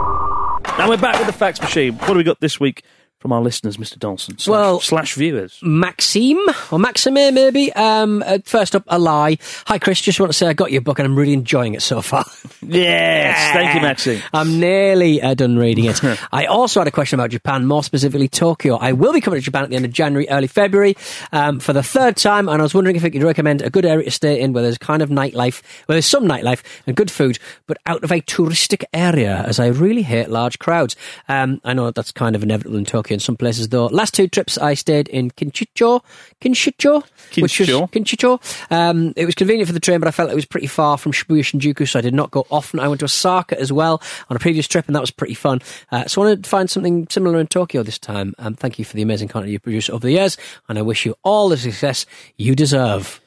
And 0.79 0.89
we're 0.89 0.97
back 0.97 1.17
with 1.17 1.27
the 1.27 1.33
fax 1.33 1.61
machine. 1.61 1.93
What 1.95 2.07
do 2.07 2.15
we 2.15 2.23
got 2.23 2.39
this 2.39 2.59
week 2.59 2.83
from 3.21 3.31
our 3.31 3.41
listeners, 3.41 3.77
Mr. 3.77 3.97
Dawson? 3.99 4.37
Slash, 4.39 4.51
Well- 4.51 4.79
slash 4.81 5.13
viewers. 5.13 5.59
Maxime 5.61 6.39
or 6.71 6.79
Maxime, 6.79 7.13
maybe. 7.13 7.71
Um, 7.73 8.23
uh, 8.25 8.39
first 8.43 8.75
up, 8.75 8.83
a 8.87 8.97
lie. 8.99 9.37
Hi, 9.67 9.77
Chris. 9.77 10.01
Just 10.01 10.19
want 10.19 10.31
to 10.31 10.37
say 10.37 10.47
I 10.47 10.53
got 10.53 10.71
your 10.71 10.81
book 10.81 10.97
and 10.99 11.05
I'm 11.05 11.15
really 11.15 11.33
enjoying 11.33 11.73
it 11.75 11.81
so 11.81 12.01
far. 12.01 12.25
Yes, 12.63 13.53
thank 13.53 13.73
you, 13.75 13.81
Maxine. 13.81 14.21
I'm 14.33 14.59
nearly 14.59 15.19
uh, 15.21 15.33
done 15.33 15.57
reading 15.57 15.85
it. 15.85 15.99
I 16.31 16.45
also 16.45 16.79
had 16.79 16.87
a 16.87 16.91
question 16.91 17.19
about 17.19 17.31
Japan, 17.31 17.65
more 17.65 17.83
specifically 17.83 18.27
Tokyo. 18.27 18.75
I 18.75 18.93
will 18.93 19.13
be 19.13 19.19
coming 19.19 19.39
to 19.39 19.43
Japan 19.43 19.63
at 19.63 19.71
the 19.71 19.75
end 19.75 19.83
of 19.85 19.91
January, 19.91 20.29
early 20.29 20.45
February, 20.47 20.95
um, 21.31 21.59
for 21.59 21.73
the 21.73 21.81
third 21.83 22.17
time, 22.17 22.47
and 22.47 22.61
I 22.61 22.63
was 22.63 22.73
wondering 22.75 22.95
if 22.95 23.03
you 23.03 23.09
could 23.11 23.23
recommend 23.23 23.61
a 23.63 23.69
good 23.71 23.83
area 23.85 24.05
to 24.05 24.11
stay 24.11 24.39
in 24.39 24.53
where 24.53 24.61
there's 24.63 24.77
kind 24.77 25.01
of 25.01 25.09
nightlife, 25.09 25.61
where 25.87 25.95
there's 25.95 26.05
some 26.05 26.25
nightlife 26.27 26.61
and 26.85 26.95
good 26.95 27.09
food, 27.11 27.39
but 27.65 27.77
out 27.87 28.03
of 28.03 28.11
a 28.11 28.21
touristic 28.21 28.83
area, 28.93 29.43
as 29.47 29.59
I 29.59 29.67
really 29.67 30.03
hate 30.03 30.29
large 30.29 30.59
crowds. 30.59 30.95
Um, 31.27 31.59
I 31.65 31.73
know 31.73 31.89
that's 31.91 32.11
kind 32.11 32.35
of 32.35 32.43
inevitable 32.43 32.77
in 32.77 32.85
Tokyo 32.85 33.10
in 33.11 33.19
some 33.19 33.37
places, 33.37 33.69
though. 33.69 33.87
Last 33.87 34.13
two 34.13 34.27
trips 34.27 34.57
I 34.57 34.73
stayed 34.73 35.07
in 35.09 35.31
Kinshicho, 35.31 36.01
Kinshicho, 36.41 37.03
which 37.41 37.59
was 37.59 37.69
Kinshicho. 37.69 38.39
Um, 38.71 39.13
it 39.15 39.25
was 39.25 39.35
convenient 39.35 39.67
for 39.67 39.73
the 39.73 39.79
train, 39.79 39.99
but 39.99 40.07
I 40.07 40.11
felt 40.11 40.31
it 40.31 40.35
was 40.35 40.45
pretty 40.45 40.67
far 40.67 40.97
from 40.97 41.11
Shibuya 41.11 41.41
Shinjuku, 41.41 41.87
so 41.87 41.99
I 41.99 42.01
did 42.01 42.13
not 42.13 42.31
go 42.31 42.45
often. 42.49 42.79
I 42.79 42.87
went 42.87 42.99
to 42.99 43.05
Osaka 43.05 43.59
as 43.59 43.71
well 43.71 44.01
on 44.29 44.35
a 44.35 44.39
previous 44.39 44.67
trip, 44.67 44.87
and 44.87 44.95
that 44.95 45.01
was 45.01 45.11
pretty 45.11 45.33
fun. 45.33 45.61
Uh, 45.91 46.05
so 46.05 46.21
I 46.21 46.25
wanted 46.25 46.43
to 46.43 46.49
find 46.49 46.69
something 46.69 47.07
similar 47.09 47.39
in 47.39 47.47
Tokyo 47.47 47.83
this 47.83 47.99
time. 47.99 48.33
Um, 48.39 48.55
thank 48.55 48.79
you 48.79 48.85
for 48.85 48.95
the 48.95 49.01
amazing 49.01 49.27
content 49.27 49.51
you 49.51 49.59
produce 49.59 49.89
over 49.89 50.05
the 50.05 50.13
years, 50.13 50.37
and 50.69 50.77
I 50.79 50.81
wish 50.81 51.05
you 51.05 51.15
all 51.23 51.49
the 51.49 51.57
success 51.57 52.05
you 52.37 52.55
deserve. 52.55 53.21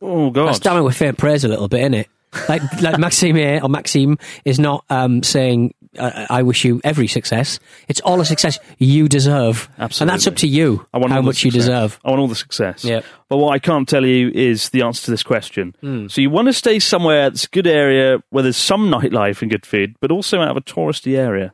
Oh, 0.00 0.30
God. 0.30 0.48
That's 0.48 0.58
damn 0.58 0.76
it 0.76 0.82
with 0.82 0.96
faint 0.96 1.18
praise 1.18 1.44
a 1.44 1.48
little 1.48 1.68
bit, 1.68 1.80
isn't 1.80 1.94
it? 1.94 2.08
Like, 2.48 2.62
like 2.82 2.98
Maxime 2.98 3.36
or 3.36 3.68
Maxime 3.68 4.18
is 4.44 4.58
not 4.58 4.84
um, 4.90 5.22
saying, 5.22 5.74
uh, 5.98 6.26
I 6.30 6.42
wish 6.42 6.64
you 6.64 6.80
every 6.84 7.06
success. 7.06 7.58
It's 7.88 8.00
all 8.00 8.20
a 8.20 8.24
success 8.24 8.58
you 8.78 9.08
deserve. 9.08 9.68
Absolutely. 9.78 10.02
And 10.02 10.10
that's 10.10 10.26
up 10.26 10.36
to 10.36 10.46
you, 10.46 10.86
I 10.92 10.98
want 10.98 11.12
how 11.12 11.22
much 11.22 11.44
you 11.44 11.50
deserve. 11.50 11.98
I 12.04 12.10
want 12.10 12.20
all 12.20 12.28
the 12.28 12.34
success. 12.34 12.84
Yep. 12.84 13.04
But 13.28 13.38
what 13.38 13.52
I 13.54 13.58
can't 13.58 13.88
tell 13.88 14.04
you 14.04 14.30
is 14.34 14.70
the 14.70 14.82
answer 14.82 15.04
to 15.06 15.10
this 15.10 15.22
question. 15.22 15.74
Hmm. 15.80 16.08
So 16.08 16.20
you 16.20 16.30
want 16.30 16.46
to 16.48 16.52
stay 16.52 16.78
somewhere 16.78 17.30
that's 17.30 17.44
a 17.44 17.48
good 17.48 17.66
area 17.66 18.18
where 18.30 18.42
there's 18.42 18.56
some 18.56 18.90
nightlife 18.90 19.42
and 19.42 19.50
good 19.50 19.66
food, 19.66 19.96
but 20.00 20.10
also 20.10 20.40
out 20.40 20.50
of 20.50 20.56
a 20.56 20.60
touristy 20.60 21.16
area. 21.16 21.52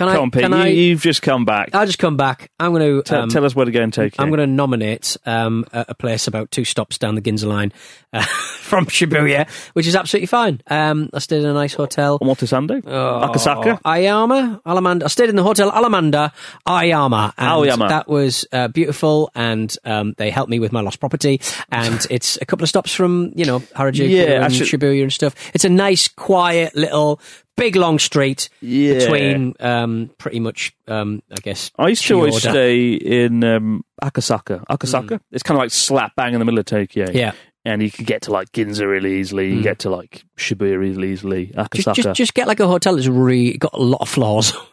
Can 0.00 0.08
Come 0.08 0.16
I? 0.16 0.20
on, 0.22 0.30
Pete. 0.30 0.42
can 0.44 0.52
you, 0.52 0.58
I? 0.58 0.66
You've 0.68 1.02
just 1.02 1.20
come 1.20 1.44
back. 1.44 1.74
I'll 1.74 1.84
just 1.84 1.98
come 1.98 2.16
back. 2.16 2.50
I'm 2.58 2.72
going 2.72 2.80
to 2.80 3.02
Tell- 3.02 3.20
um, 3.24 3.28
tell 3.28 3.44
us 3.44 3.54
where 3.54 3.66
to 3.66 3.70
go 3.70 3.82
and 3.82 3.92
take 3.92 4.16
you. 4.16 4.24
I'm 4.24 4.30
going 4.30 4.40
to 4.40 4.46
nominate 4.46 5.14
um, 5.26 5.66
a, 5.74 5.84
a 5.90 5.94
place 5.94 6.26
about 6.26 6.50
two 6.50 6.64
stops 6.64 6.96
down 6.96 7.16
the 7.16 7.20
Ginza 7.20 7.44
line 7.44 7.70
uh, 8.14 8.22
from 8.60 8.86
Shibuya, 8.86 9.46
which 9.74 9.86
is 9.86 9.94
absolutely 9.94 10.28
fine. 10.28 10.62
Um, 10.68 11.10
I 11.12 11.18
stayed 11.18 11.42
in 11.42 11.50
a 11.50 11.52
nice 11.52 11.74
hotel. 11.74 12.16
What 12.16 12.42
is 12.42 12.50
Omotesando? 12.50 12.80
Akasaka? 12.82 13.82
Ayama, 13.82 14.62
Allamanda. 14.62 15.02
I 15.02 15.08
stayed 15.08 15.28
in 15.28 15.36
the 15.36 15.42
hotel 15.42 15.70
Allamanda, 15.70 16.32
Ayama, 16.66 17.34
and 17.36 17.48
Aoyama. 17.48 17.88
that 17.88 18.08
was 18.08 18.46
uh, 18.52 18.68
beautiful. 18.68 19.30
And 19.34 19.76
um, 19.84 20.14
they 20.16 20.30
helped 20.30 20.48
me 20.48 20.60
with 20.60 20.72
my 20.72 20.80
lost 20.80 20.98
property. 20.98 21.42
And 21.70 22.06
it's 22.10 22.38
a 22.40 22.46
couple 22.46 22.62
of 22.62 22.70
stops 22.70 22.94
from 22.94 23.32
you 23.36 23.44
know 23.44 23.60
Harajuku 23.60 24.08
Yeah, 24.08 24.46
and 24.46 24.54
Shibuya 24.54 25.02
and 25.02 25.12
stuff. 25.12 25.34
It's 25.52 25.66
a 25.66 25.68
nice, 25.68 26.08
quiet 26.08 26.74
little. 26.74 27.20
Big 27.60 27.76
long 27.76 27.98
street 27.98 28.48
Yeah. 28.60 28.94
between 28.94 29.54
um, 29.60 30.10
pretty 30.18 30.40
much, 30.40 30.74
um, 30.88 31.22
I 31.30 31.36
guess. 31.42 31.70
I 31.78 31.88
used 31.88 32.04
to 32.06 32.14
always 32.14 32.38
stay 32.38 32.92
in 32.94 33.44
um, 33.44 33.84
Akasaka. 34.02 34.64
Akasaka? 34.66 35.20
It's 35.30 35.42
kind 35.42 35.56
of 35.56 35.62
like 35.62 35.70
slap 35.70 36.16
bang 36.16 36.32
in 36.32 36.38
the 36.40 36.44
middle 36.44 36.58
of 36.58 36.64
Tokyo. 36.64 37.06
Mm. 37.06 37.14
Yeah. 37.14 37.32
And 37.66 37.82
you 37.82 37.90
can 37.90 38.06
get 38.06 38.22
to 38.22 38.32
like 38.32 38.50
Ginza 38.52 38.88
really 38.88 39.20
easily. 39.20 39.50
You 39.52 39.60
Mm. 39.60 39.62
get 39.62 39.78
to 39.80 39.90
like 39.90 40.24
Shibuya 40.38 40.78
really 40.78 41.12
easily. 41.12 41.48
Akasaka. 41.48 41.94
just, 41.94 42.14
just 42.16 42.34
get 42.34 42.48
like 42.48 42.58
a 42.60 42.66
hotel 42.66 42.96
that's 42.96 43.06
really 43.08 43.58
got 43.58 43.74
a 43.74 43.82
lot 43.82 44.00
of 44.00 44.08
flaws. 44.08 44.54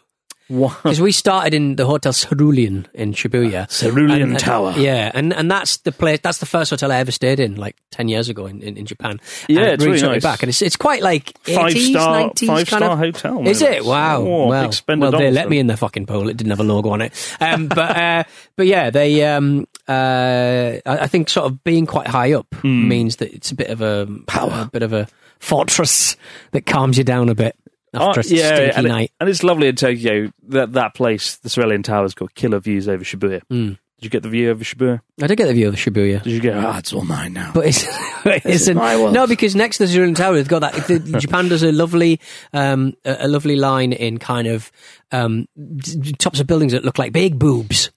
Because 0.50 1.02
we 1.02 1.12
started 1.12 1.54
in 1.54 1.76
the 1.76 1.86
hotel 1.86 2.14
Cerulean 2.14 2.88
in 2.94 3.12
Shibuya, 3.14 3.68
Cerulean 3.70 4.22
And- 4.22 4.32
and- 4.32 4.40
Tower. 4.40 4.74
yeah, 4.78 5.12
and 5.14 5.34
and 5.34 5.52
that's 5.52 5.78
the 5.78 5.92
place. 5.92 6.20
That's 6.24 6.38
the 6.38 6.46
first 6.46 6.70
hotel 6.70 6.90
I 6.92 6.98
ever 7.00 7.12
stayed 7.12 7.40
in, 7.42 7.56
like 7.56 7.76
ten 7.92 8.08
years 8.08 8.30
ago 8.30 8.46
in, 8.46 8.62
in, 8.62 8.78
in 8.78 8.86
Japan. 8.86 9.20
Yeah, 9.50 9.60
and 9.60 9.68
it 9.68 9.74
it's 9.74 9.86
really 9.86 10.00
took 10.00 10.12
nice. 10.12 10.24
back, 10.24 10.44
and 10.44 10.50
it's 10.50 10.62
it's 10.62 10.78
quite 10.78 11.02
like 11.04 11.38
Five 11.44 11.74
80s, 11.74 11.90
star- 11.90 12.30
90s 12.32 12.48
five 12.48 12.68
kind 12.68 12.84
star 12.84 12.92
of 12.92 13.00
hotel, 13.00 13.48
Is 13.48 13.62
it? 13.62 13.84
Wow. 13.84 14.22
Oh, 14.22 14.48
well, 14.48 14.72
well, 14.88 15.12
they 15.12 15.32
let 15.32 15.50
me 15.50 15.60
in 15.60 15.68
the 15.68 15.76
fucking 15.76 16.06
pool. 16.06 16.30
It 16.30 16.38
didn't 16.38 16.52
have 16.52 16.62
a 16.62 16.64
logo 16.64 16.90
on 16.92 17.02
it, 17.02 17.14
um, 17.42 17.68
but 17.68 17.98
uh, 17.98 18.24
but 18.56 18.68
yeah, 18.68 18.90
they. 18.90 19.24
Um, 19.26 19.68
uh, 19.88 20.80
I, 20.86 20.98
I 21.00 21.08
think 21.08 21.30
sort 21.30 21.46
of 21.46 21.64
being 21.64 21.86
quite 21.86 22.08
high 22.08 22.34
up 22.34 22.48
Hmm. 22.56 22.88
means 22.88 23.18
that 23.18 23.34
it's 23.34 23.52
a 23.52 23.56
bit 23.56 23.70
of 23.70 23.82
a 23.82 24.08
power, 24.28 24.64
a 24.68 24.70
bit 24.72 24.84
of 24.84 24.94
a 24.94 25.08
fortress 25.40 26.16
that 26.52 26.66
calms 26.66 26.98
you 26.98 27.04
down 27.04 27.30
a 27.30 27.36
bit 27.36 27.56
after 28.02 28.20
Oh, 28.20 28.22
a 28.22 28.24
stinky 28.24 28.42
and, 28.44 28.86
it- 28.86 28.90
night. 28.90 29.12
and 29.20 29.30
it's 29.30 29.44
lovely 29.44 29.68
in 29.68 29.76
Tokyo. 29.76 30.32
That 30.50 30.74
that 30.74 30.94
place, 30.94 31.38
the 31.38 31.50
Cerulean 31.50 31.84
Tower's 31.84 32.14
got 32.14 32.34
killer 32.36 32.60
views 32.60 32.88
over 32.88 33.04
Shibuya. 33.04 33.42
Mm. 33.52 33.78
Did 34.00 34.06
you 34.06 34.10
get 34.12 34.22
the 34.22 34.30
view 34.30 34.52
over 34.52 34.64
Shibuya? 34.64 35.02
I 35.24 35.26
did 35.28 35.38
get 35.40 35.48
the 35.48 35.54
view 35.54 35.68
of 35.70 35.74
Shibuya. 35.76 36.22
Did 36.22 36.32
you 36.32 36.40
get? 36.40 36.56
Ah, 36.56 36.78
it's 36.78 36.94
all 36.94 37.04
mine 37.04 37.34
now. 37.34 37.50
But 37.54 37.66
it's, 37.66 37.84
it 38.26 38.46
isn't. 38.46 38.78
my 38.78 38.96
world. 38.96 39.14
No, 39.14 39.26
because 39.26 39.56
next 39.56 39.78
to 39.80 39.88
the 39.88 39.92
Cerulean 39.92 40.14
Tower, 40.14 40.36
they've 40.36 40.48
got 40.48 40.60
that. 40.60 40.74
The, 40.86 41.00
Japan 41.20 41.48
does 41.50 41.64
a 41.64 41.72
lovely, 41.72 42.20
um, 42.54 42.94
a, 43.06 43.18
a 43.22 43.28
lovely 43.28 43.56
line 43.56 43.94
in 43.94 44.20
kind 44.20 44.48
of 44.48 44.72
um, 45.12 45.48
d- 45.78 46.14
tops 46.14 46.40
of 46.40 46.46
buildings 46.46 46.74
that 46.74 46.86
look 46.86 47.00
like 47.00 47.12
big 47.12 47.40
boobs. 47.40 47.90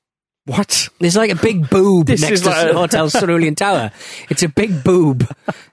What? 0.46 0.88
There's 0.98 1.16
like 1.16 1.30
a 1.30 1.36
big 1.36 1.68
boob 1.70 2.06
This 2.08 2.22
next 2.22 2.40
to 2.42 2.48
like 2.50 2.66
the 2.66 2.70
a- 2.72 2.74
Hotel 2.74 3.10
Cerulean 3.10 3.54
Tower. 3.54 3.92
It's 4.30 4.42
a 4.42 4.48
big 4.48 4.82
boob, 4.82 5.28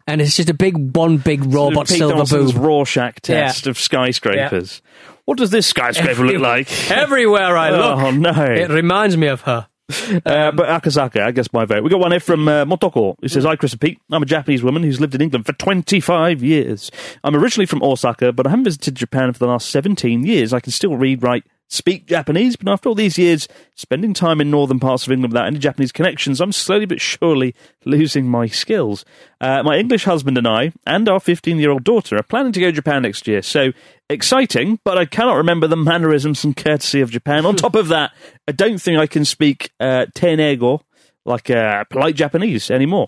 and 0.06 0.22
it's 0.22 0.36
just 0.36 0.50
a 0.50 0.54
big 0.54 0.96
one 0.96 1.18
big 1.18 1.44
robot 1.46 1.88
Pete 1.88 1.98
silver 1.98 2.18
Dawson's 2.18 2.52
boob. 2.54 2.62
Rorschach 2.64 3.22
test 3.22 3.68
of 3.68 3.78
skyscrapers. 3.80 4.82
What 5.26 5.38
does 5.38 5.50
this 5.52 5.68
skyscraper 5.68 6.24
look 6.26 6.42
like? 6.42 6.92
Everywhere 6.92 7.58
I 7.58 7.72
look, 7.72 7.98
Oh 8.00 8.12
no! 8.12 8.32
it 8.32 8.70
reminds 8.70 9.18
me 9.18 9.28
of 9.28 9.42
her. 9.42 9.68
Uh, 9.90 10.52
but 10.52 10.68
Akasaka, 10.68 11.22
I 11.22 11.32
guess 11.32 11.54
my 11.54 11.64
vote. 11.64 11.82
We 11.82 11.90
got 11.90 12.02
one 12.02 12.12
here 12.12 12.20
from 12.20 12.46
uh, 12.48 12.66
Motoko. 12.66 13.16
He 13.22 13.30
says, 13.30 13.46
Hi, 13.46 13.56
Chris 13.56 13.72
and 13.72 13.80
Pete. 13.80 14.00
I'm 14.12 14.22
a 14.22 14.26
Japanese 14.26 14.62
woman 14.62 14.84
who's 14.84 15.00
lived 15.00 15.16
in 15.16 15.22
England 15.22 15.46
for 15.46 15.54
25 15.54 16.44
years. 16.44 16.92
I'm 17.24 17.38
originally 17.38 17.66
from 17.66 17.82
Osaka, 17.82 18.34
but 18.34 18.46
I 18.46 18.50
haven't 18.50 18.66
visited 18.66 18.96
Japan 18.96 19.32
for 19.32 19.40
the 19.40 19.48
last 19.48 19.70
17 19.70 20.26
years. 20.26 20.52
I 20.52 20.60
can 20.60 20.74
still 20.74 20.98
read, 20.98 21.24
write, 21.24 21.46
speak 21.68 22.06
Japanese, 22.08 22.56
but 22.56 22.72
after 22.72 22.90
all 22.90 22.96
these 22.96 23.18
years 23.18 23.48
spending 23.76 24.14
time 24.14 24.40
in 24.40 24.50
northern 24.50 24.80
parts 24.80 25.06
of 25.06 25.12
England 25.12 25.34
without 25.34 25.48
any 25.48 25.60
Japanese 25.60 25.92
connections, 25.92 26.40
I'm 26.40 26.52
slowly 26.52 26.86
but 26.86 27.02
surely 27.02 27.54
losing 27.86 28.28
my 28.28 28.48
skills. 28.48 29.06
Uh, 29.42 29.64
my 29.64 29.78
English 29.78 30.06
husband 30.06 30.38
and 30.38 30.48
I, 30.48 30.72
and 30.86 31.08
our 31.10 31.20
15 31.20 31.58
year 31.58 31.72
old 31.72 31.84
daughter, 31.84 32.18
are 32.18 32.24
planning 32.24 32.54
to 32.54 32.60
go 32.60 32.68
to 32.68 32.72
Japan 32.72 33.02
next 33.02 33.28
year. 33.28 33.42
So 33.42 33.72
exciting, 34.10 34.80
but 34.84 34.98
I 34.98 35.06
cannot 35.06 35.36
remember 35.36 35.68
the 35.68 35.78
mannerisms 35.78 36.44
and 36.44 36.56
courtesy 36.56 37.02
of 37.02 37.12
Japan. 37.12 37.46
On 37.46 37.56
top 37.58 37.76
of 37.76 37.90
that, 37.90 38.12
I 38.48 38.52
don't 38.52 38.82
think 38.82 38.98
I 38.98 39.08
can 39.08 39.26
speak 39.26 39.72
uh, 39.80 40.06
teineigo, 40.16 40.82
like 41.26 41.50
uh, 41.50 41.84
polite 41.86 42.16
Japanese, 42.16 42.72
anymore. 42.72 43.08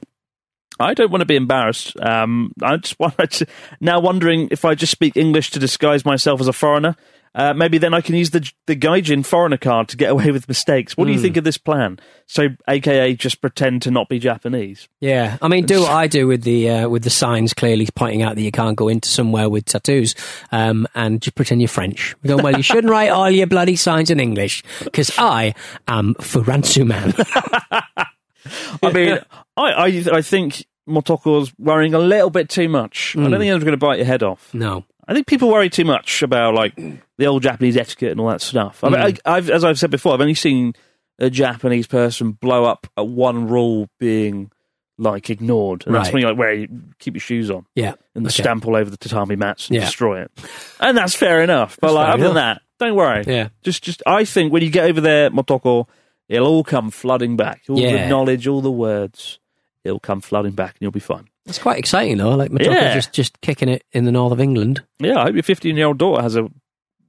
I 0.82 0.93
don't 0.93 1.12
want 1.12 1.22
to 1.22 1.26
be 1.26 1.36
embarrassed. 1.36 2.00
Um, 2.00 2.54
I 2.62 2.78
just 2.78 3.00
want 3.00 3.17
to, 3.17 3.45
now 3.82 4.00
wondering 4.00 4.48
if 4.52 4.65
I 4.65 4.76
just 4.76 4.91
speak 4.91 5.17
English 5.17 5.52
to 5.52 5.60
disguise 5.60 6.06
myself 6.06 6.39
as 6.41 6.48
a 6.48 6.54
foreigner. 6.54 6.95
Uh, 7.36 7.54
maybe 7.54 7.78
then 7.78 7.94
I 7.94 8.02
can 8.02 8.15
use 8.15 8.32
the 8.32 8.50
the 8.68 8.76
Gaijin 8.76 9.26
foreigner 9.26 9.58
card 9.58 9.88
to 9.89 9.98
get 9.98 10.10
away 10.15 10.32
with 10.32 10.48
mistakes. 10.48 10.98
What 10.98 11.06
do 11.06 11.12
you 11.12 11.20
Mm. 11.20 11.22
think 11.22 11.38
of 11.38 11.44
this 11.44 11.58
plan? 11.58 12.00
So, 12.26 12.50
AKA, 12.68 13.15
just 13.15 13.42
pretend 13.42 13.82
to 13.84 13.92
not 13.92 14.08
be 14.10 14.20
Japanese. 14.20 14.88
Yeah, 15.02 15.38
I 15.42 15.48
mean, 15.48 15.65
do 15.65 15.82
what 15.82 15.92
I 15.92 16.08
do 16.08 16.28
with 16.28 16.44
the 16.44 16.70
uh, 16.70 16.89
with 16.89 17.04
the 17.04 17.10
signs 17.10 17.54
clearly 17.54 17.88
pointing 17.96 18.22
out 18.24 18.36
that 18.36 18.42
you 18.42 18.52
can't 18.52 18.76
go 18.76 18.88
into 18.88 19.10
somewhere 19.10 19.50
with 19.50 19.65
tattoos, 19.65 20.15
um, 20.52 20.88
and 20.96 21.22
just 21.22 21.36
pretend 21.36 21.62
you're 21.62 21.68
French. 21.68 22.15
We 22.24 22.28
go, 22.30 22.38
well, 22.38 22.56
you 22.56 22.63
shouldn't 22.70 22.92
write 22.92 23.10
all 23.10 23.30
your 23.30 23.48
bloody 23.48 23.76
signs 23.76 24.10
in 24.12 24.20
English 24.20 24.63
because 24.84 25.12
I 25.17 25.54
am 25.88 26.13
Furansu 26.15 26.86
man. 26.86 27.13
I 28.84 28.92
mean, 28.92 29.19
I, 29.58 29.71
I 29.71 29.86
I 30.17 30.21
think 30.21 30.65
Motoko's 30.88 31.52
worrying 31.60 31.94
a 31.94 32.00
little 32.00 32.30
bit 32.30 32.50
too 32.50 32.69
much. 32.69 33.15
I 33.15 33.19
don't 33.21 33.27
Mm. 33.27 33.32
think 33.34 33.42
anyone's 33.42 33.63
going 33.63 33.73
to 33.73 33.77
bite 33.77 33.98
your 33.98 34.06
head 34.06 34.23
off. 34.23 34.54
no, 34.54 34.86
I 35.10 35.13
think 35.13 35.25
people 35.27 35.49
worry 35.49 35.69
too 35.71 35.85
much 35.85 36.21
about 36.21 36.53
like 36.53 36.75
the 37.17 37.25
old 37.25 37.41
Japanese 37.41 37.75
etiquette 37.75 38.12
and 38.12 38.19
all 38.21 38.29
that 38.29 38.41
stuff. 38.41 38.83
I 38.83 38.89
mean, 38.89 38.99
Mm. 39.01 39.19
I, 39.25 39.37
I've, 39.37 39.49
as 39.49 39.63
I've 39.63 39.79
said 39.79 39.89
before, 39.89 40.13
I've 40.13 40.21
only 40.21 40.35
seen 40.35 40.73
a 41.17 41.29
Japanese 41.31 41.87
person 41.87 42.33
blow 42.33 42.63
up 42.65 42.85
at 42.95 43.07
one 43.07 43.47
rule 43.47 43.89
being 43.99 44.51
like 44.99 45.29
ignored, 45.29 45.85
and 45.87 45.95
that's 45.95 46.12
when 46.13 46.21
you 46.21 46.27
like 46.27 46.37
wear 46.37 46.67
keep 46.99 47.15
your 47.15 47.21
shoes 47.21 47.49
on 47.49 47.65
yeah, 47.73 47.93
and 48.15 48.25
okay. 48.27 48.41
stamp 48.43 48.67
all 48.67 48.75
over 48.75 48.89
the 48.89 48.97
tatami 48.97 49.35
mats 49.37 49.67
and 49.69 49.75
Yeah. 49.77 49.85
destroy 49.85 50.21
it, 50.21 50.31
and 50.79 50.95
that's 50.97 51.15
fair 51.15 51.41
enough. 51.41 51.77
But 51.81 51.87
That's 51.87 51.95
like 51.95 52.13
other 52.13 52.23
than 52.25 52.33
that, 52.35 52.62
don't 52.79 52.95
worry. 52.95 53.23
Yeah. 53.25 53.47
Just, 53.63 53.81
just 53.83 54.03
I 54.05 54.25
think 54.25 54.51
when 54.53 54.62
you 54.62 54.69
get 54.69 54.89
over 54.89 54.99
there, 55.01 55.29
Motoko, 55.31 55.87
it'll 56.27 56.47
all 56.47 56.63
come 56.65 56.91
flooding 56.91 57.35
back. 57.37 57.62
All 57.69 57.77
the 57.77 57.81
Yeah. 57.81 58.10
knowledge, 58.10 58.45
all 58.45 58.62
the 58.62 58.69
words, 58.71 59.39
it'll 59.85 59.99
come 60.01 60.19
flooding 60.21 60.51
back, 60.51 60.71
and 60.71 60.81
you'll 60.81 60.91
be 60.91 60.99
fine. 60.99 61.29
It's 61.50 61.60
quite 61.60 61.77
exciting 61.79 62.17
though. 62.17 62.35
Like 62.35 62.52
Motoko 62.52 62.73
Yeah. 62.73 62.93
just 62.93 63.12
just 63.13 63.41
kicking 63.41 63.67
it 63.69 63.83
in 63.91 64.06
the 64.06 64.12
north 64.12 64.31
of 64.31 64.39
England. 64.39 64.83
Yeah, 65.00 65.19
I 65.19 65.23
hope 65.23 65.33
your 65.33 65.43
15 65.43 65.75
year 65.75 65.87
old 65.87 65.97
daughter 65.97 66.21
has 66.21 66.35
a 66.35 66.47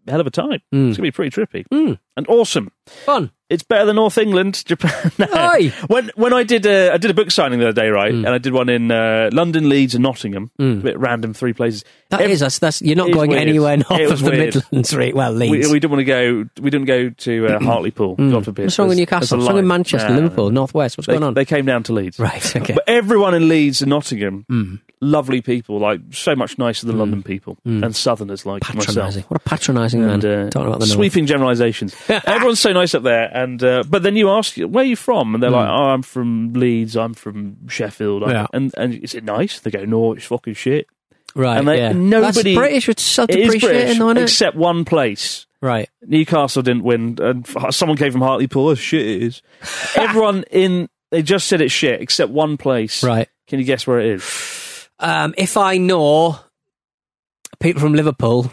hell 0.09 0.20
of 0.20 0.26
a 0.26 0.30
time. 0.30 0.61
Mm. 0.74 0.88
It's 0.88 0.97
going 0.97 0.97
to 0.97 1.03
be 1.03 1.11
pretty 1.11 1.30
trippy 1.30 1.64
Mm. 1.72 1.99
and 2.16 2.26
awesome. 2.28 2.72
Fun. 3.05 3.30
It's 3.49 3.64
better 3.64 3.84
than 3.84 3.97
North 3.97 4.16
England, 4.16 4.64
Japan. 4.64 5.11
No. 5.18 5.26
Aye. 5.32 5.72
When 5.88 6.11
when 6.14 6.32
I 6.32 6.45
did 6.45 6.64
a, 6.66 6.93
I 6.93 6.99
did 6.99 7.11
a 7.11 7.14
book 7.14 7.32
signing 7.32 7.59
the 7.59 7.66
other 7.68 7.80
day, 7.80 7.88
right? 7.88 8.12
Mm. 8.12 8.18
And 8.24 8.28
I 8.28 8.38
did 8.38 8.53
one 8.53 8.68
in 8.68 8.93
uh, 8.93 9.28
London, 9.32 9.68
Leeds, 9.68 9.95
and 9.97 10.05
Nottingham. 10.05 10.53
Mm. 10.61 10.78
A 10.80 10.82
bit 10.82 10.99
random, 11.01 11.34
three 11.34 11.53
places. 11.53 11.84
That 12.11 12.20
Ev- 12.20 12.30
is 12.30 12.41
that's 12.41 12.61
that's 12.61 12.80
you're 12.80 12.95
not 12.97 13.11
going 13.12 13.30
weird. 13.30 13.43
anywhere 13.43 13.76
north 13.76 13.91
of 14.12 14.20
the 14.20 14.30
weird. 14.30 14.55
Midlands, 14.55 14.95
right? 14.97 15.14
Well, 15.14 15.32
We, 15.34 15.49
Leeds. 15.51 15.72
we 15.72 15.80
didn't 15.80 15.91
want 15.91 16.01
to 16.01 16.05
go. 16.05 16.45
We 16.62 16.70
didn't 16.70 16.86
go 16.86 17.11
to 17.11 17.47
uh, 17.49 17.59
Hartlepool. 17.61 18.14
God 18.16 18.45
forbid. 18.45 18.66
What's 18.66 18.78
wrong 18.78 18.88
with 18.88 18.99
Newcastle? 18.99 19.38
What's 19.38 19.49
wrong 19.49 19.57
with. 19.57 19.64
Manchester, 19.64 20.09
no, 20.11 20.14
Liverpool, 20.14 20.51
no. 20.51 20.61
Northwest? 20.61 20.97
What's 20.97 21.07
They, 21.09 21.14
going 21.14 21.24
on? 21.24 21.34
they 21.34 21.45
came 21.45 21.64
down 21.66 21.82
to 21.84 21.93
Leeds. 21.93 22.18
Right. 22.20 22.57
Okay. 22.61 22.74
But 22.74 22.84
everyone 22.88 23.34
in 23.34 23.49
Leeds 23.49 23.80
and 23.82 23.91
Nottingham, 23.91 24.45
Mm. 24.51 24.80
lovely 25.01 25.41
people, 25.41 25.78
like 25.78 26.01
so 26.12 26.34
much 26.36 26.59
nicer 26.59 26.86
than 26.86 26.99
London 26.99 27.22
people 27.22 27.57
and 27.64 27.95
Southerners 27.97 28.45
like 28.47 28.62
myself. 28.62 28.86
Patronising. 28.86 29.24
What 29.24 29.36
a 29.41 29.45
patronising 29.49 30.01
man. 30.07 30.24
uh, 30.24 30.51
Talking 30.51 30.68
about 30.68 30.80
the 30.80 30.86
sweeping 30.86 31.26
generalizations. 31.26 31.95
Everyone's 32.09 32.61
so 32.61 32.72
nice 32.72 32.80
up 32.95 33.03
there, 33.03 33.31
and 33.33 33.62
uh, 33.62 33.83
but 33.89 34.03
then 34.03 34.16
you 34.16 34.31
ask, 34.31 34.57
where 34.57 34.83
are 34.83 34.87
you 34.87 34.97
from? 34.97 35.35
And 35.35 35.43
they're 35.43 35.51
like, 35.51 35.68
oh, 35.68 35.91
I'm 35.91 36.03
from 36.03 36.53
Leeds. 36.55 36.97
I'm 36.97 37.14
from 37.14 37.68
Sheffield. 37.68 38.22
I'm- 38.24 38.31
Hmm. 38.31 38.35
Yeah. 38.37 38.47
And 38.53 38.74
and 38.76 38.95
is 39.05 39.14
it 39.14 39.24
nice? 39.24 39.61
They 39.61 39.70
go, 39.70 39.85
no, 39.85 40.12
it's 40.14 40.24
fucking 40.26 40.55
shit. 40.55 40.87
Right. 41.35 41.59
and 41.59 41.68
they, 41.68 41.78
yeah. 41.78 41.93
nobody. 41.93 42.55
That's 42.55 42.59
British 42.59 42.89
with 42.89 42.99
It 42.99 43.01
is 43.01 43.07
self-depreciating, 43.07 43.61
British, 43.61 43.99
though, 43.99 44.07
isn't 44.09 44.16
it? 44.18 44.22
except 44.22 44.57
one 44.57 44.85
place. 44.85 45.47
Right. 45.62 45.89
Newcastle 46.03 46.62
didn't 46.62 46.83
win, 46.85 47.18
and 47.20 47.47
f- 47.49 47.72
someone 47.74 47.97
came 47.99 48.11
from 48.12 48.22
Hartlepool. 48.22 48.68
Oh 48.70 48.74
shit, 48.74 49.07
it 49.07 49.22
is. 49.22 49.43
Everyone 49.97 50.45
in 50.51 50.89
they 51.11 51.22
just 51.22 51.47
said 51.49 51.61
it's 51.61 51.72
shit, 51.72 52.01
except 52.01 52.31
one 52.33 52.57
place. 52.57 53.03
Right. 53.05 53.28
Can 53.47 53.59
you 53.59 53.64
guess 53.64 53.87
where 53.87 54.01
it 54.01 54.07
is? 54.07 54.89
Um, 54.99 55.35
if 55.39 55.57
I 55.57 55.76
know 55.78 56.39
people 57.61 57.81
from 57.81 57.95
Liverpool, 57.95 58.51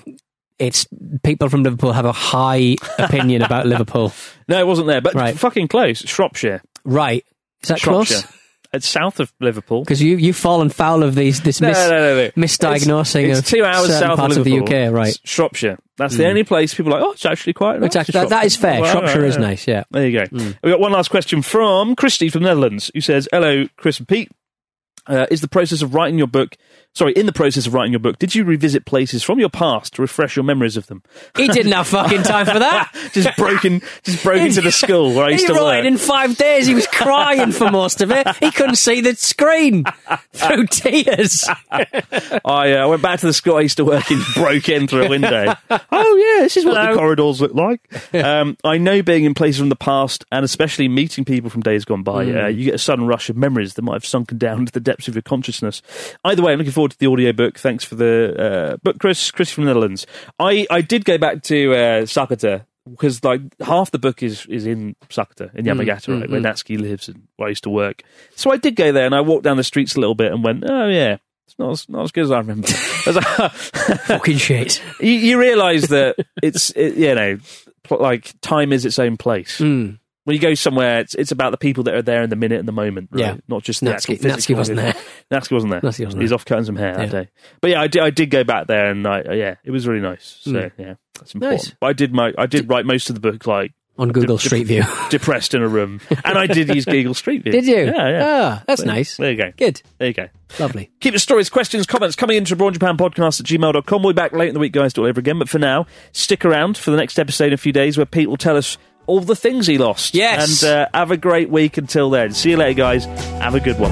it's 0.59 0.87
people 1.23 1.49
from 1.49 1.63
Liverpool 1.63 1.91
have 1.91 2.05
a 2.05 2.11
high 2.11 2.75
opinion 2.99 3.41
about 3.41 3.65
Liverpool. 3.67 4.11
No, 4.47 4.59
it 4.59 4.67
wasn't 4.67 4.87
there, 4.87 5.01
but 5.01 5.13
Right. 5.13 5.37
fucking 5.37 5.67
close. 5.67 5.99
Shropshire. 5.99 6.61
Right. 6.83 7.25
Is 7.63 7.69
that 7.69 7.79
Shropshire. 7.79 8.21
close? 8.21 8.33
It's 8.73 8.87
south 8.89 9.21
of 9.21 9.31
Liverpool. 9.39 9.81
Because 9.83 10.01
you, 10.01 10.17
you've 10.17 10.35
fallen 10.35 10.69
foul 10.69 11.01
of 11.01 11.15
these, 11.15 11.41
this 11.41 11.61
No, 11.61 11.69
mis- 11.69 11.77
no, 11.77 11.89
no, 11.89 12.15
no. 12.15 12.29
misdiagnosing 12.31 13.29
It's, 13.29 13.39
of 13.39 13.45
two 13.45 13.63
hours 13.63 13.87
certain 13.87 14.09
south 14.09 14.19
parts 14.19 14.35
of 14.35 14.43
the 14.43 14.59
UK, 14.59 14.91
right. 14.93 15.07
It's 15.09 15.19
Shropshire. 15.23 15.77
That's 15.97 16.17
the 16.17 16.23
Mm. 16.23 16.29
only 16.29 16.43
place 16.43 16.73
people 16.73 16.93
are 16.93 16.99
like, 16.99 17.07
oh, 17.07 17.11
it's 17.13 17.25
actually 17.25 17.53
quite 17.53 17.79
nice. 17.79 17.95
Actually, 17.95 18.19
that, 18.19 18.29
that 18.29 18.45
is 18.45 18.57
fair. 18.57 18.81
Well, 18.81 18.91
Shropshire 18.91 19.25
is 19.25 19.35
yeah. 19.35 19.41
nice, 19.41 19.67
yeah. 19.67 19.83
There 19.91 20.05
you 20.07 20.19
go. 20.19 20.25
Mm. 20.25 20.57
We've 20.61 20.73
got 20.73 20.79
one 20.81 20.91
last 20.91 21.09
question 21.09 21.41
from 21.41 21.95
Christy 21.95 22.29
from 22.29 22.43
the 22.43 22.49
Netherlands, 22.49 22.91
who 22.93 22.99
says, 22.99 23.29
Hello, 23.31 23.67
Chris 23.77 23.99
and 23.99 24.07
Pete. 24.07 24.29
Uh, 25.07 25.25
is 25.31 25.39
the 25.39 25.47
process 25.47 25.81
of 25.81 25.93
writing 25.95 26.17
your 26.17 26.27
book, 26.27 26.57
sorry, 26.97 27.13
in 27.13 27.25
the 27.27 27.31
process 27.31 27.67
of 27.67 27.73
writing 27.73 27.91
your 27.91 27.99
book, 27.99 28.17
did 28.17 28.33
you 28.33 28.43
revisit 28.43 28.85
places 28.85 29.21
from 29.23 29.39
your 29.39 29.49
past 29.49 29.93
to 29.93 30.01
refresh 30.01 30.35
your 30.35 30.43
memories 30.43 30.75
of 30.77 30.87
them? 30.87 31.03
He 31.35 31.47
didn't 31.47 31.71
have 31.73 31.87
fucking 31.87 32.23
time 32.23 32.45
for 32.47 32.57
that. 32.59 32.91
just 33.13 33.37
broken, 33.37 33.81
just 34.03 34.23
broke 34.23 34.41
into 34.41 34.61
the 34.61 34.71
school 34.71 35.13
where 35.13 35.25
I 35.25 35.29
used 35.29 35.43
he 35.43 35.47
to 35.47 35.53
wrote 35.53 35.65
work. 35.65 35.85
in 35.85 35.97
five 35.97 36.35
days. 36.37 36.65
He 36.65 36.73
was 36.73 36.87
crying 36.87 37.51
for 37.51 37.69
most 37.69 38.01
of 38.01 38.11
it. 38.11 38.27
He 38.37 38.51
couldn't 38.51 38.77
see 38.77 39.01
the 39.01 39.15
screen 39.15 39.85
through 40.33 40.65
tears. 40.71 41.45
I 42.45 42.73
uh, 42.73 42.87
went 42.89 43.01
back 43.01 43.19
to 43.19 43.27
the 43.27 43.33
school 43.33 43.57
I 43.57 43.61
used 43.61 43.77
to 43.77 43.85
work 43.85 44.09
in, 44.11 44.19
broke 44.33 44.69
in 44.69 44.87
through 44.87 45.03
a 45.05 45.09
window. 45.09 45.53
oh 45.69 46.35
yeah, 46.37 46.43
this 46.43 46.57
is 46.57 46.65
what 46.65 46.77
Hello. 46.77 46.91
the 46.93 46.97
corridors 46.97 47.41
look 47.41 47.53
like. 47.53 47.81
Um, 48.15 48.57
I 48.63 48.77
know 48.77 49.01
being 49.01 49.23
in 49.25 49.33
places 49.33 49.59
from 49.59 49.69
the 49.69 49.75
past, 49.75 50.25
and 50.31 50.43
especially 50.43 50.87
meeting 50.87 51.25
people 51.25 51.49
from 51.49 51.61
days 51.61 51.85
gone 51.85 52.03
by, 52.03 52.17
Mm. 52.17 52.43
uh, 52.43 52.47
you 52.47 52.65
get 52.65 52.73
a 52.73 52.79
sudden 52.79 53.05
rush 53.05 53.29
of 53.29 53.37
memories 53.37 53.75
that 53.75 53.83
might 53.83 53.93
have 53.93 54.05
sunken 54.05 54.37
down 54.37 54.65
to 54.65 54.71
the 54.71 54.79
depths 54.79 55.07
of 55.07 55.13
your 55.15 55.21
consciousness. 55.21 55.81
Either 56.25 56.41
way, 56.41 56.51
I'm 56.51 56.57
looking 56.57 56.71
forward 56.73 56.86
to 56.87 56.97
the 56.97 57.07
audiobook. 57.07 57.57
Thanks 57.59 57.83
for 57.83 57.95
the 57.95 58.35
uh, 58.37 58.77
book, 58.77 58.99
Chris. 58.99 59.31
Chris 59.31 59.51
from 59.51 59.65
the 59.65 59.69
Netherlands. 59.69 60.05
I, 60.39 60.67
I 60.69 60.81
did 60.81 61.05
go 61.05 61.17
back 61.17 61.43
to 61.43 61.73
uh, 61.73 62.01
Sakata 62.03 62.65
because 62.89 63.23
like 63.23 63.41
half 63.61 63.91
the 63.91 63.99
book 63.99 64.23
is 64.23 64.45
is 64.47 64.65
in 64.65 64.95
Sakata 65.09 65.53
in 65.55 65.65
Yamagata, 65.65 66.07
mm, 66.07 66.21
right, 66.21 66.29
where 66.29 66.39
mm. 66.39 66.45
Natsuki 66.45 66.79
lives 66.79 67.07
and 67.09 67.27
where 67.35 67.47
I 67.47 67.49
used 67.49 67.63
to 67.63 67.69
work. 67.69 68.03
So 68.35 68.51
I 68.51 68.57
did 68.57 68.75
go 68.75 68.91
there, 68.91 69.05
and 69.05 69.15
I 69.15 69.21
walked 69.21 69.43
down 69.43 69.57
the 69.57 69.63
streets 69.63 69.95
a 69.95 69.99
little 69.99 70.15
bit 70.15 70.31
and 70.31 70.43
went, 70.43 70.63
oh 70.67 70.87
yeah. 70.87 71.17
It's 71.45 71.57
not 71.57 71.71
as, 71.71 71.87
not 71.87 72.03
as 72.03 72.11
good 72.11 72.25
as 72.25 72.31
I 72.31 72.39
remember. 72.39 72.67
Fucking 72.67 74.37
shit. 74.37 74.83
you, 74.99 75.11
you 75.11 75.39
realise 75.39 75.87
that 75.87 76.17
it's 76.43 76.71
it, 76.71 76.95
you 76.95 77.15
know 77.15 77.39
like 77.89 78.33
time 78.41 78.73
is 78.73 78.85
its 78.85 78.99
own 78.99 79.17
place. 79.17 79.59
Mm. 79.59 79.99
When 80.27 80.33
you 80.33 80.41
go 80.41 80.53
somewhere, 80.55 80.99
it's 80.99 81.15
it's 81.15 81.31
about 81.31 81.51
the 81.51 81.57
people 81.57 81.85
that 81.85 81.95
are 81.95 82.01
there 82.01 82.21
in 82.21 82.29
the 82.29 82.35
minute 82.35 82.59
and 82.59 82.67
the 82.67 82.73
moment, 82.73 83.07
right? 83.13 83.21
Yeah. 83.21 83.37
not 83.47 83.63
just 83.63 83.81
Natsuki. 83.81 84.19
Natsuki 84.19 84.57
wasn't 84.57 84.75
there. 84.75 84.93
Natsuki 85.31 85.51
wasn't 85.53 85.71
there. 85.71 85.79
Natsuki 85.79 86.03
wasn't 86.03 86.13
there. 86.15 86.21
He's 86.21 86.33
off 86.33 86.43
cutting 86.43 86.65
some 86.65 86.75
hair 86.75 86.97
that 86.97 87.09
day. 87.11 87.29
But 87.61 87.71
yeah, 87.71 87.79
I 87.81 87.87
did. 87.87 88.01
I 88.01 88.09
did 88.09 88.29
go 88.29 88.43
back 88.43 88.67
there, 88.67 88.91
and 88.91 89.07
I, 89.07 89.21
yeah, 89.33 89.55
it 89.63 89.71
was 89.71 89.87
really 89.87 90.01
nice. 90.01 90.39
So 90.41 90.51
Mm. 90.51 90.71
yeah, 90.77 90.93
that's 91.17 91.33
important. 91.33 91.61
Nice. 91.63 91.73
But 91.79 91.87
I 91.87 91.93
did 91.93 92.13
my 92.13 92.33
I 92.37 92.45
did 92.45 92.67
write 92.69 92.85
most 92.85 93.09
of 93.09 93.15
the 93.15 93.21
book 93.21 93.47
like 93.47 93.71
On 93.97 94.09
Google 94.11 94.35
de- 94.35 94.43
Street 94.43 94.65
View. 94.67 94.83
depressed 95.09 95.53
in 95.53 95.61
a 95.63 95.67
room, 95.69 96.01
and 96.25 96.37
I 96.37 96.45
did 96.45 96.75
use 96.75 96.83
Google 96.83 97.13
Street 97.13 97.43
View. 97.43 97.51
Did 97.57 97.65
you? 97.65 97.85
Yeah, 97.85 98.09
yeah. 98.09 98.25
Ah, 98.59 98.63
that's 98.67 98.83
There- 98.83 98.93
nice. 98.93 99.15
There 99.15 99.31
you 99.31 99.37
go. 99.37 99.53
Good. 99.55 99.81
There 99.97 100.09
you 100.09 100.13
go. 100.13 100.27
Lovely. 100.59 100.91
Keep 100.99 101.13
your 101.13 101.19
stories, 101.19 101.49
questions, 101.49 101.85
comments 101.85 102.15
coming 102.17 102.35
into 102.37 102.55
Broad 102.57 102.73
Japan 102.73 102.95
Podcast 102.97 103.39
at 103.39 103.45
gmail.com. 103.45 104.03
We'll 104.03 104.13
be 104.13 104.15
back 104.15 104.33
late 104.33 104.49
in 104.49 104.53
the 104.53 104.59
week, 104.59 104.71
guys, 104.73 104.93
to 104.93 105.01
all 105.01 105.07
over 105.07 105.19
again. 105.19 105.39
But 105.39 105.49
for 105.49 105.59
now, 105.59 105.87
stick 106.11 106.43
around 106.45 106.77
for 106.77 106.91
the 106.91 106.97
next 106.97 107.17
episode 107.17 107.47
in 107.47 107.53
a 107.53 107.57
few 107.57 107.71
days 107.73 107.97
where 107.97 108.05
Pete 108.05 108.29
will 108.29 108.37
tell 108.37 108.55
us 108.57 108.77
all 109.07 109.21
the 109.21 109.35
things 109.35 109.65
he 109.65 109.77
lost. 109.77 110.13
Yes. 110.13 110.61
And 110.61 110.71
uh, 110.71 110.87
have 110.93 111.11
a 111.11 111.17
great 111.17 111.49
week 111.49 111.77
until 111.77 112.09
then. 112.09 112.33
See 112.33 112.51
you 112.51 112.57
later, 112.57 112.77
guys. 112.77 113.05
Have 113.05 113.55
a 113.55 113.59
good 113.59 113.79
one. 113.79 113.91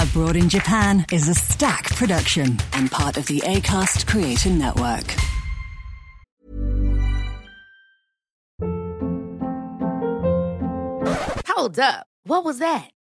Abroad 0.00 0.36
in 0.36 0.48
Japan 0.48 1.04
is 1.12 1.28
a 1.28 1.34
stack 1.34 1.94
production 1.94 2.58
and 2.72 2.90
part 2.90 3.18
of 3.18 3.26
the 3.26 3.40
Acast 3.40 4.06
Creator 4.06 4.50
Network. 4.50 5.14
Hold 11.46 11.78
up. 11.78 12.06
What 12.24 12.44
was 12.44 12.58
that? 12.58 12.90